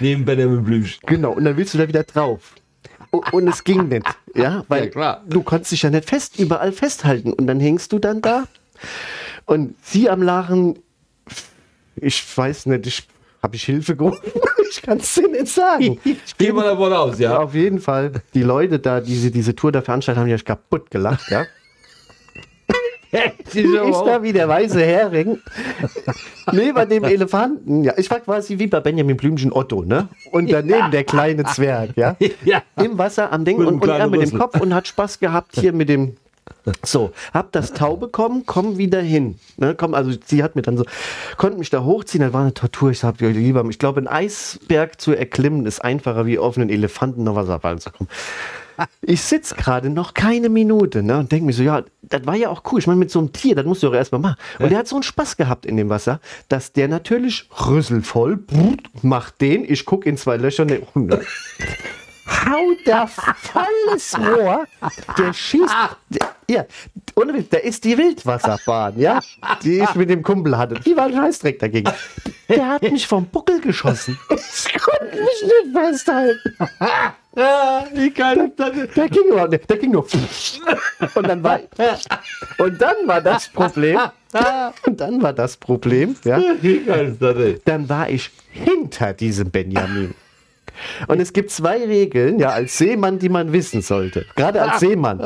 Neben 0.00 0.24
Benjamin 0.24 0.64
Blümchen. 0.64 1.00
Genau, 1.06 1.32
und 1.32 1.44
dann 1.44 1.56
willst 1.56 1.74
du 1.74 1.78
da 1.78 1.86
wieder 1.86 2.02
drauf. 2.02 2.54
Und 3.30 3.46
es 3.46 3.62
ging 3.62 3.88
nicht, 3.88 4.06
ja, 4.34 4.64
weil 4.68 4.90
ja, 4.94 5.20
du 5.28 5.42
konntest 5.42 5.72
dich 5.72 5.82
ja 5.82 5.90
nicht 5.90 6.08
fest 6.08 6.38
überall 6.38 6.72
festhalten 6.72 7.34
und 7.34 7.46
dann 7.46 7.60
hängst 7.60 7.92
du 7.92 7.98
dann 7.98 8.22
da 8.22 8.44
und 9.46 9.74
sie 9.82 10.08
am 10.08 10.22
Lachen, 10.22 10.78
ich 11.96 12.24
weiß 12.36 12.66
nicht, 12.66 12.86
ich 12.86 13.08
habe 13.42 13.56
ich 13.56 13.64
Hilfe 13.64 13.96
gerufen. 13.96 14.20
Ich 14.74 14.80
kann 14.80 14.96
es 14.96 15.14
dir 15.14 15.28
nicht 15.28 15.48
sagen. 15.48 15.98
Gehen 16.38 16.56
wir 16.56 16.64
davon 16.64 16.94
aus, 16.94 17.18
ja. 17.18 17.36
Auf 17.38 17.54
jeden 17.54 17.78
Fall, 17.78 18.10
die 18.32 18.42
Leute 18.42 18.78
da, 18.78 19.02
die 19.02 19.30
diese 19.30 19.54
Tour 19.54 19.70
da 19.70 19.82
veranstaltet 19.82 20.18
haben, 20.18 20.28
die 20.28 20.32
haben 20.32 20.44
kaputt 20.44 20.90
gelacht, 20.90 21.30
ja. 21.30 21.44
ich 23.52 23.96
da 24.06 24.22
wie 24.22 24.32
der 24.32 24.48
weiße 24.48 24.80
Hering 24.80 25.38
neben 26.50 26.88
dem 26.88 27.04
Elefanten. 27.04 27.84
Ja, 27.84 27.92
ich 27.98 28.10
war 28.10 28.20
quasi 28.20 28.58
wie 28.58 28.66
bei 28.66 28.80
Benjamin 28.80 29.18
Blümchen 29.18 29.52
Otto, 29.52 29.82
ne? 29.82 30.08
Und 30.30 30.50
daneben 30.50 30.78
ja. 30.78 30.88
der 30.88 31.04
kleine 31.04 31.44
Zwerg, 31.44 31.90
ja? 31.96 32.16
ja. 32.44 32.62
Im 32.76 32.96
Wasser 32.96 33.30
am 33.30 33.44
Ding 33.44 33.58
und, 33.58 33.82
und 33.82 33.88
er 33.88 34.08
mit 34.08 34.22
dem 34.22 34.38
Kopf 34.38 34.58
und 34.58 34.72
hat 34.74 34.88
Spaß 34.88 35.20
gehabt 35.20 35.60
hier 35.60 35.74
mit 35.74 35.90
dem 35.90 36.16
so, 36.84 37.12
hab 37.32 37.52
das 37.52 37.72
Tau 37.72 37.96
bekommen, 37.96 38.44
komm 38.46 38.78
wieder 38.78 39.00
hin. 39.00 39.38
Ne, 39.56 39.74
komm, 39.74 39.94
also 39.94 40.12
sie 40.24 40.42
hat 40.42 40.56
mir 40.56 40.62
dann 40.62 40.76
so, 40.76 40.84
konnte 41.36 41.58
mich 41.58 41.70
da 41.70 41.84
hochziehen, 41.84 42.22
dann 42.22 42.32
war 42.32 42.42
eine 42.42 42.54
Tortur. 42.54 42.90
Ich 42.90 43.00
sag, 43.00 43.20
lieber, 43.20 43.64
ich 43.68 43.78
glaube, 43.78 44.00
ein 44.00 44.08
Eisberg 44.08 45.00
zu 45.00 45.12
erklimmen 45.12 45.66
ist 45.66 45.84
einfacher, 45.84 46.26
wie 46.26 46.38
auf 46.38 46.56
einen 46.56 46.70
Elefanten 46.70 47.24
noch 47.24 47.34
Wasserfall 47.34 47.78
zu 47.78 47.90
kommen. 47.90 48.08
Ich 49.02 49.22
sitze 49.22 49.54
gerade 49.54 49.90
noch 49.90 50.14
keine 50.14 50.48
Minute 50.48 51.02
ne, 51.02 51.18
und 51.18 51.30
denke 51.30 51.46
mir 51.46 51.52
so, 51.52 51.62
ja, 51.62 51.82
das 52.02 52.26
war 52.26 52.34
ja 52.34 52.48
auch 52.48 52.62
cool. 52.70 52.78
Ich 52.78 52.86
meine, 52.86 52.98
mit 52.98 53.10
so 53.10 53.18
einem 53.18 53.32
Tier, 53.32 53.54
das 53.54 53.64
musst 53.64 53.82
du 53.82 53.88
doch 53.88 53.94
erstmal 53.94 54.20
machen. 54.20 54.36
Und 54.58 54.70
der 54.70 54.78
hat 54.78 54.88
so 54.88 54.96
einen 54.96 55.02
Spaß 55.02 55.36
gehabt 55.36 55.66
in 55.66 55.76
dem 55.76 55.88
Wasser, 55.88 56.20
dass 56.48 56.72
der 56.72 56.88
natürlich 56.88 57.48
rüsselvoll 57.66 58.40
macht 59.02 59.40
den. 59.40 59.64
Ich 59.64 59.84
gucke 59.84 60.08
in 60.08 60.16
zwei 60.16 60.36
Löcher. 60.36 60.64
Ne, 60.64 60.80
haut 62.26 62.78
da 62.84 63.06
volles 63.06 64.18
Rohr. 64.18 64.64
Der 65.18 65.32
schießt. 65.32 65.74
Ja, 66.48 66.66
ohne 67.14 67.34
Witz, 67.34 67.48
da 67.50 67.58
ist 67.58 67.84
die 67.84 67.96
Wildwasserbahn, 67.96 68.98
ja, 68.98 69.20
die 69.62 69.80
ich 69.80 69.94
mit 69.94 70.10
dem 70.10 70.22
Kumpel 70.22 70.58
hatte. 70.58 70.74
Die 70.80 70.96
war 70.96 71.06
ein 71.06 71.14
Scheißdreck 71.14 71.58
dagegen. 71.58 71.90
Der 72.48 72.68
hat 72.68 72.82
mich 72.82 73.06
vom 73.06 73.26
Buckel 73.26 73.60
geschossen. 73.60 74.18
Ich 74.30 74.74
konnte 74.82 75.16
mich 75.16 75.42
nicht 75.42 75.74
festhalten. 75.74 76.56
Ja, 77.36 77.86
wie 77.94 78.10
geil 78.10 78.52
der, 78.58 78.70
der 78.70 79.08
ging 79.08 79.28
nur, 79.30 79.48
der 79.48 79.76
ging 79.78 79.92
nur. 79.92 80.06
Und 81.14 81.28
dann 81.28 81.42
war, 81.42 81.60
und 82.58 82.80
dann 82.80 82.96
war 83.06 83.20
das 83.20 83.48
Problem. 83.48 83.98
Und 84.86 85.00
dann 85.00 85.22
war 85.22 85.32
das 85.32 85.56
Problem, 85.56 86.16
ja. 86.24 86.40
Wie 86.60 86.80
geil 86.84 87.08
ist 87.08 87.22
das, 87.22 87.36
ey? 87.36 87.60
Dann 87.64 87.88
war 87.88 88.10
ich 88.10 88.30
hinter 88.50 89.12
diesem 89.12 89.50
Benjamin. 89.50 90.14
Und 91.08 91.20
es 91.20 91.32
gibt 91.32 91.50
zwei 91.50 91.84
Regeln, 91.84 92.38
ja, 92.38 92.50
als 92.50 92.78
Seemann, 92.78 93.18
die 93.18 93.28
man 93.28 93.52
wissen 93.52 93.82
sollte. 93.82 94.26
Gerade 94.36 94.62
als 94.62 94.80
Seemann. 94.80 95.20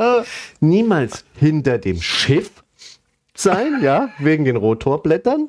Niemals 0.61 1.25
hinter 1.39 1.79
dem 1.79 2.01
Schiff 2.01 2.51
sein, 3.39 3.81
ja, 3.83 4.11
wegen 4.19 4.45
den 4.45 4.57
Rotorblättern, 4.57 5.47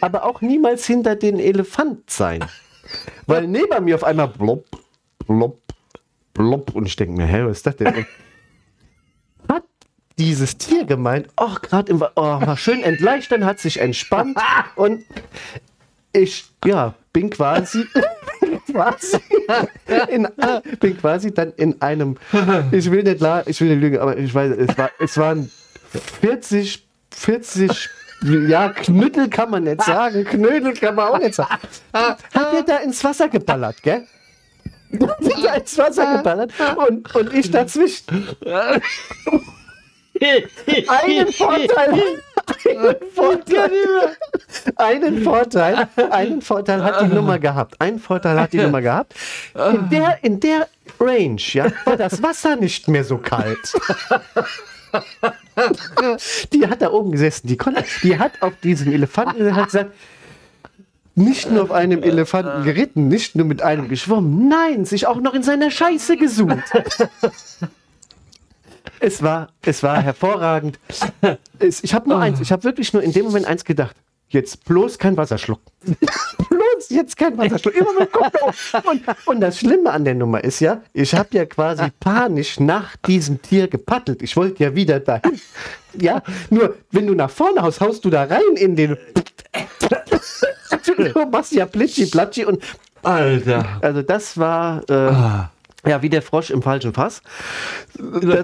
aber 0.00 0.24
auch 0.24 0.40
niemals 0.40 0.86
hinter 0.86 1.16
den 1.16 1.38
Elefant 1.38 2.08
sein. 2.08 2.44
Weil 3.26 3.46
neben 3.46 3.84
mir 3.84 3.94
auf 3.96 4.04
einmal 4.04 4.28
blop, 4.28 4.66
blop, 5.26 5.60
blop 6.32 6.74
und 6.74 6.86
ich 6.86 6.96
denke 6.96 7.16
mir, 7.16 7.26
hä, 7.26 7.44
was 7.44 7.58
ist 7.58 7.66
das 7.66 7.76
denn? 7.76 8.06
Hat 9.48 9.64
dieses 10.18 10.58
Tier 10.58 10.84
gemeint, 10.84 11.28
ach, 11.36 11.62
gerade 11.62 11.90
im, 11.90 12.02
oh, 12.02 12.22
war 12.22 12.56
schön 12.56 12.82
entleichtern, 12.82 13.44
hat 13.44 13.58
sich 13.58 13.80
entspannt 13.80 14.38
und 14.76 15.04
ich, 16.12 16.44
ja, 16.64 16.94
bin 17.14 17.30
quasi 17.30 17.86
quasi 18.70 19.18
in, 20.08 20.28
bin 20.80 20.98
quasi 20.98 21.32
dann 21.32 21.52
in 21.56 21.80
einem, 21.80 22.18
ich 22.72 22.90
will 22.90 23.02
nicht, 23.04 23.22
ich 23.46 23.60
will 23.60 23.68
nicht 23.68 23.80
lügen, 23.80 23.98
aber 23.98 24.18
ich 24.18 24.34
weiß, 24.34 24.52
es, 24.58 24.76
war, 24.76 24.90
es 24.98 25.16
waren 25.16 25.50
40, 26.20 26.86
40 27.10 27.88
ja, 28.48 28.70
Knüttel 28.70 29.28
kann 29.28 29.50
man 29.50 29.64
nicht 29.64 29.82
sagen, 29.82 30.24
Knödel 30.24 30.74
kann 30.74 30.94
man 30.94 31.08
auch 31.08 31.18
nicht 31.18 31.34
sagen. 31.34 31.58
Hat 31.92 32.18
er 32.34 32.62
da 32.62 32.76
ins 32.78 33.02
Wasser 33.04 33.28
geballert, 33.28 33.82
gell? 33.82 34.06
Hat 35.00 35.60
ins 35.60 35.78
Wasser 35.78 36.16
geballert 36.16 36.52
und, 36.88 37.14
und 37.14 37.34
ich 37.34 37.50
dazwischen. 37.50 38.36
Einen 40.20 41.32
Vorteil. 41.32 42.02
Einen 42.66 42.96
Vorteil. 43.14 43.70
Einen 44.76 45.22
Vorteil. 45.22 45.88
Einen 46.10 46.42
Vorteil 46.42 46.82
hat 46.84 47.00
die 47.02 47.14
Nummer 47.14 47.38
gehabt. 47.38 47.80
Einen 47.80 47.98
Vorteil 47.98 48.40
hat 48.40 48.52
die 48.52 48.58
Nummer 48.58 48.80
gehabt. 48.80 49.14
In 49.54 49.88
der, 49.90 50.18
in 50.22 50.40
der 50.40 50.68
Range, 51.00 51.40
ja, 51.52 51.66
war 51.84 51.96
das 51.96 52.22
Wasser 52.22 52.56
nicht 52.56 52.88
mehr 52.88 53.04
so 53.04 53.18
kalt. 53.18 53.74
Die 56.52 56.66
hat 56.66 56.82
da 56.82 56.90
oben 56.90 57.12
gesessen. 57.12 57.48
Die, 57.48 57.56
konnte, 57.56 57.84
die 58.02 58.18
hat 58.18 58.42
auf 58.42 58.52
diesem 58.62 58.92
Elefanten 58.92 59.54
hat 59.54 59.66
gesagt, 59.66 59.92
nicht 61.16 61.50
nur 61.50 61.62
auf 61.62 61.72
einem 61.72 62.02
Elefanten 62.02 62.64
geritten, 62.64 63.08
nicht 63.08 63.36
nur 63.36 63.46
mit 63.46 63.62
einem 63.62 63.88
geschwommen, 63.88 64.48
nein, 64.48 64.84
sich 64.84 65.06
auch 65.06 65.20
noch 65.20 65.34
in 65.34 65.42
seiner 65.42 65.70
Scheiße 65.70 66.16
gesucht 66.16 66.72
es 69.04 69.22
war, 69.22 69.48
es 69.62 69.82
war 69.82 70.00
hervorragend. 70.00 70.78
Es, 71.58 71.84
ich 71.84 71.94
habe 71.94 72.08
nur 72.08 72.18
eins, 72.18 72.40
ich 72.40 72.50
habe 72.50 72.64
wirklich 72.64 72.92
nur 72.92 73.02
in 73.02 73.12
dem 73.12 73.26
Moment 73.26 73.46
eins 73.46 73.64
gedacht. 73.64 73.96
Jetzt 74.28 74.64
bloß 74.64 74.98
kein 74.98 75.16
Wasserschluck. 75.16 75.60
bloß 75.84 76.88
jetzt 76.88 77.16
kein 77.16 77.36
Wasserschluck. 77.36 77.74
Immer 77.74 77.92
mit 78.00 78.10
Kopf 78.10 78.34
und, 78.90 79.02
und 79.26 79.40
das 79.40 79.58
Schlimme 79.60 79.90
an 79.90 80.04
der 80.04 80.14
Nummer 80.14 80.42
ist 80.42 80.60
ja, 80.60 80.80
ich 80.92 81.14
habe 81.14 81.28
ja 81.32 81.44
quasi 81.44 81.84
panisch 82.00 82.58
nach 82.58 82.96
diesem 83.06 83.42
Tier 83.42 83.68
gepaddelt. 83.68 84.22
Ich 84.22 84.36
wollte 84.36 84.64
ja 84.64 84.74
wieder 84.74 85.00
dahin. 85.00 85.38
Ja, 86.00 86.22
nur 86.50 86.74
wenn 86.90 87.06
du 87.06 87.14
nach 87.14 87.30
vorne 87.30 87.62
haust, 87.62 87.80
haust 87.80 88.04
du 88.04 88.10
da 88.10 88.24
rein 88.24 88.56
in 88.56 88.74
den. 88.74 88.96
du 90.96 91.26
machst 91.30 91.52
ja 91.52 91.66
Plitschi, 91.66 92.06
Platschi 92.06 92.44
und. 92.44 92.62
Alter. 93.02 93.66
Also 93.82 94.02
das 94.02 94.38
war. 94.38 94.82
Äh, 94.88 94.94
ah. 94.94 95.50
Ja, 95.86 96.02
wie 96.02 96.08
der 96.08 96.22
Frosch 96.22 96.50
im 96.50 96.62
falschen 96.62 96.92
Fass. 96.92 97.22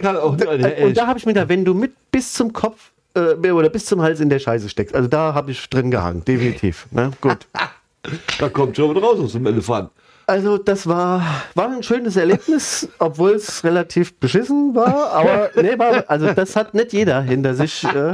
Kann 0.01 0.17
auch, 0.17 0.33
und 0.33 0.97
da 0.97 1.07
habe 1.07 1.19
ich 1.19 1.27
mir 1.27 1.33
da, 1.33 1.49
wenn 1.49 1.65
du 1.65 1.75
mit 1.75 1.93
bis 2.11 2.33
zum 2.35 2.53
Kopf 2.53 2.91
äh, 3.15 3.51
oder 3.51 3.69
bis 3.69 3.87
zum 3.87 4.03
Hals 4.03 4.21
in 4.21 4.29
der 4.29 4.39
Scheiße 4.39 4.69
steckst, 4.69 4.95
also 4.95 5.09
da 5.09 5.35
habe 5.35 5.51
ich 5.51 5.69
drin 5.71 5.91
gehangen, 5.91 6.25
definitiv. 6.25 6.87
Ne? 6.91 7.11
Gut. 7.21 7.47
da 8.39 8.49
kommt 8.49 8.77
schon 8.77 8.97
raus 8.97 9.19
aus 9.19 9.33
dem 9.33 9.47
Elefant. 9.47 9.91
Also 10.27 10.59
das 10.59 10.87
war, 10.87 11.25
war 11.57 11.69
ein 11.69 11.83
schönes 11.83 12.17
Erlebnis, 12.17 12.89
obwohl 13.01 13.33
es 13.33 13.65
relativ 13.65 14.15
beschissen 14.15 14.77
war, 14.77 15.11
aber 15.11 15.51
nee, 15.57 15.77
war, 15.77 16.05
also 16.07 16.33
das 16.33 16.55
hat 16.55 16.73
nicht 16.73 16.93
jeder 16.93 17.21
hinter 17.21 17.55
sich. 17.55 17.83
Äh, 17.83 18.13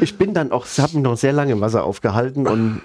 ich 0.00 0.16
bin 0.16 0.34
dann 0.34 0.52
auch, 0.52 0.66
habe 0.78 0.94
mich 0.94 1.02
noch 1.02 1.16
sehr 1.16 1.32
lange 1.32 1.52
im 1.52 1.60
Wasser 1.60 1.84
aufgehalten 1.84 2.46
und 2.46 2.80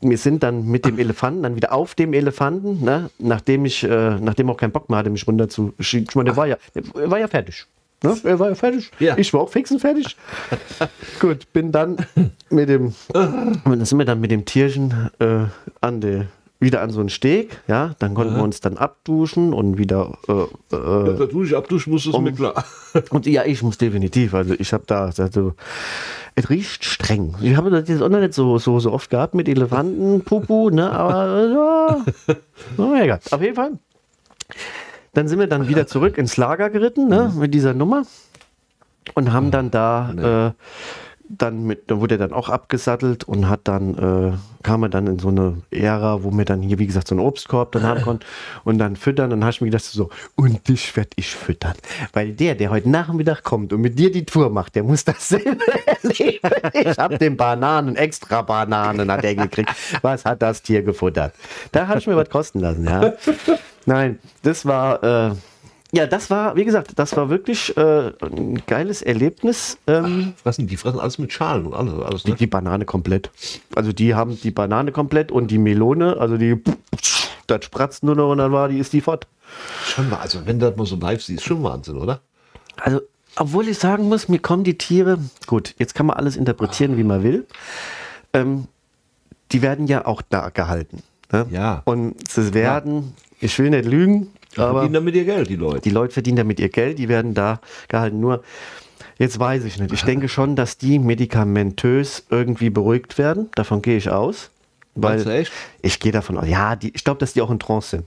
wir 0.00 0.18
sind 0.18 0.42
dann 0.42 0.66
mit 0.66 0.84
dem 0.84 0.98
Elefanten, 0.98 1.42
dann 1.42 1.56
wieder 1.56 1.72
auf 1.72 1.94
dem 1.94 2.12
Elefanten, 2.12 2.84
ne, 2.84 3.10
nachdem 3.18 3.64
ich, 3.64 3.84
äh, 3.84 4.18
nachdem 4.20 4.50
auch 4.50 4.56
keinen 4.56 4.72
Bock 4.72 4.88
mehr 4.88 4.98
hatte, 4.98 5.10
mich 5.10 5.26
runter 5.26 5.48
zu 5.48 5.74
schieben. 5.78 6.06
Ich 6.08 6.14
meine, 6.14 6.30
der 6.30 6.36
war 6.36 6.46
ja, 6.46 6.56
der 6.74 7.10
war 7.10 7.18
ja 7.18 7.28
fertig. 7.28 7.66
Ne? 8.02 8.16
Er 8.24 8.38
war 8.38 8.48
ja 8.48 8.54
fertig. 8.54 8.90
Ja. 8.98 9.16
Ich 9.16 9.32
war 9.32 9.40
auch 9.42 9.48
fix 9.48 9.70
und 9.70 9.78
fertig. 9.78 10.16
Gut, 11.20 11.52
bin 11.52 11.70
dann 11.70 11.96
mit 12.50 12.68
dem, 12.68 12.94
dann 13.12 13.84
sind 13.84 13.98
wir 13.98 14.04
dann 14.04 14.20
mit 14.20 14.30
dem 14.30 14.44
Tierchen 14.44 15.10
äh, 15.20 15.44
an 15.80 16.00
der 16.00 16.26
wieder 16.62 16.80
an 16.80 16.90
so 16.90 17.00
einen 17.00 17.08
Steg, 17.08 17.60
ja, 17.68 17.94
dann 17.98 18.14
konnten 18.14 18.32
Aha. 18.32 18.40
wir 18.40 18.44
uns 18.44 18.60
dann 18.60 18.78
abduschen 18.78 19.52
und 19.52 19.76
wieder. 19.76 20.16
Äh, 20.28 20.32
äh, 20.32 20.46
ja, 20.70 21.12
da 21.12 21.24
ich 21.24 21.56
abduschen, 21.56 21.92
muss 21.92 22.06
es 22.06 22.14
um, 22.14 22.24
mir 22.24 22.32
klar. 22.32 22.64
Und 23.10 23.26
ja, 23.26 23.44
ich 23.44 23.62
muss 23.62 23.78
definitiv, 23.78 24.34
also 24.34 24.54
ich 24.58 24.72
habe 24.72 24.84
da, 24.86 25.06
also, 25.06 25.54
es 26.34 26.50
riecht 26.50 26.84
streng. 26.84 27.34
Ich 27.40 27.56
habe 27.56 27.70
das 27.70 27.88
jetzt 27.88 28.02
auch 28.02 28.08
noch 28.08 28.20
nicht 28.20 28.34
so, 28.34 28.58
so, 28.58 28.80
so 28.80 28.92
oft 28.92 29.10
gehabt 29.10 29.34
mit 29.34 29.48
Elefanten, 29.48 30.22
Pupu, 30.22 30.70
ne, 30.72 30.90
aber 30.90 31.48
ja, 31.48 32.36
oh 32.78 32.94
egal. 32.94 33.20
Auf 33.30 33.42
jeden 33.42 33.56
Fall. 33.56 33.72
Dann 35.14 35.28
sind 35.28 35.38
wir 35.38 35.46
dann 35.46 35.68
wieder 35.68 35.86
zurück 35.86 36.16
ins 36.16 36.36
Lager 36.36 36.70
geritten, 36.70 37.08
ne, 37.08 37.32
mit 37.36 37.52
dieser 37.52 37.74
Nummer 37.74 38.04
und 39.14 39.32
haben 39.32 39.50
dann 39.50 39.70
da. 39.70 40.12
Nee. 40.14 40.22
Äh, 40.22 40.52
dann 41.38 41.64
mit, 41.64 41.90
da 41.90 41.98
wurde 41.98 42.16
er 42.16 42.18
dann 42.18 42.32
auch 42.32 42.48
abgesattelt 42.48 43.24
und 43.24 43.48
hat 43.48 43.60
dann, 43.64 43.94
äh, 43.94 44.62
kam 44.62 44.82
er 44.82 44.88
dann 44.90 45.06
in 45.06 45.18
so 45.18 45.28
eine 45.28 45.62
Ära, 45.70 46.22
wo 46.22 46.30
mir 46.30 46.44
dann 46.44 46.60
hier, 46.60 46.78
wie 46.78 46.86
gesagt, 46.86 47.08
so 47.08 47.14
einen 47.14 47.24
Obstkorb 47.24 47.72
dann 47.72 47.84
haben 47.84 48.02
konnte 48.04 48.26
und 48.64 48.78
dann 48.78 48.96
füttern. 48.96 49.30
Dann 49.30 49.42
habe 49.42 49.50
ich 49.50 49.60
mir 49.60 49.68
gedacht, 49.68 49.84
so, 49.84 50.10
und 50.36 50.68
dich 50.68 50.94
werde 50.96 51.10
ich 51.16 51.34
füttern. 51.34 51.74
Weil 52.12 52.32
der, 52.32 52.54
der 52.54 52.70
heute 52.70 52.90
Nachmittag 52.90 53.42
kommt 53.42 53.72
und 53.72 53.80
mit 53.80 53.98
dir 53.98 54.12
die 54.12 54.26
Tour 54.26 54.50
macht, 54.50 54.74
der 54.74 54.84
muss 54.84 55.04
dasselbe 55.04 55.58
erleben. 56.02 56.50
Ich 56.74 56.98
habe 56.98 57.18
den 57.18 57.36
Bananen, 57.36 57.96
extra 57.96 58.42
Bananen 58.42 59.10
hat 59.10 59.24
er 59.24 59.34
gekriegt. 59.34 59.74
Was 60.02 60.24
hat 60.24 60.42
das 60.42 60.62
Tier 60.62 60.82
gefuttert? 60.82 61.34
Da 61.72 61.88
habe 61.88 61.98
ich 61.98 62.06
mir 62.06 62.16
was 62.16 62.28
kosten 62.28 62.60
lassen, 62.60 62.84
ja. 62.84 63.14
Nein, 63.86 64.18
das 64.42 64.66
war, 64.66 65.02
äh, 65.02 65.34
ja, 65.94 66.06
das 66.06 66.30
war, 66.30 66.56
wie 66.56 66.64
gesagt, 66.64 66.92
das 66.96 67.14
war 67.18 67.28
wirklich 67.28 67.76
äh, 67.76 68.12
ein 68.22 68.62
geiles 68.66 69.02
Erlebnis. 69.02 69.76
Ähm, 69.86 70.32
Ach, 70.34 70.42
fressen, 70.42 70.66
die 70.66 70.78
fressen 70.78 70.98
alles 70.98 71.18
mit 71.18 71.34
Schalen 71.34 71.66
und 71.66 71.74
alles. 71.74 71.92
alles 72.02 72.24
ne? 72.24 72.32
die, 72.32 72.38
die, 72.38 72.46
Banane 72.46 72.86
komplett. 72.86 73.30
Also 73.74 73.92
die 73.92 74.14
haben 74.14 74.40
die 74.40 74.50
Banane 74.50 74.90
komplett 74.90 75.30
und 75.30 75.50
die 75.50 75.58
Melone, 75.58 76.16
also 76.18 76.38
die, 76.38 76.62
das 77.46 77.66
spratzt 77.66 78.04
nur 78.04 78.16
noch 78.16 78.30
und 78.30 78.38
dann 78.38 78.52
war 78.52 78.70
die, 78.70 78.78
ist 78.78 78.94
die 78.94 79.02
fort. 79.02 79.26
Schon 79.84 80.08
mal, 80.08 80.16
also 80.16 80.46
wenn 80.46 80.58
das 80.58 80.76
mal 80.76 80.86
so 80.86 80.96
live 80.96 81.22
siehst, 81.22 81.44
schon 81.44 81.62
Wahnsinn, 81.62 81.98
oder? 81.98 82.22
Also, 82.78 83.02
obwohl 83.36 83.68
ich 83.68 83.78
sagen 83.78 84.08
muss, 84.08 84.28
mir 84.28 84.38
kommen 84.38 84.64
die 84.64 84.78
Tiere, 84.78 85.18
gut, 85.46 85.74
jetzt 85.78 85.94
kann 85.94 86.06
man 86.06 86.16
alles 86.16 86.36
interpretieren, 86.36 86.96
wie 86.96 87.04
man 87.04 87.22
will. 87.22 87.46
Ähm, 88.32 88.66
die 89.52 89.60
werden 89.60 89.86
ja 89.86 90.06
auch 90.06 90.22
da 90.22 90.48
gehalten. 90.48 91.02
Ne? 91.30 91.46
Ja. 91.50 91.82
Und 91.84 92.14
sie 92.30 92.54
werden, 92.54 93.12
ich 93.40 93.58
will 93.58 93.68
nicht 93.68 93.84
lügen, 93.84 94.30
Die 94.56 94.60
aber 94.60 94.72
verdienen 94.80 94.94
damit 94.94 95.14
ihr 95.14 95.24
Geld, 95.24 95.48
die 95.48 95.56
Leute. 95.56 95.80
die 95.80 95.90
Leute 95.90 96.12
verdienen 96.12 96.36
damit 96.36 96.60
ihr 96.60 96.68
Geld, 96.68 96.98
die 96.98 97.08
werden 97.08 97.34
da 97.34 97.60
gehalten. 97.88 98.20
Nur, 98.20 98.42
jetzt 99.18 99.38
weiß 99.38 99.64
ich 99.64 99.78
nicht. 99.78 99.92
Ich 99.92 100.02
denke 100.04 100.28
schon, 100.28 100.56
dass 100.56 100.78
die 100.78 100.98
medikamentös 100.98 102.26
irgendwie 102.30 102.70
beruhigt 102.70 103.18
werden. 103.18 103.48
Davon 103.54 103.82
gehe 103.82 103.96
ich 103.96 104.10
aus. 104.10 104.50
Weil 104.94 105.24
du 105.24 105.30
echt? 105.32 105.52
ich 105.80 105.98
gehe 106.00 106.12
davon 106.12 106.36
aus. 106.36 106.46
Ja, 106.46 106.76
die, 106.76 106.92
ich 106.94 107.02
glaube, 107.02 107.18
dass 107.18 107.32
die 107.32 107.40
auch 107.40 107.50
in 107.50 107.58
Trance 107.58 107.88
sind. 107.90 108.04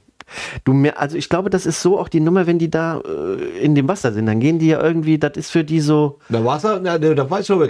Du 0.63 0.73
mehr, 0.73 0.99
also 0.99 1.17
ich 1.17 1.29
glaube, 1.29 1.51
das 1.51 1.67
ist 1.67 1.81
so 1.83 1.99
auch 1.99 2.09
die 2.09 2.19
Nummer, 2.19 2.47
wenn 2.47 2.57
die 2.57 2.69
da 2.69 2.99
äh, 3.01 3.59
in 3.59 3.75
dem 3.75 3.87
Wasser 3.87 4.11
sind, 4.11 4.25
dann 4.25 4.39
gehen 4.39 4.57
die 4.57 4.67
ja 4.67 4.81
irgendwie, 4.81 5.19
das 5.19 5.33
ist 5.37 5.51
für 5.51 5.63
die 5.63 5.79
so. 5.79 6.17
Na, 6.29 6.43
Wasser, 6.43 6.79
na, 6.81 6.97
ne, 6.97 7.13
da 7.13 7.29
weiß 7.29 7.45
ich 7.45 7.51
aber, 7.51 7.67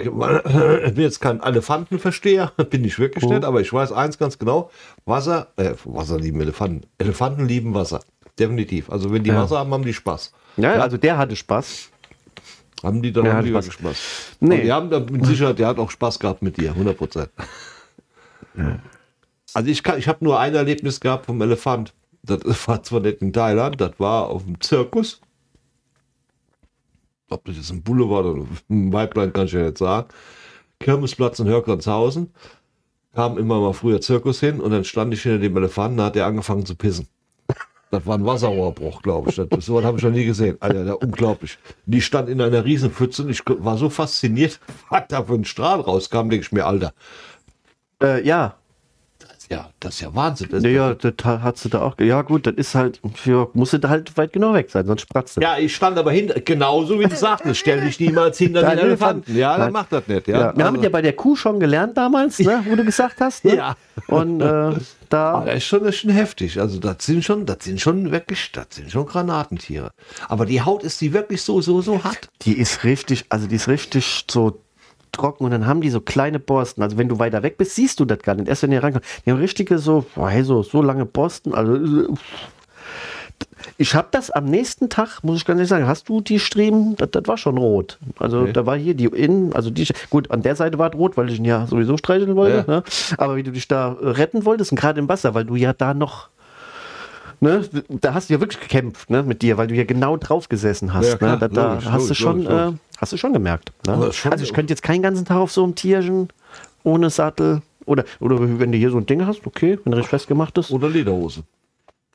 ich 0.86 0.94
bin 0.94 1.02
jetzt 1.04 1.20
kein 1.20 1.42
Elefantenversteher, 1.42 2.52
bin 2.70 2.84
ich 2.84 2.98
wirklich 2.98 3.24
Oh. 3.24 3.28
nicht, 3.28 3.44
aber 3.44 3.60
ich 3.60 3.70
weiß 3.72 3.92
eins 3.92 4.16
ganz 4.16 4.38
genau, 4.38 4.70
Wasser, 5.04 5.48
äh, 5.56 5.74
Wasser 5.84 6.18
lieben 6.18 6.40
Elefanten, 6.40 6.86
Elefanten 6.96 7.46
lieben 7.46 7.74
Wasser, 7.74 8.00
definitiv. 8.38 8.90
Also 8.90 9.12
wenn 9.12 9.22
die 9.22 9.30
Ja. 9.30 9.42
Wasser 9.42 9.58
haben, 9.58 9.72
haben 9.72 9.84
die 9.84 9.94
Spaß. 9.94 10.32
Ja, 10.56 10.72
also 10.74 10.96
der 10.96 11.18
hatte 11.18 11.36
Spaß. 11.36 11.90
Haben 12.82 13.02
die 13.02 13.12
dann 13.12 13.24
Ja, 13.24 13.34
haben 13.34 13.44
die 13.44 13.50
Spaß. 13.50 13.72
Spaß. 13.72 13.96
Nee. 14.40 14.54
Und 14.56 14.62
die 14.64 14.72
haben 14.72 14.90
da 14.90 15.00
mit 15.00 15.24
Sicherheit, 15.26 15.58
der 15.58 15.68
hat 15.68 15.78
auch 15.78 15.90
Spaß 15.90 16.18
gehabt 16.18 16.42
mit 16.42 16.56
dir, 16.58 16.70
100 16.70 16.96
Prozent. 16.96 17.30
Also 19.54 19.68
ich, 19.70 19.82
kann- 19.82 19.98
ich 19.98 20.08
habe 20.08 20.24
nur 20.24 20.38
ein 20.38 20.54
Erlebnis 20.54 21.00
gehabt 21.00 21.26
vom 21.26 21.40
Elefant. 21.42 21.92
Das 22.22 22.40
war 22.68 22.82
zwar 22.82 23.00
nicht 23.00 23.22
in 23.22 23.32
Thailand, 23.32 23.80
das 23.80 23.92
war 23.98 24.28
auf 24.28 24.44
dem 24.44 24.60
Zirkus. 24.60 25.20
Ob 27.28 27.44
das 27.44 27.56
jetzt 27.56 27.70
ein 27.70 27.82
Bulle 27.82 28.08
war 28.08 28.24
oder 28.24 28.46
ein 28.70 28.92
Weiblein, 28.92 29.32
kann 29.32 29.46
ich 29.46 29.52
ja 29.52 29.62
nicht 29.62 29.78
sagen. 29.78 30.08
Kirmesplatz 30.78 31.38
in 31.40 31.46
Hörgranzhausen. 31.48 32.32
Kam 33.14 33.38
immer 33.38 33.58
mal 33.60 33.72
früher 33.72 34.00
Zirkus 34.00 34.40
hin 34.40 34.60
und 34.60 34.70
dann 34.70 34.84
stand 34.84 35.12
ich 35.14 35.22
hinter 35.22 35.38
dem 35.38 35.56
Elefanten, 35.56 35.96
da 35.96 36.04
hat 36.04 36.16
er 36.16 36.26
angefangen 36.26 36.66
zu 36.66 36.74
pissen. 36.76 37.08
Das 37.96 38.06
war 38.06 38.18
ein 38.18 38.26
Wasserrohrbruch, 38.26 39.00
glaube 39.00 39.30
ich. 39.30 39.36
Das, 39.36 39.64
so 39.64 39.76
was 39.76 39.84
habe 39.84 39.96
ich 39.96 40.04
noch 40.04 40.10
nie 40.10 40.26
gesehen. 40.26 40.58
Alter, 40.60 40.84
der, 40.84 41.02
unglaublich. 41.02 41.56
Die 41.86 42.02
stand 42.02 42.28
in 42.28 42.42
einer 42.42 42.62
Riesenpfütze 42.62 43.22
und 43.22 43.30
ich 43.30 43.40
war 43.46 43.78
so 43.78 43.88
fasziniert, 43.88 44.60
was 44.90 45.04
da 45.08 45.24
für 45.24 45.32
ein 45.32 45.46
Strahl 45.46 45.80
rauskam, 45.80 46.28
denke 46.28 46.44
ich 46.44 46.52
mir, 46.52 46.66
Alter. 46.66 46.92
Äh, 48.02 48.22
ja, 48.26 48.56
ist 49.48 49.52
ja, 49.56 49.70
das 49.80 49.94
ist 49.94 50.00
ja 50.00 50.14
Wahnsinn. 50.14 50.48
Das, 50.50 50.62
ja, 50.64 50.70
ja, 50.70 50.94
das 50.94 51.12
ha- 51.24 51.40
hat 51.42 51.56
sie 51.58 51.68
da 51.68 51.82
auch. 51.82 51.98
Ja, 52.00 52.22
gut, 52.22 52.46
das 52.46 52.54
ist 52.56 52.74
halt, 52.74 53.00
ja, 53.24 53.46
muss 53.54 53.70
sie 53.70 53.78
da 53.78 53.88
halt 53.88 54.16
weit 54.16 54.32
genau 54.32 54.54
weg 54.54 54.70
sein, 54.70 54.86
sonst 54.86 55.02
spratzt 55.02 55.34
sie. 55.34 55.40
ja, 55.40 55.56
ich 55.58 55.74
stand 55.74 55.98
aber 55.98 56.10
hinter, 56.12 56.40
genauso 56.40 56.98
wie 56.98 57.04
du 57.06 57.14
sagtest, 57.16 57.60
stell 57.60 57.80
dich 57.80 58.00
niemals 58.00 58.38
hinter 58.38 58.62
den 58.62 58.78
Elefanten. 58.78 59.36
Ja, 59.36 59.56
dann 59.56 59.72
macht 59.72 59.92
das 59.92 60.06
nicht. 60.08 60.26
Ja, 60.28 60.38
Ja, 60.38 60.56
wir 60.56 60.64
haben 60.64 60.74
Also- 60.74 60.84
ja 60.84 60.90
bei 60.90 61.02
der 61.02 61.12
Kuh 61.14 61.36
schon 61.36 61.60
gelernt 61.60 61.96
damals, 61.96 62.38
ne, 62.38 62.62
wo 62.68 62.74
du 62.76 62.84
gesagt 62.84 63.20
hast. 63.20 63.44
Ne? 63.44 63.56
Ja. 63.56 63.76
Und 64.08 64.40
äh, 64.40 64.72
da. 65.08 65.30
Aber 65.34 65.46
das 65.46 65.56
ist 65.56 65.64
schon, 65.64 65.80
das 65.80 65.90
ist 65.94 66.00
schon 66.00 66.10
heftig. 66.10 66.60
Also 66.60 66.78
das 66.80 66.96
sind 67.00 67.24
schon, 67.24 67.46
das 67.46 67.58
sind 67.60 67.80
schon 67.80 68.10
wirklich, 68.10 68.50
das 68.52 68.66
sind 68.70 68.90
schon 68.90 69.06
Granatentiere. 69.06 69.90
Aber 70.28 70.44
die 70.46 70.60
Haut 70.62 70.82
ist 70.82 71.00
die 71.00 71.12
wirklich 71.12 71.42
so, 71.42 71.60
so, 71.60 71.80
so 71.80 72.02
hart. 72.04 72.28
Die 72.42 72.58
ist 72.58 72.84
richtig, 72.84 73.26
also 73.28 73.46
die 73.46 73.56
ist 73.56 73.68
richtig 73.68 74.24
so 74.30 74.60
trocken 75.16 75.44
und 75.44 75.50
dann 75.50 75.66
haben 75.66 75.80
die 75.80 75.90
so 75.90 76.00
kleine 76.00 76.38
Borsten. 76.38 76.82
Also 76.82 76.96
wenn 76.98 77.08
du 77.08 77.18
weiter 77.18 77.42
weg 77.42 77.58
bist, 77.58 77.74
siehst 77.74 77.98
du 78.00 78.04
das 78.04 78.18
gar 78.20 78.34
nicht. 78.34 78.48
Erst 78.48 78.62
wenn 78.62 78.70
die 78.70 78.76
rankommen. 78.76 79.04
Die 79.24 79.30
haben 79.32 79.38
richtige 79.38 79.78
so, 79.78 80.04
boah, 80.14 80.28
hey, 80.30 80.44
so, 80.44 80.62
so 80.62 80.82
lange 80.82 81.04
Borsten. 81.06 81.54
Also 81.54 82.14
ich 83.78 83.94
habe 83.94 84.08
das 84.10 84.30
am 84.30 84.44
nächsten 84.46 84.88
Tag, 84.88 85.22
muss 85.22 85.38
ich 85.38 85.44
ganz 85.44 85.58
ehrlich 85.58 85.68
sagen, 85.68 85.86
hast 85.86 86.08
du 86.08 86.20
die 86.20 86.38
Striemen, 86.38 86.96
das, 86.96 87.10
das 87.10 87.26
war 87.26 87.36
schon 87.36 87.58
rot. 87.58 87.98
Also 88.18 88.40
Okay. 88.42 88.52
da 88.52 88.64
war 88.64 88.76
hier 88.76 88.94
die 88.94 89.06
innen, 89.06 89.52
also 89.54 89.70
die, 89.70 89.86
gut, 90.08 90.30
an 90.30 90.42
der 90.42 90.56
Seite 90.56 90.78
war 90.78 90.90
es 90.92 90.98
rot, 90.98 91.16
weil 91.16 91.30
ich 91.30 91.38
ihn 91.38 91.44
ja 91.44 91.66
sowieso 91.66 91.96
streicheln 91.96 92.36
wollte. 92.36 92.64
Ja. 92.66 92.74
Ne? 92.76 92.82
Aber 93.18 93.36
wie 93.36 93.42
du 93.42 93.50
dich 93.52 93.68
da 93.68 93.96
retten 94.00 94.44
wolltest 94.44 94.72
und 94.72 94.78
gerade 94.78 95.00
im 95.00 95.08
Wasser, 95.08 95.34
weil 95.34 95.44
du 95.44 95.56
ja 95.56 95.72
da 95.72 95.94
noch 95.94 96.28
Ne, 97.40 97.68
da 97.88 98.14
hast 98.14 98.30
du 98.30 98.34
ja 98.34 98.40
wirklich 98.40 98.60
gekämpft 98.60 99.10
ne, 99.10 99.22
mit 99.22 99.42
dir, 99.42 99.58
weil 99.58 99.66
du 99.66 99.74
ja 99.74 99.84
genau 99.84 100.16
drauf 100.16 100.48
gesessen 100.48 100.94
hast. 100.94 101.06
Ja, 101.08 101.16
klar, 101.16 101.32
ne, 101.34 101.38
da 101.40 101.48
da 101.48 101.72
logisch, 101.74 101.84
hast 101.86 101.92
du 101.92 101.98
logisch, 102.00 102.18
schon, 102.18 102.42
logisch. 102.42 102.74
Äh, 102.74 102.98
hast 102.98 103.12
du 103.12 103.16
schon 103.18 103.32
gemerkt. 103.32 103.72
Ne? 103.86 104.12
Schon- 104.12 104.32
also 104.32 104.44
ich 104.44 104.52
könnte 104.54 104.72
jetzt 104.72 104.82
keinen 104.82 105.02
ganzen 105.02 105.24
Tag 105.26 105.36
auf 105.36 105.52
so 105.52 105.62
einem 105.64 105.74
Tierchen 105.74 106.28
ohne 106.82 107.10
Sattel 107.10 107.62
oder 107.84 108.04
oder 108.20 108.40
wenn 108.40 108.72
du 108.72 108.78
hier 108.78 108.90
so 108.90 108.96
ein 108.96 109.06
Ding 109.06 109.26
hast, 109.26 109.46
okay, 109.46 109.78
wenn 109.84 109.90
du 109.92 109.96
richtig 109.98 110.10
festgemacht 110.10 110.56
ist. 110.58 110.70
Oder 110.70 110.88
Lederhose. 110.88 111.42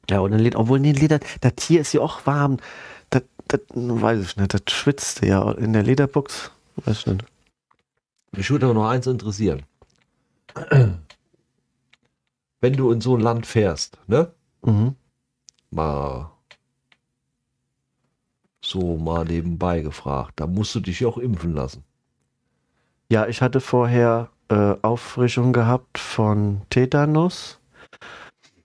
Ja, 0.09 0.23
ein 0.23 0.33
Leder, 0.39 0.59
obwohl 0.59 0.79
nee, 0.79 0.91
Leder, 0.93 1.19
das 1.41 1.53
Tier 1.55 1.81
ist 1.81 1.93
ja 1.93 2.01
auch 2.01 2.25
warm. 2.25 2.57
Das, 3.11 3.21
das 3.47 3.59
weiß 3.75 4.21
ich 4.25 4.37
nicht, 4.37 4.53
das 4.53 4.61
schwitzt 4.69 5.21
ja 5.23 5.51
in 5.51 5.73
der 5.73 5.83
Lederbox. 5.83 6.51
Weiß 6.77 6.99
ich 6.99 7.05
nicht. 7.07 7.23
Mich 8.35 8.49
würde 8.49 8.65
aber 8.65 8.73
noch 8.75 8.89
eins 8.89 9.05
interessieren. 9.07 9.61
Wenn 12.61 12.73
du 12.73 12.91
in 12.91 13.01
so 13.01 13.15
ein 13.15 13.21
Land 13.21 13.45
fährst, 13.45 13.97
ne? 14.07 14.31
Mhm. 14.63 14.95
Mal 15.71 16.29
so 18.63 18.97
mal 18.97 19.25
nebenbei 19.25 19.81
gefragt, 19.81 20.33
da 20.35 20.47
musst 20.47 20.75
du 20.75 20.79
dich 20.79 20.99
ja 20.99 21.07
auch 21.07 21.17
impfen 21.17 21.53
lassen. 21.53 21.83
Ja, 23.09 23.27
ich 23.27 23.41
hatte 23.41 23.59
vorher 23.59 24.29
äh, 24.49 24.75
Auffrischung 24.81 25.51
gehabt 25.53 25.97
von 25.97 26.61
Tetanus. 26.69 27.59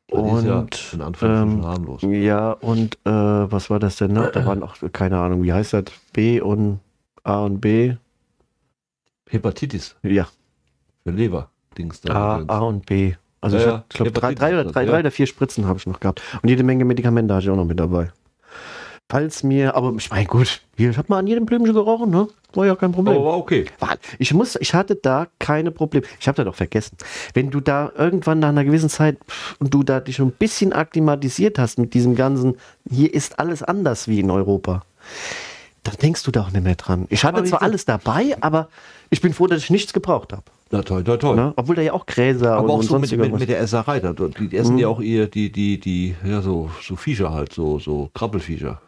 Ist 0.09 0.17
ja 0.45 0.61
Und 0.61 0.93
in 0.95 1.15
ähm, 1.23 1.65
harmlos. 1.65 2.03
Ja, 2.03 2.53
und 2.53 2.97
äh, 3.05 3.11
was 3.11 3.71
war 3.71 3.81
das 3.81 3.97
denn 3.97 4.13
noch? 4.13 4.31
Da 4.31 4.47
waren 4.47 4.63
auch, 4.63 4.77
keine 4.93 5.19
Ahnung, 5.19 5.43
wie 5.43 5.53
heißt 5.53 5.73
das? 5.73 5.85
B 6.13 6.41
und 6.41 6.81
A 7.25 7.41
und 7.41 7.61
B. 7.61 7.97
Hepatitis 9.29 9.97
Ja, 10.03 10.29
für 11.03 11.11
Leber. 11.11 11.51
Dings 11.77 12.01
da. 12.01 12.37
A, 12.37 12.45
A 12.47 12.59
und 12.61 12.87
B. 12.87 13.15
Also 13.41 13.57
Ja, 13.59 13.63
ich, 13.63 13.67
ja, 13.67 13.83
glaube, 14.05 14.11
drei, 14.13 14.35
drei, 14.35 14.53
oder, 14.61 14.65
drei, 14.73 14.85
ja. 14.85 14.91
drei 14.91 15.01
oder 15.01 15.11
vier 15.11 15.27
Spritzen 15.27 15.67
habe 15.67 15.79
ich 15.79 15.87
noch 15.87 16.01
gehabt. 16.01 16.23
Und 16.43 16.49
jede 16.49 16.63
Menge 16.63 16.85
Medikamente 16.85 17.35
hatte 17.35 17.45
ich 17.45 17.51
auch 17.51 17.57
noch 17.57 17.65
mit 17.65 17.79
dabei. 17.79 18.11
Falls 19.09 19.45
mir, 19.45 19.77
aber 19.77 19.95
ich 19.97 20.11
meine, 20.11 20.27
gut, 20.27 20.63
ich 20.77 20.99
habe 20.99 21.07
mal 21.09 21.19
an 21.21 21.29
jedem 21.29 21.47
Blümchen 21.47 21.75
gerochen, 21.75 22.11
ne? 22.11 22.27
War 22.55 22.67
ja 22.67 22.75
kein 22.75 22.91
Problem. 22.91 23.15
Aber 23.17 23.25
war 23.27 23.37
okay. 23.37 23.67
War- 23.79 23.97
Ich 24.19 24.35
muss, 24.35 24.57
ich 24.57 24.75
hatte 24.75 24.97
da 24.97 25.29
keine 25.39 25.71
Probleme. 25.71 26.05
Ich 26.19 26.27
habe 26.27 26.35
das 26.37 26.45
doch 26.45 26.57
vergessen. 26.57 26.97
Wenn 27.33 27.51
du 27.51 27.61
da 27.61 27.93
irgendwann 27.97 28.41
nach 28.41 28.49
einer 28.49 28.65
gewissen 28.65 28.89
Zeit 28.89 29.17
und 29.61 29.73
du 29.73 29.85
da 29.85 30.01
dich 30.01 30.17
schon 30.17 30.29
ein 30.29 30.33
bisschen 30.33 30.73
akklimatisiert 30.73 31.57
hast 31.61 31.79
mit 31.79 31.95
diesem 31.95 32.17
ganzen, 32.17 32.57
hier 32.91 33.15
ist 33.15 33.39
alles 33.39 33.63
anders 33.63 34.09
wie 34.09 34.19
in 34.19 34.31
Europa, 34.31 34.83
dann 35.85 35.95
denkst 36.03 36.25
du 36.25 36.33
da 36.33 36.41
auch 36.43 36.51
nicht 36.51 36.65
mehr 36.65 36.75
dran. 36.75 37.07
Ich 37.09 37.23
hatte 37.25 37.39
Aber 37.39 37.47
zwar 37.47 37.63
alles 37.63 37.85
dabei, 37.85 38.37
aber 38.41 38.69
ich 39.11 39.21
bin 39.21 39.33
froh, 39.33 39.47
dass 39.47 39.63
ich 39.63 39.71
nichts 39.71 39.93
gebraucht 39.93 40.33
habe. 40.33 40.43
Na 40.71 40.83
toll, 40.83 41.05
toll, 41.05 41.19
toll. 41.19 41.37
Ne? 41.37 41.53
Obwohl 41.57 41.77
da 41.77 41.83
ja 41.83 41.93
auch 41.93 42.07
Gräser 42.07 42.57
Aber 42.57 42.75
und, 42.75 42.81
auch 42.81 42.83
so 42.83 42.99
mit, 42.99 43.17
mit, 43.17 43.39
mit 43.39 43.49
der 43.49 43.61
Esserei. 43.61 44.01
Da, 44.01 44.13
die, 44.13 44.49
die 44.49 44.57
essen 44.57 44.79
ja 44.79 44.89
auch 44.89 45.01
ihr, 45.01 45.29
die, 45.29 45.53
die, 45.53 45.79
die, 45.79 46.17
ja, 46.25 46.43
so, 46.43 46.71
so 46.83 46.97
Viecher 46.97 47.33
halt, 47.33 47.53
so, 47.53 47.79
so 47.79 48.11
Krabbelviecher. 48.15 48.81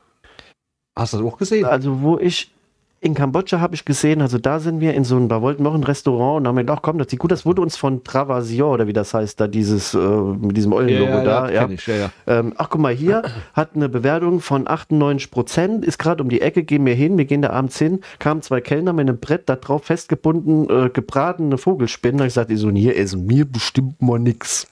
Hast 0.99 1.13
du 1.13 1.19
das 1.19 1.27
auch 1.27 1.39
gesehen? 1.39 1.65
Also 1.65 2.01
wo 2.01 2.19
ich 2.19 2.53
in 3.01 3.15
Kambodscha 3.15 3.61
habe 3.61 3.77
ich 3.77 3.85
gesehen, 3.85 4.21
also 4.21 4.39
da 4.39 4.59
sind 4.59 4.81
wir 4.81 4.95
in 4.95 5.05
so 5.05 5.17
einem, 5.17 5.29
da 5.29 5.41
wollten 5.41 5.63
wir 5.63 5.71
auch 5.71 5.75
ein 5.75 5.85
Restaurant 5.85 6.41
und 6.41 6.49
haben 6.49 6.57
gedacht, 6.57 6.79
ach 6.79 6.83
komm, 6.83 6.99
das 6.99 7.09
sieht 7.11 7.21
gut, 7.21 7.31
das 7.31 7.47
wurde 7.47 7.63
uns 7.63 7.77
von 7.77 8.03
Travasion 8.03 8.73
oder 8.73 8.87
wie 8.89 8.93
das 8.93 9.15
heißt, 9.15 9.41
da 9.41 9.47
dieses, 9.47 9.95
äh, 9.95 9.99
mit 9.99 10.57
diesem 10.57 10.73
Eulenlogo 10.73 11.25
da, 11.25 11.49
ja. 11.49 11.69
ich, 11.69 11.87
ja, 11.87 11.95
ja. 11.95 12.11
Ähm, 12.27 12.55
ach 12.57 12.71
guck 12.71 12.81
mal, 12.81 12.93
hier 12.93 13.23
hat 13.55 13.77
eine 13.77 13.89
Bewertung 13.89 14.41
von 14.41 14.67
98 14.67 15.31
Prozent, 15.31 15.85
ist 15.85 15.99
gerade 15.99 16.23
um 16.23 16.29
die 16.29 16.41
Ecke, 16.41 16.65
gehen 16.65 16.85
wir 16.85 16.95
hin, 16.95 17.17
wir 17.19 17.25
gehen 17.25 17.43
da 17.43 17.51
abends 17.51 17.79
hin, 17.79 18.01
kamen 18.19 18.43
zwei 18.43 18.61
Kellner 18.61 18.93
mit 18.93 19.09
einem 19.09 19.19
Brett, 19.19 19.49
da 19.49 19.55
drauf 19.55 19.85
festgebunden, 19.85 20.69
äh, 20.69 20.91
gebratene 20.91 21.57
Vogelspinnen. 21.57 22.19
Da 22.19 22.25
hab 22.25 22.29
ich 22.29 22.35
gesagt, 22.35 22.51
die 22.51 22.57
so, 22.57 22.71
hier 22.71 22.97
essen 22.97 23.27
mir 23.27 23.45
bestimmt 23.45 24.03
mal 24.03 24.19
nix. 24.19 24.67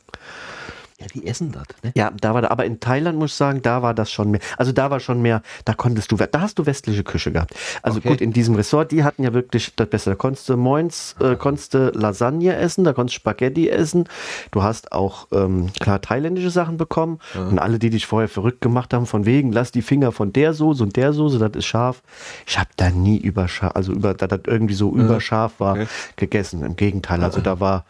Ja, 0.99 1.07
die 1.13 1.27
essen 1.27 1.53
das, 1.53 1.65
ne? 1.83 1.93
Ja, 1.95 2.11
da 2.19 2.33
war 2.33 2.41
da, 2.41 2.49
aber 2.49 2.65
in 2.65 2.81
Thailand 2.81 3.19
muss 3.19 3.33
ich 3.33 3.37
sagen, 3.37 3.61
da 3.61 3.83
war 3.83 3.93
das 3.93 4.11
schon 4.11 4.31
mehr. 4.31 4.41
Also 4.57 4.73
da 4.73 4.91
war 4.91 4.99
schon 4.99 5.21
mehr, 5.21 5.43
da 5.67 5.75
konntest 5.75 6.11
du, 6.11 6.17
da 6.17 6.41
hast 6.41 6.59
du 6.59 6.65
westliche 6.65 7.05
Küche 7.05 7.33
gehabt. 7.33 7.55
Also 7.83 7.99
Okay. 7.99 8.09
gut, 8.09 8.21
in 8.23 8.33
diesem 8.33 8.55
Resort, 8.55 8.93
die 8.93 9.05
hatten 9.05 9.23
ja 9.23 9.35
wirklich 9.35 9.75
das 9.77 9.89
Beste. 9.89 10.11
Da 10.11 10.17
konntest 10.17 10.49
du 10.49 10.57
Moins, 10.57 11.15
äh, 11.21 11.37
konntest 11.37 11.75
du 11.75 11.91
Lasagne 11.95 12.57
essen, 12.57 12.85
da 12.85 12.95
konntest 12.95 13.17
du 13.17 13.21
Spaghetti 13.21 13.69
essen. 13.69 14.09
Du 14.53 14.63
hast 14.63 14.93
auch, 14.93 15.27
ähm, 15.33 15.71
klar, 15.81 16.01
thailändische 16.01 16.51
Sachen 16.51 16.77
bekommen. 16.79 17.19
Und 17.35 17.59
alle, 17.59 17.79
die 17.79 17.91
dich 17.91 18.07
vorher 18.07 18.29
verrückt 18.29 18.61
gemacht 18.63 18.95
haben, 18.95 19.07
von 19.07 19.27
wegen, 19.27 19.53
lass 19.53 19.73
die 19.73 19.83
Finger 19.83 20.13
von 20.13 20.33
der 20.33 20.55
Soße 20.55 20.83
und 20.83 20.97
der 20.97 21.13
Soße, 21.13 21.39
das 21.39 21.51
ist 21.55 21.67
scharf. 21.67 22.03
Ich 22.47 22.59
habe 22.59 22.71
da 22.77 22.89
nie 22.91 23.19
über 23.19 23.47
also 23.75 23.93
über, 23.93 24.15
dass 24.15 24.29
das 24.29 24.41
irgendwie 24.47 24.75
so 24.75 24.95
überscharf 24.95 25.61
war, 25.61 25.75
okay. 25.75 25.87
gegessen. 26.17 26.63
Im 26.63 26.77
Gegenteil, 26.77 27.23
also 27.23 27.41
da 27.41 27.61
war, 27.61 27.85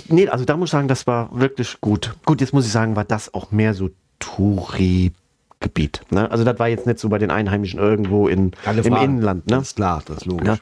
also, 0.00 0.14
nee, 0.14 0.28
also 0.28 0.44
da 0.44 0.56
muss 0.56 0.68
ich 0.68 0.72
sagen, 0.72 0.88
das 0.88 1.06
war 1.06 1.28
wirklich 1.38 1.80
gut. 1.80 2.14
Gut, 2.24 2.40
jetzt 2.40 2.52
muss 2.52 2.66
ich 2.66 2.72
sagen, 2.72 2.96
war 2.96 3.04
das 3.04 3.32
auch 3.34 3.50
mehr 3.52 3.74
so 3.74 3.90
Touri-Gebiet. 4.18 6.02
Ne? 6.10 6.30
Also 6.30 6.44
das 6.44 6.58
war 6.58 6.68
jetzt 6.68 6.86
nicht 6.86 6.98
so 6.98 7.08
bei 7.08 7.18
den 7.18 7.30
Einheimischen 7.30 7.78
irgendwo 7.78 8.28
in, 8.28 8.50
Keine 8.64 8.80
im 8.82 8.92
Frage. 8.92 9.04
Inland. 9.04 9.46
Ne? 9.46 9.56
Das 9.56 9.68
ist 9.68 9.76
klar, 9.76 10.02
das 10.06 10.18
ist 10.18 10.26
logisch. 10.26 10.46
Ja, 10.48 10.56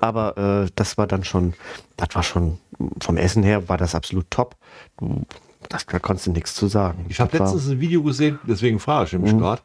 aber 0.00 0.64
äh, 0.66 0.70
das 0.74 0.98
war 0.98 1.06
dann 1.06 1.24
schon, 1.24 1.54
das 1.96 2.08
war 2.14 2.22
schon, 2.22 2.58
vom 3.00 3.16
Essen 3.16 3.42
her 3.42 3.68
war 3.68 3.76
das 3.78 3.94
absolut 3.94 4.30
top. 4.30 4.56
Das, 5.68 5.86
da 5.86 5.98
konntest 5.98 6.26
du 6.26 6.32
nichts 6.32 6.54
zu 6.54 6.68
sagen. 6.68 7.06
Ich 7.08 7.20
habe 7.20 7.30
Das 7.32 7.40
war- 7.40 7.46
letztens 7.48 7.70
ein 7.72 7.80
Video 7.80 8.02
gesehen, 8.02 8.38
deswegen 8.46 8.78
frage 8.78 9.06
ich 9.06 9.12
nämlich 9.12 9.32
Mhm. 9.34 9.38
gerade, 9.38 9.62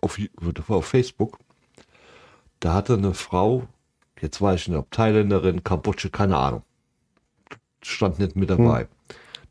auf, 0.00 0.18
auf 0.68 0.86
Facebook. 0.86 1.38
Da 2.60 2.74
hatte 2.74 2.94
eine 2.94 3.14
Frau, 3.14 3.64
jetzt 4.20 4.40
weiß 4.42 4.60
ich 4.62 4.68
nicht, 4.68 4.76
ob 4.78 4.90
Thailänderin, 4.90 5.62
Kambodscha, 5.64 6.08
keine 6.08 6.36
Ahnung, 6.36 6.62
stand 7.82 8.18
nicht 8.18 8.36
mit 8.36 8.50
dabei. 8.50 8.82
Mhm. 8.84 8.86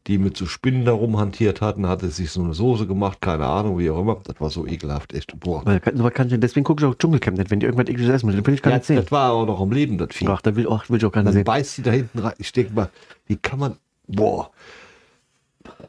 die 0.08 0.18
mit 0.18 0.38
so 0.38 0.46
Spinnen 0.48 0.86
da 0.86 0.92
rumhantiert 0.94 1.62
hatten, 1.62 1.88
hatte 1.88 2.10
sich 2.10 2.32
so 2.32 2.42
eine 2.42 2.54
Soße 2.54 2.88
gemacht, 2.88 3.22
keine 3.22 3.46
Ahnung, 3.46 3.78
wie 3.78 3.90
auch 3.92 4.00
immer. 4.02 4.18
Das 4.24 4.40
war 4.40 4.50
so 4.50 4.66
ekelhaft, 4.66 5.14
echt. 5.14 5.40
Boah. 5.40 5.62
Weil, 5.66 5.80
kann, 5.80 6.32
ich, 6.32 6.40
deswegen 6.40 6.64
gucke 6.64 6.84
ich 6.84 6.90
auch 6.90 6.96
Dschungelcamp 6.96 7.38
nicht, 7.38 7.52
wenn 7.52 7.60
die 7.60 7.66
irgendwas 7.68 7.88
ekliges 7.90 8.10
essen 8.10 8.26
müssen. 8.28 8.38
Dann 8.38 8.48
will 8.48 8.54
ich 8.56 8.62
gar 8.62 8.72
Ja, 8.72 8.78
nicht 8.78 8.88
sehen. 8.88 8.96
das 8.96 9.12
war 9.12 9.34
auch 9.34 9.46
noch 9.46 9.60
am 9.60 9.72
Leben, 9.72 9.98
das 9.98 10.10
Vieh. 10.12 10.28
Ach, 10.28 10.42
da 10.42 10.56
will, 10.56 10.68
ach, 10.70 10.90
will 10.90 10.98
ich 10.98 11.06
auch 11.06 11.12
gar 11.12 11.22
nicht 11.22 11.28
Dann 11.28 11.34
sehen. 11.34 11.44
beißt 11.44 11.76
sie 11.76 11.82
da 11.84 11.92
hinten 11.92 12.20
rein. 12.20 12.34
Ich 12.40 12.52
denke 12.52 12.74
mal, 12.74 12.90
wie 13.28 13.36
kann 13.36 13.60
man. 13.60 13.76
Boah. 14.08 14.50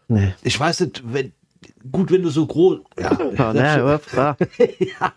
Nee. 0.09 0.35
Ich 0.43 0.59
weiß 0.59 0.81
nicht, 0.81 1.03
wenn. 1.07 1.33
Gut, 1.91 2.11
wenn 2.11 2.23
du 2.23 2.29
so 2.31 2.47
groß. 2.47 2.81
Ja, 2.99 3.11
Ah, 3.39 3.53
nee, 3.55 3.61
aber, 3.61 4.01
ah. 4.17 4.37
ja 4.81 5.13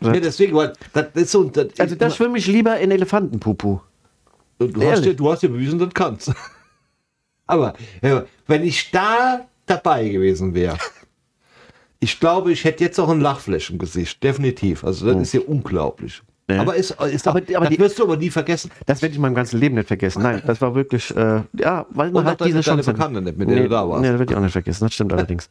deswegen, 0.00 0.54
weil 0.56 0.72
das 0.92 1.06
ist 1.14 1.30
so. 1.32 1.44
Das, 1.44 1.68
Also 1.78 1.94
da 1.94 2.10
schwimme 2.10 2.38
ich 2.38 2.46
lieber 2.46 2.78
in 2.78 2.90
Elefantenpupu. 2.90 3.80
Du, 4.68 4.90
hast 4.90 5.04
ja, 5.04 5.12
du 5.12 5.30
hast 5.32 5.42
ja 5.42 5.48
bewiesen, 5.48 5.78
das 5.78 5.90
kannst. 5.94 6.32
Aber 7.46 7.74
ja, 8.02 8.24
wenn 8.46 8.62
ich 8.64 8.90
da 8.90 9.40
dabei 9.66 10.08
gewesen 10.08 10.54
wäre, 10.54 10.76
ich 11.98 12.18
glaube, 12.20 12.52
ich 12.52 12.64
hätte 12.64 12.84
jetzt 12.84 12.98
auch 12.98 13.08
ein 13.08 13.20
Lachflash 13.20 13.70
im 13.70 13.78
Gesicht. 13.78 14.22
Definitiv. 14.22 14.84
Also, 14.84 15.06
das 15.12 15.20
ist 15.20 15.32
ja 15.34 15.40
unglaublich. 15.40 16.22
Oh. 16.48 16.52
Ja. 16.52 16.60
Aber, 16.62 16.74
ist, 16.74 16.90
ist 16.92 17.28
Aber- 17.28 17.38
aber, 17.54 17.60
das 17.66 17.68
die- 17.68 17.78
wirst 17.78 17.98
du 17.98 18.02
aber 18.04 18.16
nie 18.16 18.30
vergessen. 18.30 18.70
Das 18.86 19.02
werde 19.02 19.10
ich 19.12 19.16
in 19.16 19.22
meinem 19.22 19.34
ganzen 19.36 19.60
Leben 19.60 19.76
nicht 19.76 19.86
vergessen. 19.88 20.22
Nein, 20.22 20.42
das 20.46 20.60
war 20.60 20.74
wirklich, 20.74 21.14
äh, 21.16 21.42
ja, 21.56 21.86
weil 21.90 22.10
man 22.10 22.24
Und 22.24 22.30
hat 22.30 22.44
diese 22.44 22.60
Chance. 22.60 22.92
Bekannte 22.92 23.20
nicht, 23.22 23.36
mit 23.38 23.48
der 23.48 23.56
nee, 23.56 23.62
du 23.64 23.68
da 23.68 23.88
warst. 23.88 24.02
Nee, 24.02 24.08
das 24.08 24.18
werde 24.18 24.32
ich 24.32 24.36
auch 24.36 24.42
nicht 24.42 24.52
vergessen. 24.52 24.84
Das 24.84 24.94
stimmt 24.94 25.12
allerdings. 25.14 25.48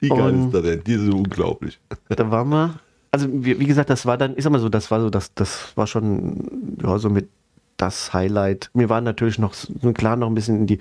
Wie 0.00 0.08
geil 0.08 0.20
Und- 0.20 0.46
ist 0.46 0.54
das 0.54 0.62
denn? 0.62 0.84
Die 0.84 0.94
sind 0.96 1.12
unglaublich. 1.12 1.78
da 2.08 2.30
waren 2.30 2.48
wir, 2.48 2.80
also 3.12 3.28
wie, 3.30 3.58
wie 3.60 3.66
gesagt, 3.66 3.90
das 3.90 4.04
war 4.06 4.16
dann, 4.18 4.36
ich 4.36 4.42
sag 4.42 4.50
mal 4.50 4.58
so, 4.60 4.68
das 4.68 4.90
war 4.90 5.00
so, 5.00 5.08
das, 5.10 5.32
das 5.34 5.72
war 5.76 5.86
schon, 5.86 6.76
ja, 6.82 6.98
so 6.98 7.08
mit 7.08 7.28
das 7.76 8.12
Highlight. 8.12 8.70
Wir 8.74 8.88
waren 8.88 9.04
natürlich 9.04 9.38
noch, 9.38 9.54
klar, 9.94 10.16
noch 10.16 10.28
ein 10.28 10.34
bisschen 10.34 10.56
in 10.60 10.66
die 10.66 10.78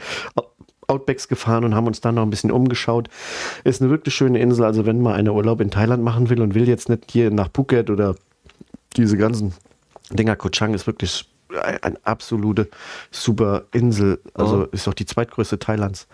Outbacks 0.88 1.28
gefahren 1.28 1.64
und 1.66 1.74
haben 1.76 1.88
uns 1.88 2.00
dann 2.02 2.16
noch 2.16 2.22
ein 2.24 2.30
bisschen 2.30 2.52
umgeschaut. 2.52 3.10
Ist 3.64 3.82
eine 3.82 3.90
wirklich 3.90 4.14
schöne 4.16 4.40
Insel, 4.40 4.66
also 4.66 4.86
wenn 4.86 5.02
man 5.02 5.14
einen 5.14 5.30
Urlaub 5.30 5.62
in 5.62 5.72
Thailand 5.72 6.04
machen 6.04 6.30
will 6.30 6.42
und 6.42 6.54
will 6.54 6.68
jetzt 6.68 6.90
nicht 6.90 7.12
hier 7.12 7.32
nach 7.32 7.50
Phuket 7.54 7.90
oder 7.90 8.16
diese 8.96 9.18
ganzen 9.18 9.54
Dinger, 10.12 10.36
Koh 10.36 10.50
Chang 10.50 10.74
ist 10.74 10.86
wirklich 10.86 11.28
ein- 11.64 11.82
eine 11.82 11.98
absolute 12.04 12.70
super 13.12 13.64
Insel, 13.72 14.20
also 14.36 14.62
Ja. 14.62 14.68
ist 14.72 14.88
auch 14.88 14.94
die 14.94 15.06
zweitgrößte 15.06 15.58
Thailands. 15.58 16.08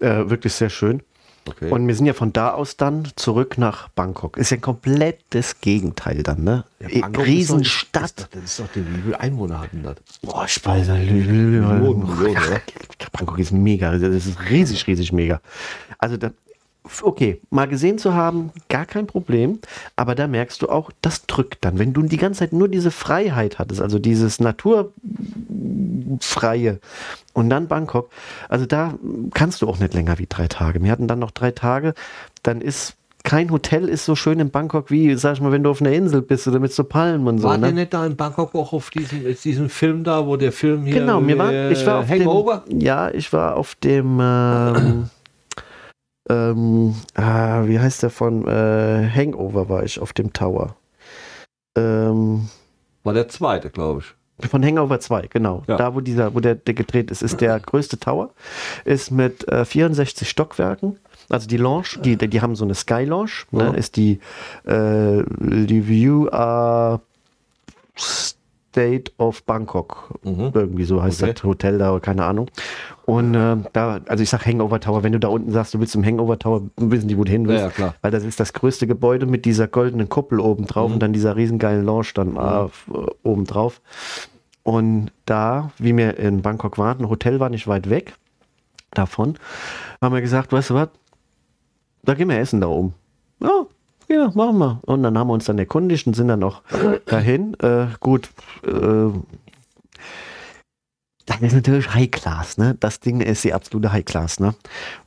Äh, 0.00 0.28
wirklich 0.30 0.52
sehr 0.54 0.70
schön. 0.70 1.02
Okay. 1.46 1.70
Und 1.70 1.86
wir 1.86 1.94
sind 1.94 2.06
ja 2.06 2.14
von 2.14 2.32
da 2.32 2.52
aus 2.52 2.76
dann 2.78 3.06
zurück 3.16 3.58
nach 3.58 3.88
Bangkok. 3.90 4.38
Ist 4.38 4.50
ja 4.50 4.56
ein 4.56 4.62
komplettes 4.62 5.60
Gegenteil 5.60 6.22
dann, 6.22 6.42
ne? 6.42 6.64
Ja, 6.80 7.08
doch- 7.10 7.24
Riesenstadt. 7.26 8.04
ist 8.04 8.20
doch- 8.20 8.28
Das 8.30 8.44
ist 8.44 8.60
doch 8.60 8.68
die, 8.74 8.80
wie 8.80 9.02
viele 9.02 9.20
Einwohner 9.20 9.60
hatten 9.60 9.82
das? 9.82 9.96
Boah, 10.22 10.48
Speise. 10.48 10.94
Millionen, 10.94 11.60
Millionen, 11.60 12.32
ja? 12.34 12.60
Bangkok 13.12 13.38
ist 13.38 13.52
mega. 13.52 13.92
Das 13.96 14.02
ist 14.26 14.38
riesig, 14.48 14.86
riesig 14.86 15.12
mega. 15.12 15.40
Also 15.98 16.16
da, 16.16 16.30
okay, 17.02 17.40
mal 17.50 17.66
gesehen 17.68 17.98
zu 17.98 18.14
haben, 18.14 18.50
gar 18.68 18.86
kein 18.86 19.06
Problem. 19.06 19.58
Aber 19.96 20.14
da 20.14 20.26
merkst 20.26 20.62
du 20.62 20.68
auch, 20.68 20.90
das 21.02 21.26
drückt 21.26 21.64
dann. 21.64 21.78
Wenn 21.78 21.92
du 21.92 22.02
die 22.02 22.16
ganze 22.16 22.40
Zeit 22.40 22.52
nur 22.54 22.68
diese 22.68 22.90
Freiheit 22.90 23.58
hattest, 23.58 23.80
also 23.82 23.98
dieses 23.98 24.40
Naturfreie 26.14 26.80
und 27.32 27.50
dann 27.50 27.68
Bangkok, 27.68 28.10
also 28.48 28.66
da 28.66 28.94
kannst 29.32 29.62
du 29.62 29.68
auch 29.68 29.78
nicht 29.78 29.94
länger 29.94 30.18
wie 30.18 30.26
drei 30.28 30.46
Tage. 30.46 30.82
Wir 30.82 30.90
hatten 30.90 31.08
dann 31.08 31.18
noch 31.18 31.30
drei 31.30 31.50
Tage, 31.50 31.94
dann 32.42 32.60
ist 32.60 32.96
kein 33.24 33.50
Hotel 33.50 33.88
ist 33.88 34.04
so 34.04 34.14
schön 34.14 34.38
in 34.38 34.50
Bangkok 34.50 34.90
wie, 34.90 35.14
sag 35.14 35.32
ich 35.32 35.40
mal, 35.40 35.50
wenn 35.50 35.62
du 35.62 35.70
auf 35.70 35.80
einer 35.80 35.92
Insel 35.92 36.20
bist 36.20 36.46
oder 36.46 36.60
mit 36.60 36.74
so 36.74 36.84
Palmen 36.84 37.26
und 37.26 37.38
so. 37.38 37.48
War 37.48 37.56
ne? 37.56 37.68
der 37.68 37.72
nicht 37.72 37.94
da 37.94 38.04
in 38.04 38.16
Bangkok 38.16 38.54
auch 38.54 38.74
auf 38.74 38.90
diesem, 38.90 39.24
diesem 39.42 39.70
Film 39.70 40.04
da, 40.04 40.26
wo 40.26 40.36
der 40.36 40.52
Film 40.52 40.84
hier. 40.84 41.00
Genau, 41.00 41.22
mir 41.22 41.38
war, 41.38 41.50
äh, 41.50 41.72
ich 41.72 41.86
war 41.86 42.00
auf 42.00 42.08
Hangover? 42.08 42.64
dem, 42.68 42.80
ja, 42.80 43.10
ich 43.10 43.32
war 43.32 43.56
auf 43.56 43.76
dem, 43.76 44.18
ähm, 44.20 45.08
ähm, 46.28 46.94
ah, 47.14 47.62
wie 47.64 47.80
heißt 47.80 48.02
der 48.02 48.10
von 48.10 48.46
äh, 48.46 49.08
Hangover 49.08 49.70
war 49.70 49.84
ich 49.84 49.98
auf 49.98 50.12
dem 50.12 50.34
Tower. 50.34 50.76
Ähm, 51.76 52.50
War 53.04 53.14
der 53.14 53.28
zweite, 53.28 53.70
glaube 53.70 54.00
ich. 54.00 54.14
Von 54.40 54.64
Hangover 54.64 54.98
2, 55.00 55.28
genau. 55.28 55.62
Ja. 55.68 55.76
Da, 55.76 55.94
wo 55.94 56.00
dieser, 56.00 56.34
wo 56.34 56.40
der, 56.40 56.54
der 56.56 56.74
gedreht 56.74 57.10
ist, 57.10 57.22
ist 57.22 57.40
der 57.40 57.58
größte 57.60 57.98
Tower. 57.98 58.30
Ist 58.84 59.10
mit 59.10 59.46
äh, 59.48 59.64
64 59.64 60.28
Stockwerken. 60.28 60.98
Also 61.28 61.48
die 61.48 61.56
Lounge, 61.56 61.98
die, 62.04 62.16
die 62.16 62.40
haben 62.42 62.54
so 62.56 62.64
eine 62.64 62.74
Sky 62.74 63.04
Lounge, 63.04 63.30
ne, 63.50 63.64
Ja. 63.64 63.70
ist 63.72 63.96
die, 63.96 64.20
äh, 64.64 65.22
die 65.38 65.88
View 65.88 66.26
äh, 66.26 66.98
State 68.74 69.12
of 69.18 69.44
Bangkok. 69.44 70.18
Mhm. 70.24 70.50
Irgendwie 70.52 70.82
so 70.82 71.00
heißt 71.00 71.22
Okay. 71.22 71.32
das 71.32 71.44
Hotel 71.44 71.78
da, 71.78 71.96
keine 72.00 72.24
Ahnung. 72.24 72.48
Und 73.06 73.34
äh, 73.36 73.56
da, 73.72 74.00
also 74.08 74.20
ich 74.22 74.28
sag 74.30 74.44
Hangover 74.46 74.80
Tower, 74.80 75.04
wenn 75.04 75.12
du 75.12 75.20
da 75.20 75.28
unten 75.28 75.52
sagst, 75.52 75.74
du 75.74 75.78
willst 75.78 75.92
zum 75.92 76.04
Hangover 76.04 76.38
Tower, 76.40 76.62
wissen 76.76 77.06
die, 77.06 77.16
wo 77.16 77.22
du 77.22 77.30
hin 77.30 77.46
willst. 77.46 77.62
Ja, 77.62 77.70
klar. 77.70 77.94
Weil 78.02 78.10
das 78.10 78.24
ist 78.24 78.40
das 78.40 78.52
größte 78.52 78.88
Gebäude 78.88 79.26
mit 79.26 79.44
dieser 79.44 79.68
goldenen 79.68 80.08
Kuppel 80.08 80.40
oben 80.40 80.66
drauf 80.66 80.88
Mhm. 80.88 80.94
und 80.94 81.00
dann 81.04 81.12
dieser 81.12 81.36
riesengeilen 81.36 81.84
Lounge 81.84 82.08
dann 82.14 82.34
äh, 82.36 82.64
f- 82.64 82.90
äh, 82.92 83.06
oben 83.22 83.44
drauf. 83.44 83.80
Und 84.64 85.12
da, 85.24 85.70
wie 85.78 85.96
wir 85.96 86.18
in 86.18 86.42
Bangkok 86.42 86.76
waren, 86.76 86.98
ein 86.98 87.08
Hotel 87.08 87.38
war 87.38 87.50
nicht 87.50 87.68
weit 87.68 87.90
weg 87.90 88.14
davon, 88.90 89.34
haben 90.02 90.14
wir 90.14 90.20
gesagt, 90.22 90.52
weißt 90.52 90.70
du 90.70 90.74
was, 90.74 90.88
da 92.02 92.14
gehen 92.14 92.28
wir 92.28 92.38
essen 92.38 92.60
da 92.60 92.66
oben. 92.68 92.94
Ja, 93.40 93.66
ja, 94.08 94.30
machen 94.34 94.58
wir. 94.58 94.80
Und 94.82 95.02
dann 95.02 95.16
haben 95.18 95.28
wir 95.28 95.34
uns 95.34 95.44
dann 95.44 95.58
erkundigt 95.58 96.06
und 96.06 96.14
sind 96.14 96.28
dann 96.28 96.40
noch 96.40 96.62
dahin. 97.06 97.54
Äh, 97.60 97.86
gut, 98.00 98.30
äh, 98.66 99.10
das 101.26 101.40
ist 101.40 101.54
natürlich 101.54 101.94
High 101.94 102.10
Class, 102.10 102.58
ne? 102.58 102.76
Das 102.80 103.00
Ding 103.00 103.22
ist 103.22 103.44
die 103.44 103.54
absolute 103.54 103.90
High 103.92 104.04
Class, 104.04 104.40
ne? 104.40 104.54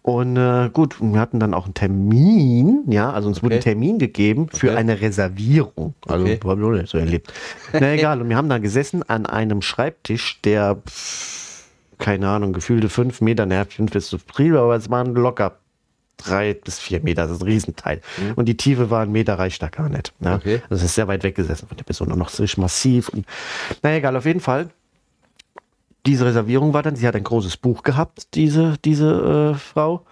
Und 0.02 0.36
äh, 0.36 0.70
gut, 0.74 0.96
wir 1.00 1.20
hatten 1.20 1.40
dann 1.40 1.54
auch 1.54 1.66
einen 1.66 1.76
Termin, 1.76 2.86
ja, 2.88 3.12
also 3.12 3.28
uns 3.28 3.44
wurde 3.44 3.56
ein 3.56 3.60
Okay. 3.60 3.70
Termin 3.72 4.00
gegeben 4.00 4.48
für 4.52 4.70
Okay. 4.70 4.78
eine 4.78 5.00
Reservierung. 5.00 5.94
Also, 6.08 6.26
Okay. 6.26 6.40
haben 6.44 6.60
wir 6.60 6.70
noch 6.70 6.78
nicht 6.78 6.90
so 6.90 6.98
erlebt. 6.98 7.32
Na 7.74 7.94
egal, 7.94 8.20
und 8.20 8.30
wir 8.30 8.36
haben 8.36 8.50
da 8.50 8.58
gesessen 8.58 9.04
an 9.08 9.28
einem 9.28 9.62
Schreibtisch, 9.62 10.42
der, 10.42 10.78
keine 12.00 12.28
Ahnung, 12.30 12.52
gefühlte 12.52 12.90
fünf 12.90 13.22
Meter, 13.22 13.46
naja, 13.46 13.66
fünf 13.66 13.94
ist 13.94 14.08
zu 14.10 14.18
viel, 14.18 14.58
aber 14.58 14.76
es 14.76 14.90
waren 14.90 15.14
locker 15.14 15.60
drei 16.18 16.54
bis 16.54 16.80
vier 16.80 17.02
Meter, 17.02 17.24
das 17.24 17.38
ist 17.38 17.42
ein 17.42 17.48
Riesenteil. 17.48 18.02
Und 18.36 18.46
die 18.46 18.58
Tiefe 18.58 18.90
war 18.90 19.02
ein 19.02 19.12
Meter, 19.12 19.40
reicht 19.40 19.62
da 19.62 19.70
gar 19.70 19.90
nicht. 19.90 20.14
Ne? 20.20 20.36
Okay. 20.36 20.62
Also 20.70 20.84
es 20.84 20.90
ist 20.90 20.96
sehr 20.96 21.08
weit 21.08 21.24
weggesessen 21.24 21.68
von 21.68 21.78
der 21.78 21.84
Person 21.84 22.12
und 22.12 22.20
noch 22.20 22.30
so 22.30 22.44
massiv. 22.58 23.10
Und, 23.10 23.26
na 23.84 23.96
egal, 23.96 24.16
auf 24.16 24.26
jeden 24.26 24.40
Fall. 24.40 24.70
Diese 26.06 26.26
Reservierung 26.26 26.74
war 26.74 26.84
dann, 26.84 26.96
sie 26.96 27.08
hat 27.08 27.16
ein 27.16 27.24
großes 27.24 27.58
Buch 27.58 27.84
gehabt, 27.84 28.34
diese, 28.34 28.78
diese 28.86 29.54
äh, 29.54 29.58
Frau, 29.58 30.06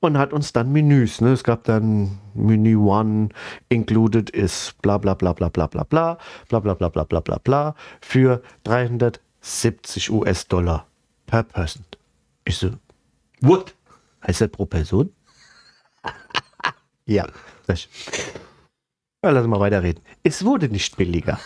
und 0.00 0.16
hat 0.16 0.32
uns 0.32 0.52
dann 0.52 0.72
Menüs. 0.72 1.20
Ne? 1.20 1.32
Es 1.32 1.44
gab 1.44 1.64
dann 1.64 2.18
Menü 2.34 2.76
One, 2.76 3.28
included 3.68 4.30
is 4.30 4.74
bla 4.80 4.96
bla 4.98 5.14
bla 5.14 5.32
bla 5.32 5.48
bla 5.48 5.66
bla 5.66 5.84
bla 5.84 6.18
bla 6.48 6.60
bla 6.60 6.74
bla 6.74 6.88
bla 6.88 7.04
bla 7.04 7.20
bla 7.20 7.38
bla 7.38 7.74
für 8.00 8.42
370 8.64 10.10
US-Dollar 10.10 10.86
per 11.26 11.42
Person. 11.42 11.84
Ich 12.44 12.56
so, 12.56 12.70
What? 13.40 13.74
heißt 14.26 14.40
das 14.40 14.48
pro 14.50 14.66
Person? 14.66 15.10
Ja. 17.08 17.26
Ja, 19.24 19.30
lass 19.30 19.46
mal 19.46 19.60
weiterreden. 19.60 20.02
Es 20.22 20.44
wurde 20.44 20.68
nicht 20.68 20.96
billiger. 20.96 21.40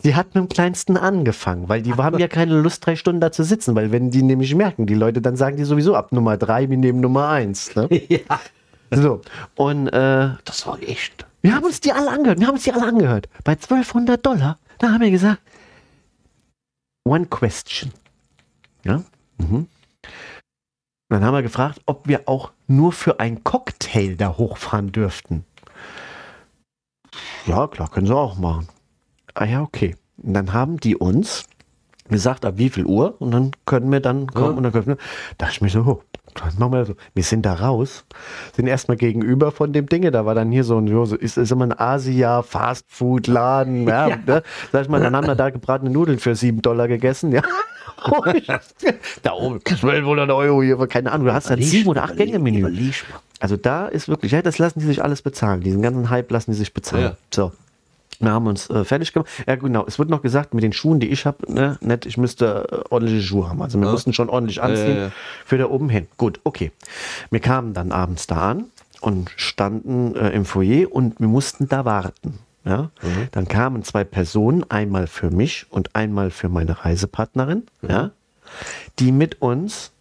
Sie 0.00 0.14
hat 0.14 0.34
mit 0.34 0.36
dem 0.36 0.48
Kleinsten 0.48 0.96
angefangen, 0.96 1.68
weil 1.68 1.82
die 1.82 1.92
haben 1.94 2.18
ja 2.18 2.28
keine 2.28 2.60
Lust, 2.60 2.86
drei 2.86 2.96
Stunden 2.96 3.20
da 3.20 3.32
zu 3.32 3.42
sitzen, 3.42 3.74
weil 3.74 3.90
wenn 3.90 4.10
die 4.10 4.22
nämlich 4.22 4.54
merken, 4.54 4.86
die 4.86 4.94
Leute, 4.94 5.20
dann 5.20 5.36
sagen 5.36 5.56
die 5.56 5.64
sowieso 5.64 5.94
ab 5.96 6.12
Nummer 6.12 6.36
drei, 6.36 6.70
wir 6.70 6.76
nehmen 6.76 7.00
Nummer 7.00 7.28
eins. 7.28 7.74
Ne? 7.74 7.88
ja. 8.08 8.40
So, 8.90 9.20
und 9.56 9.88
äh, 9.88 10.30
Das 10.44 10.66
war 10.66 10.80
echt. 10.82 11.26
wir 11.42 11.54
haben 11.54 11.64
uns 11.64 11.80
die 11.80 11.92
alle 11.92 12.10
angehört, 12.10 12.38
wir 12.40 12.46
haben 12.46 12.54
uns 12.54 12.64
die 12.64 12.72
alle 12.72 12.86
angehört. 12.86 13.28
Bei 13.44 13.52
1200 13.52 14.24
Dollar, 14.24 14.58
da 14.78 14.92
haben 14.92 15.00
wir 15.00 15.10
gesagt, 15.10 15.40
one 17.04 17.26
question. 17.26 17.92
Ja? 18.84 19.02
Mhm. 19.38 19.66
Dann 21.08 21.24
haben 21.24 21.34
wir 21.34 21.42
gefragt, 21.42 21.80
ob 21.86 22.06
wir 22.06 22.22
auch 22.28 22.52
nur 22.68 22.92
für 22.92 23.18
ein 23.18 23.42
Cocktail 23.42 24.14
da 24.16 24.36
hochfahren 24.36 24.92
dürften. 24.92 25.44
Ja, 27.46 27.66
klar, 27.66 27.90
können 27.90 28.06
sie 28.06 28.14
auch 28.14 28.38
machen. 28.38 28.68
Ah 29.34 29.44
ja, 29.46 29.62
okay. 29.62 29.96
Und 30.18 30.34
dann 30.34 30.52
haben 30.52 30.78
die 30.78 30.96
uns 30.96 31.44
gesagt, 32.08 32.44
ab 32.44 32.54
wie 32.56 32.70
viel 32.70 32.84
Uhr 32.84 33.20
und 33.20 33.30
dann 33.30 33.50
können 33.66 33.90
wir 33.90 34.00
dann 34.00 34.26
kommen 34.28 34.52
Ja. 34.52 34.56
und 34.56 34.62
dann 34.62 34.72
können 34.72 34.86
wir, 34.86 34.96
da 35.36 35.48
ich 35.48 35.60
mir 35.60 35.68
so, 35.68 35.80
oh, 35.80 36.02
machen 36.58 36.72
wir 36.72 36.84
so. 36.84 36.94
Wir 37.14 37.22
sind 37.22 37.44
da 37.46 37.54
raus, 37.54 38.04
sind 38.54 38.66
erstmal 38.66 38.96
gegenüber 38.96 39.52
von 39.52 39.72
dem 39.72 39.86
Dinge, 39.86 40.10
da 40.10 40.26
war 40.26 40.34
dann 40.34 40.50
hier 40.50 40.64
so 40.64 40.78
ein, 40.78 40.88
so, 40.88 41.16
ist, 41.16 41.36
ist 41.38 41.52
immer 41.52 41.66
ein 41.66 41.78
Asia 41.78 42.42
Fast 42.42 42.86
Food 42.88 43.26
Laden, 43.26 43.86
ja, 43.88 44.08
Ne? 44.26 44.42
sag 44.72 44.82
ich 44.82 44.88
mal, 44.88 45.00
dann 45.00 45.14
haben 45.16 45.26
wir 45.26 45.34
da 45.34 45.50
gebratene 45.50 45.90
Nudeln 45.90 46.18
für 46.18 46.34
sieben 46.34 46.62
Dollar 46.62 46.88
gegessen, 46.88 47.32
ja. 47.32 47.42
da 49.22 49.32
oben 49.32 49.56
1200 49.56 50.30
Euro 50.30 50.62
hier, 50.62 50.76
keine 50.86 51.10
Ahnung, 51.10 51.26
du 51.26 51.32
hast 51.32 51.50
dann 51.50 51.60
sieben 51.60 51.88
oder 51.88 52.04
acht 52.04 52.16
Gänge 52.16 52.38
Menü. 52.38 52.92
Also 53.40 53.56
da 53.56 53.86
ist 53.86 54.08
wirklich, 54.08 54.32
ja, 54.32 54.42
das 54.42 54.58
lassen 54.58 54.80
die 54.80 54.86
sich 54.86 55.02
alles 55.02 55.22
bezahlen. 55.22 55.60
Diesen 55.60 55.82
ganzen 55.82 56.10
Hype 56.10 56.30
lassen 56.30 56.52
die 56.52 56.56
sich 56.56 56.74
bezahlen. 56.74 57.02
Ja. 57.02 57.16
So. 57.34 57.52
Wir 58.20 58.32
haben 58.32 58.46
uns 58.48 58.68
äh, 58.70 58.84
fertig 58.84 59.12
gemacht. 59.12 59.28
Ja, 59.46 59.54
genau. 59.56 59.84
Es 59.86 59.98
wird 59.98 60.10
noch 60.10 60.22
gesagt, 60.22 60.52
mit 60.54 60.64
den 60.64 60.72
Schuhen, 60.72 60.98
die 61.00 61.08
ich 61.08 61.24
habe, 61.26 61.52
ne, 61.52 61.78
nicht, 61.80 62.04
ich 62.06 62.16
müsste 62.18 62.66
äh, 62.70 62.92
ordentliche 62.92 63.22
Schuhe 63.22 63.48
haben. 63.48 63.62
Also 63.62 63.78
wir 63.78 63.86
Ja. 63.86 63.92
mussten 63.92 64.12
schon 64.12 64.28
ordentlich 64.28 64.60
anziehen 64.60 64.96
ja, 64.96 65.02
ja. 65.06 65.12
für 65.44 65.56
da 65.58 65.66
oben 65.66 65.88
hin. 65.88 66.08
Gut, 66.16 66.40
okay. 66.44 66.72
Wir 67.30 67.40
kamen 67.40 67.74
dann 67.74 67.92
abends 67.92 68.26
da 68.26 68.50
an 68.50 68.64
und 69.00 69.30
standen 69.36 70.16
äh, 70.16 70.30
im 70.30 70.44
Foyer 70.44 70.90
und 70.90 71.20
wir 71.20 71.28
mussten 71.28 71.68
da 71.68 71.84
warten. 71.84 72.40
Ja? 72.64 72.90
Mhm. 73.02 73.28
Dann 73.30 73.46
kamen 73.46 73.82
zwei 73.84 74.02
Personen, 74.04 74.68
einmal 74.68 75.06
für 75.06 75.30
mich 75.30 75.66
und 75.70 75.94
einmal 75.94 76.30
für 76.30 76.48
meine 76.48 76.84
Reisepartnerin, 76.84 77.62
Mhm. 77.82 77.88
ja, 77.90 78.10
die 78.98 79.12
mit 79.12 79.40
uns 79.40 79.92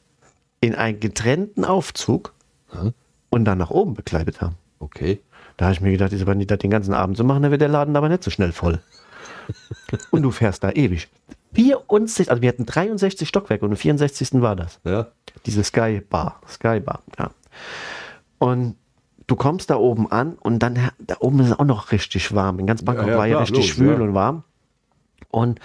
in 0.59 0.73
einen 0.73 0.99
getrennten 0.99 1.65
Aufzug 1.65 2.33
Mhm. 2.73 2.93
und 3.29 3.45
dann 3.45 3.59
nach 3.59 3.69
oben 3.69 3.93
bekleidet 3.93 4.41
haben. 4.41 4.55
Okay. 4.79 5.19
Da 5.57 5.65
habe 5.65 5.73
ich 5.73 5.81
mir 5.81 5.91
gedacht, 5.91 6.11
wenn 6.25 6.39
die 6.39 6.45
das 6.45 6.59
den 6.59 6.69
ganzen 6.69 6.93
Abend 6.93 7.17
so 7.17 7.23
machen, 7.23 7.41
dann 7.41 7.51
wird 7.51 7.61
der 7.61 7.67
Laden 7.67 7.95
aber 7.95 8.09
nicht 8.09 8.23
so 8.23 8.29
schnell 8.29 8.51
voll. 8.51 8.79
und 10.11 10.21
du 10.21 10.31
fährst 10.31 10.63
da 10.63 10.71
ewig. 10.71 11.09
64, 11.53 12.29
also 12.29 12.41
wir 12.41 12.49
hatten 12.49 12.65
63 12.65 13.27
Stockwerke 13.27 13.65
und 13.65 13.71
am 13.71 13.77
64. 13.77 14.41
war 14.41 14.55
das. 14.55 14.79
Ja. 14.83 15.07
Diese 15.45 15.63
Sky 15.63 16.01
Bar. 16.07 16.39
Sky 16.47 16.79
Bar, 16.79 17.01
ja. 17.17 17.31
Und 18.37 18.75
du 19.25 19.35
kommst 19.35 19.69
da 19.69 19.77
oben 19.77 20.11
an 20.11 20.33
und 20.35 20.59
dann, 20.59 20.91
da 20.99 21.15
oben 21.19 21.39
ist 21.39 21.47
es 21.47 21.59
auch 21.59 21.65
noch 21.65 21.91
richtig 21.91 22.35
warm. 22.35 22.59
In 22.59 22.67
ganz 22.67 22.83
Bangkok 22.83 23.07
Ja, 23.07 23.13
ja, 23.13 23.17
war 23.17 23.25
ja 23.25 23.39
richtig 23.39 23.57
logisch, 23.57 23.73
schwül 23.73 23.97
ja. 23.97 24.01
und 24.01 24.13
warm. 24.13 24.43
Und, 25.31 25.59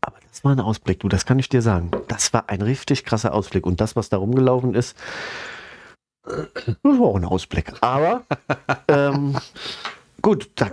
aber 0.00 0.16
das 0.28 0.44
war 0.44 0.52
ein 0.52 0.60
Ausblick, 0.60 1.00
du, 1.00 1.08
das 1.08 1.24
kann 1.24 1.38
ich 1.38 1.48
dir 1.48 1.62
sagen. 1.62 1.90
Das 2.08 2.32
war 2.32 2.48
ein 2.48 2.60
richtig 2.60 3.04
krasser 3.04 3.32
Ausblick. 3.32 3.66
Und 3.66 3.80
das, 3.80 3.96
was 3.96 4.10
da 4.10 4.18
rumgelaufen 4.18 4.74
ist, 4.74 4.96
das 6.24 6.76
war 6.82 7.06
auch 7.06 7.16
ein 7.16 7.24
Ausblick. 7.24 7.72
Aber, 7.80 8.22
ähm, 8.88 9.36
gut, 10.20 10.50
da, 10.54 10.70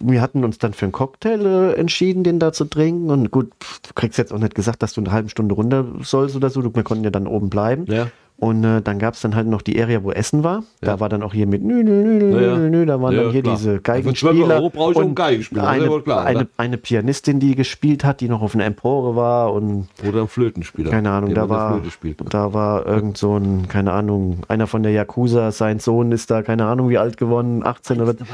wir 0.00 0.20
hatten 0.20 0.44
uns 0.44 0.58
dann 0.58 0.74
für 0.74 0.86
einen 0.86 0.92
Cocktail 0.92 1.46
äh, 1.46 1.72
entschieden, 1.74 2.24
den 2.24 2.38
da 2.38 2.52
zu 2.52 2.64
trinken. 2.64 3.10
Und 3.10 3.30
gut, 3.30 3.52
du 3.86 3.94
kriegst 3.94 4.18
jetzt 4.18 4.32
auch 4.32 4.38
nicht 4.38 4.54
gesagt, 4.54 4.82
dass 4.82 4.94
du 4.94 5.00
eine 5.00 5.12
halbe 5.12 5.28
Stunde 5.28 5.54
runter 5.54 5.86
sollst 6.02 6.36
oder 6.36 6.50
so. 6.50 6.62
Wir 6.74 6.82
konnten 6.82 7.04
ja 7.04 7.10
dann 7.10 7.26
oben 7.26 7.50
bleiben. 7.50 7.86
Ja. 7.86 8.08
Und 8.40 8.62
äh, 8.62 8.80
dann 8.82 9.00
gab 9.00 9.14
es 9.14 9.20
dann 9.20 9.34
halt 9.34 9.48
noch 9.48 9.62
die 9.62 9.82
Area, 9.82 10.04
wo 10.04 10.12
Essen 10.12 10.44
war. 10.44 10.62
Da 10.80 10.92
Ja. 10.92 11.00
war 11.00 11.08
dann 11.08 11.24
auch 11.24 11.34
hier 11.34 11.48
mit 11.48 11.64
nü, 11.64 11.82
nü, 11.82 12.04
nü, 12.04 12.18
nü, 12.24 12.56
nü, 12.56 12.70
nü, 12.70 12.86
da 12.86 13.02
waren 13.02 13.12
Ja, 13.12 13.22
dann 13.24 13.32
hier 13.32 13.42
klar. 13.42 13.56
diese 13.56 13.70
Für 13.70 13.82
12 13.82 13.82
Geigenspieler. 13.82 14.54
Euro 14.54 14.70
brauche 14.70 14.90
ich 14.92 14.96
auch 14.96 15.00
einen 15.00 15.08
und 15.10 15.14
Geigenspieler, 15.16 15.66
eine, 15.66 16.00
klar, 16.02 16.24
eine, 16.24 16.38
oder? 16.42 16.48
eine 16.56 16.78
Pianistin, 16.78 17.40
die 17.40 17.56
gespielt 17.56 18.04
hat, 18.04 18.20
die 18.20 18.28
noch 18.28 18.40
auf 18.40 18.54
einer 18.54 18.64
Empore 18.64 19.16
war 19.16 19.52
und 19.52 19.88
Oder 20.06 20.20
ein 20.22 20.28
Flötenspieler. 20.28 20.88
keine 20.88 21.10
Ahnung, 21.10 21.34
da 21.34 21.48
war, 21.48 21.82
spielt. 21.90 22.20
da 22.32 22.52
war 22.54 22.86
irgend 22.86 23.18
so 23.18 23.36
ein, 23.36 23.66
keine 23.66 23.90
Ahnung, 23.92 24.38
einer 24.46 24.68
von 24.68 24.84
der 24.84 24.92
Yakuza, 24.92 25.50
sein 25.50 25.80
Sohn 25.80 26.12
ist 26.12 26.30
da, 26.30 26.42
keine 26.42 26.66
Ahnung 26.66 26.90
wie 26.90 26.98
alt 26.98 27.16
geworden, 27.16 27.66
18 27.66 28.00
oder 28.00 28.14
da, 28.14 28.24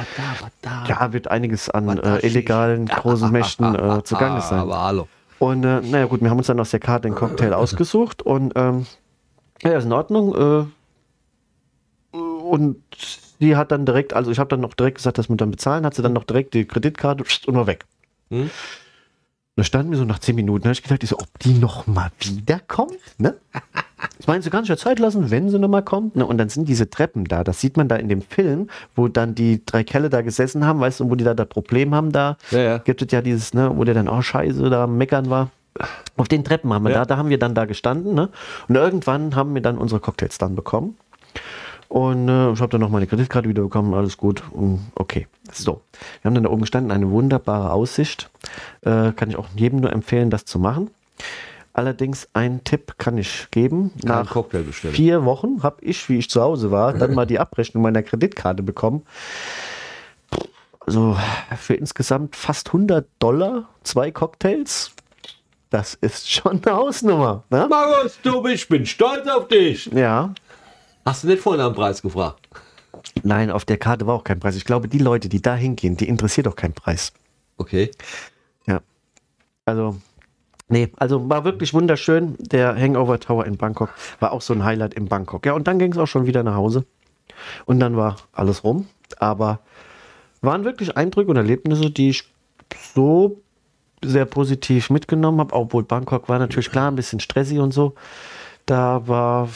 da. 0.61 0.85
ja, 0.87 1.13
wird 1.15 1.29
einiges 1.31 1.71
an 1.71 1.87
da 1.97 2.17
äh, 2.17 2.27
illegalen 2.27 2.85
großen 2.85 3.33
Mächten 3.33 3.75
äh, 3.75 4.03
zugange 4.05 4.43
sein. 4.43 4.59
Aber 4.59 4.83
hallo. 4.85 5.09
Und 5.39 5.65
äh, 5.65 5.81
naja 5.81 6.05
gut, 6.05 6.21
wir 6.21 6.29
haben 6.29 6.37
uns 6.39 6.47
dann 6.49 6.61
aus 6.61 6.73
der 6.73 6.81
Karte 6.81 7.09
den 7.09 7.15
Cocktail 7.15 7.53
ausgesucht 7.55 8.21
und 8.21 8.53
ähm, 8.57 8.85
ja, 9.65 9.79
ist 9.79 9.85
in 9.85 9.93
Ordnung. 9.93 10.35
Äh, 10.35 12.17
und 12.17 12.77
sie 13.41 13.57
hat 13.57 13.73
dann 13.73 13.87
direkt, 13.87 14.13
also 14.13 14.31
ich 14.31 14.39
habe 14.39 14.49
dann 14.49 14.61
noch 14.61 14.75
direkt 14.75 14.99
gesagt, 14.99 15.19
dass 15.19 15.29
wir 15.29 15.37
dann 15.37 15.51
bezahlen, 15.51 15.85
hat 15.85 15.95
sie 15.95 16.03
dann 16.03 16.13
noch 16.13 16.25
direkt 16.25 16.55
die 16.55 16.65
Kreditkarte 16.65 17.25
und 17.47 17.55
war 17.55 17.67
weg. 17.67 17.87
Hm? 18.31 18.51
Da 19.57 19.63
standen 19.63 19.93
wir 19.93 19.99
so 19.99 20.05
nach 20.05 20.19
10 20.19 20.35
Minuten, 20.35 20.63
da 20.63 20.69
habe 20.69 20.75
ich 20.75 20.83
gedacht, 20.83 21.05
ich 21.05 21.11
so, 21.11 21.19
ob 21.19 21.39
die 21.39 21.55
noch 21.55 21.87
mal 21.87 22.11
wiederkommt, 22.21 22.99
ne? 23.19 23.37
Ich 24.19 24.27
meine, 24.27 24.43
sie 24.43 24.51
kann 24.51 24.65
sich 24.65 24.69
ja 24.69 24.77
Zeit 24.77 24.99
lassen, 24.99 25.31
wenn 25.31 25.49
sie 25.49 25.59
noch 25.59 25.69
mal 25.69 25.83
kommt. 25.83 26.15
Ne? 26.17 26.27
Und 26.27 26.37
dann 26.37 26.51
sind 26.51 26.69
diese 26.69 26.91
Treppen 26.91 27.25
da, 27.25 27.43
das 27.43 27.61
sieht 27.61 27.79
man 27.79 27.89
da 27.89 27.97
in 27.97 28.09
dem 28.09 28.21
Film, 28.21 28.69
wo 28.95 29.09
dann 29.09 29.35
die 29.35 29.65
drei 29.65 29.83
Kerle 29.83 30.11
da 30.11 30.21
gesessen 30.21 30.67
haben, 30.67 30.79
weißt 30.79 31.01
du, 31.01 31.11
wo 31.11 31.15
die 31.15 31.25
da 31.25 31.33
das 31.33 31.49
Problem 31.49 31.95
haben 31.95 32.13
da 32.13 32.37
Ja, 32.51 32.59
ja. 32.59 32.79
gibt 32.79 33.01
es 33.01 33.11
ja 33.13 33.23
dieses, 33.23 33.55
ne, 33.55 33.73
wo 33.75 33.85
der 33.85 33.95
dann, 33.95 34.09
oh 34.09 34.21
scheiße, 34.21 34.69
da 34.69 34.87
meckern 34.87 35.31
war. 35.31 35.51
Auf 36.17 36.29
den 36.29 36.45
Treppen 36.45 36.73
haben 36.73 36.85
wir 36.85 36.91
Ja. 36.93 36.99
da, 37.01 37.05
da 37.07 37.17
haben 37.17 37.29
wir 37.29 37.39
dann 37.39 37.55
da 37.55 37.65
gestanden, 37.65 38.15
ne? 38.15 38.29
Und 38.69 38.77
irgendwann 38.77 39.35
haben 39.35 39.55
wir 39.55 39.63
dann 39.63 39.77
unsere 39.79 40.01
Cocktails 40.01 40.39
dann 40.39 40.55
bekommen. 40.55 40.97
Und 41.89 42.29
äh, 42.29 42.53
ich 42.53 42.61
habe 42.61 42.71
dann 42.71 42.81
noch 42.81 42.91
meine 42.91 43.07
Kreditkarte 43.07 43.49
wieder 43.49 43.63
bekommen, 43.63 43.95
alles 43.95 44.17
gut. 44.17 44.43
Und 44.53 44.81
okay, 44.95 45.27
so. 45.53 45.81
Wir 46.23 46.29
haben 46.29 46.35
dann 46.35 46.45
da 46.45 46.51
oben 46.51 46.63
gestanden, 46.63 46.91
eine 46.93 47.11
wunderbare 47.11 47.73
Aussicht. 47.73 48.31
Äh, 48.83 49.13
kann 49.13 49.31
ich 49.31 49.37
auch 49.37 49.49
jedem 49.55 49.81
nur 49.81 49.93
empfehlen, 49.93 50.31
das 50.31 50.45
zu 50.45 50.59
machen. 50.59 50.91
Allerdings 51.73 52.29
einen 52.35 52.63
Tipp 52.63 52.95
kann 52.99 53.19
ich 53.19 53.49
geben. 53.51 53.91
Nach 54.05 54.31
vier 54.93 55.25
Wochen 55.25 55.65
habe 55.65 55.83
ich, 55.85 56.09
wie 56.09 56.19
ich 56.19 56.31
zu 56.31 56.41
Hause 56.41 56.71
war, 56.71 56.93
dann 56.93 57.15
mal 57.15 57.27
die 57.27 57.41
Abrechnung 57.41 57.83
meiner 57.83 58.03
Kreditkarte 58.05 58.63
bekommen. 58.63 59.03
Also 60.87 61.17
für 61.59 61.75
insgesamt 61.75 62.37
fast 62.37 62.69
100 62.69 63.07
Dollar, 63.19 63.69
zwei 63.83 64.11
Cocktails. 64.11 64.93
Das 65.75 65.95
ist 65.95 66.31
schon 66.31 66.63
eine 66.65 66.77
Hausnummer. 66.77 67.43
Ne? 67.51 67.67
Markus, 67.69 68.17
du 68.23 68.41
bist, 68.41 68.55
ich 68.55 68.69
bin 68.69 68.87
stolz 68.87 69.27
auf 69.27 69.49
dich. 69.49 69.87
Ja. 69.87 70.33
Hast 71.05 71.25
du 71.25 71.27
nicht 71.27 71.43
vorhin 71.43 71.61
am 71.61 71.75
Preis 71.75 72.01
gefragt? 72.01 72.49
Nein, 73.25 73.51
auf 73.51 73.65
der 73.65 73.77
Karte 73.77 74.07
war 74.07 74.15
auch 74.15 74.23
kein 74.23 74.39
Preis. 74.39 74.55
Ich 74.55 74.65
glaube, 74.65 74.87
die 74.87 74.99
Leute, 74.99 75.29
die 75.29 75.43
da 75.43 75.57
hingehen, 75.57 75.97
die 75.97 76.07
interessiert 76.07 76.47
auch 76.47 76.55
kein 76.55 76.75
Preis. 76.75 77.13
Okay. 77.57 77.91
Ja. 78.69 78.83
Also, 79.65 79.97
nee, 80.69 80.93
also 80.97 81.29
war 81.29 81.45
wirklich 81.45 81.75
wunderschön. 81.75 82.37
Der 82.39 82.77
Hangover 82.77 83.19
Tower 83.19 83.45
in 83.45 83.57
Bangkok 83.57 83.91
war 84.21 84.31
auch 84.31 84.43
so 84.43 84.55
ein 84.55 84.63
Highlight 84.63 84.95
in 84.95 85.07
Bangkok. 85.07 85.45
Ja, 85.45 85.55
und 85.55 85.67
dann 85.67 85.81
ging 85.81 85.91
es 85.91 85.99
auch 85.99 86.07
schon 86.07 86.27
wieder 86.27 86.45
nach 86.45 86.55
Hause. 86.55 86.87
Und 87.65 87.81
dann 87.81 87.97
war 87.97 88.15
alles 88.31 88.63
rum. 88.63 88.87
Aber 89.19 89.59
waren 90.41 90.65
wirklich 90.65 90.97
Eindrücke 90.97 91.33
und 91.33 91.37
Erlebnisse, 91.37 91.91
die 91.91 92.11
ich 92.11 92.33
so 92.95 93.41
sehr 94.07 94.25
positiv 94.25 94.91
mitgenommen 94.91 95.41
habe, 95.41 95.55
obwohl 95.55 95.83
Bangkok 95.83 96.29
war 96.29 96.39
natürlich 96.39 96.71
klar 96.71 96.91
ein 96.91 96.97
bisschen 96.97 97.21
stressig 97.21 97.59
und 97.59 97.73
so. 97.73 97.95
Da 98.67 99.07
war. 99.07 99.49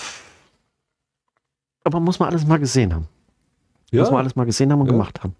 Aber 1.84 2.00
muss 2.00 2.18
man 2.18 2.28
alles 2.30 2.46
mal 2.46 2.58
gesehen 2.58 2.94
haben. 2.94 3.08
Muss 3.92 4.10
man 4.10 4.20
alles 4.20 4.36
mal 4.36 4.44
gesehen 4.44 4.70
haben 4.70 4.80
und 4.80 4.86
Ja. 4.86 4.92
gemacht 4.92 5.22
haben. 5.22 5.34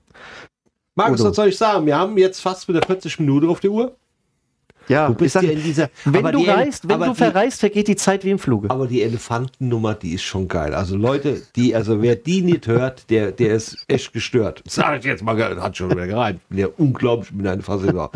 Markus, 0.95 1.23
was 1.23 1.37
soll 1.37 1.49
ich 1.49 1.57
sagen? 1.59 1.87
Wir 1.87 1.97
haben 1.97 2.17
jetzt 2.19 2.41
fast 2.41 2.67
wieder 2.67 2.81
40 2.85 3.21
Minuten 3.21 3.49
auf 3.49 3.61
die 3.61 3.69
Uhr. 3.69 3.95
Ja, 4.89 5.09
Du 5.09 5.15
bist 5.15 5.27
ich 5.27 5.33
sag, 5.35 5.43
ja 5.45 5.51
in 5.51 5.63
dieser. 5.63 5.91
wenn 6.05 6.25
du 6.33 6.41
Ele- 6.45 6.55
reist, 6.55 6.89
wenn 6.89 7.01
du 7.01 7.15
verreist, 7.15 7.61
vergeht 7.61 7.89
die 7.89 7.97
Zeit 7.97 8.25
wie 8.25 8.31
im 8.31 8.39
Fluge. 8.39 8.71
Aber 8.71 8.87
die 8.87 9.03
Elefantennummer, 9.03 9.95
die 9.95 10.15
ist 10.15 10.23
schon 10.23 10.49
geil. 10.49 10.75
Also 10.75 10.97
Leute, 10.97 11.43
die, 11.57 11.75
also 11.75 12.01
wer 12.03 12.17
die 12.17 12.41
nicht 12.43 12.67
hört, 12.67 13.11
der, 13.11 13.33
der 13.33 13.55
ist 13.55 13.85
echt 13.89 14.13
gestört. 14.13 14.63
Sag 14.67 14.99
ich 14.99 15.05
jetzt 15.05 15.23
mal, 15.23 15.37
hat 15.61 15.77
schon 15.77 15.91
wieder 15.91 16.07
gereimt. 16.07 16.41
Der 16.51 16.79
unglaublich 16.81 17.33
mit 17.33 17.47
einer 17.47 17.63
Fassung. 17.63 18.09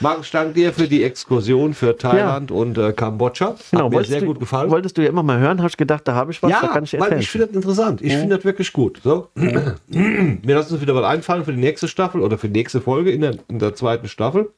Markus, 0.00 0.26
ich 0.26 0.32
danke 0.32 0.52
dir 0.54 0.72
für 0.72 0.86
die 0.88 1.02
Exkursion 1.04 1.74
für 1.74 1.96
Thailand 1.96 2.50
und 2.50 2.76
äh, 2.78 2.92
Kambodscha. 2.92 3.56
Hat 3.72 3.90
mir 3.90 4.04
sehr 4.04 4.20
du, 4.20 4.26
gut 4.26 4.40
gefallen. 4.40 4.70
Wolltest 4.70 4.98
du 4.98 5.02
ja 5.02 5.08
immer 5.08 5.22
mal 5.22 5.38
hören, 5.38 5.62
hast 5.62 5.78
gedacht, 5.78 6.06
da 6.06 6.14
habe 6.14 6.32
ich 6.32 6.42
was, 6.42 6.50
da 6.52 6.62
Ja, 6.62 6.68
kann 6.68 6.84
ich 6.84 6.92
weil 6.94 7.00
erzählen. 7.02 7.20
ich 7.20 7.30
finde 7.30 7.46
das 7.48 7.56
interessant. 7.56 8.02
Ich 8.02 8.12
finde 8.14 8.36
das 8.36 8.44
wirklich 8.44 8.72
gut. 8.72 9.00
So. 9.02 9.28
Mir 9.34 10.54
lassen 10.54 10.72
uns 10.74 10.82
wieder 10.82 10.94
was 10.94 11.04
einfallen 11.04 11.44
für 11.44 11.52
die 11.52 11.60
nächste 11.60 11.88
Staffel 11.88 12.20
oder 12.20 12.38
für 12.38 12.48
die 12.48 12.58
nächste 12.58 12.80
Folge 12.80 13.10
in 13.10 13.20
der, 13.22 13.36
in 13.48 13.58
der 13.58 13.74
zweiten 13.74 14.08
Staffel. 14.08 14.50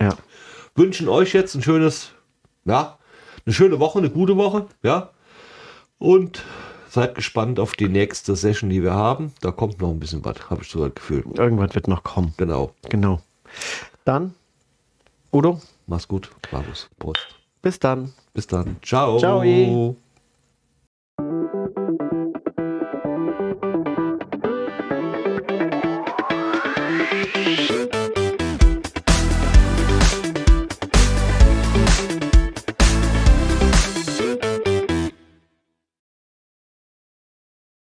ja. 0.00 0.14
Wünschen 0.74 1.08
euch 1.08 1.32
jetzt 1.32 1.54
ein 1.54 1.62
schönes, 1.62 2.12
ja, 2.64 2.98
eine 3.44 3.52
schöne 3.52 3.78
Woche, 3.80 3.98
eine 3.98 4.10
gute 4.10 4.36
Woche, 4.36 4.66
ja. 4.82 5.10
Und 5.98 6.42
seid 6.88 7.14
gespannt 7.14 7.58
auf 7.60 7.72
die 7.72 7.88
nächste 7.88 8.36
Session, 8.36 8.70
die 8.70 8.82
wir 8.82 8.92
haben. 8.92 9.32
Da 9.40 9.50
kommt 9.50 9.80
noch 9.80 9.90
ein 9.90 10.00
bisschen 10.00 10.24
was, 10.24 10.50
habe 10.50 10.62
ich 10.62 10.68
so 10.68 10.84
das 10.84 10.94
Gefühl. 10.94 11.24
Irgendwas 11.36 11.74
wird 11.74 11.88
noch 11.88 12.02
kommen. 12.02 12.34
Genau. 12.36 12.72
Genau. 12.88 13.20
Dann, 14.04 14.34
Udo, 15.32 15.60
Mach's 15.86 16.08
gut. 16.08 16.30
Markus. 16.50 16.88
Prost. 16.98 17.26
bis 17.60 17.78
dann. 17.78 18.12
Bis 18.34 18.46
dann. 18.46 18.76
Ciao. 18.82 19.18
Ciao. 19.18 19.96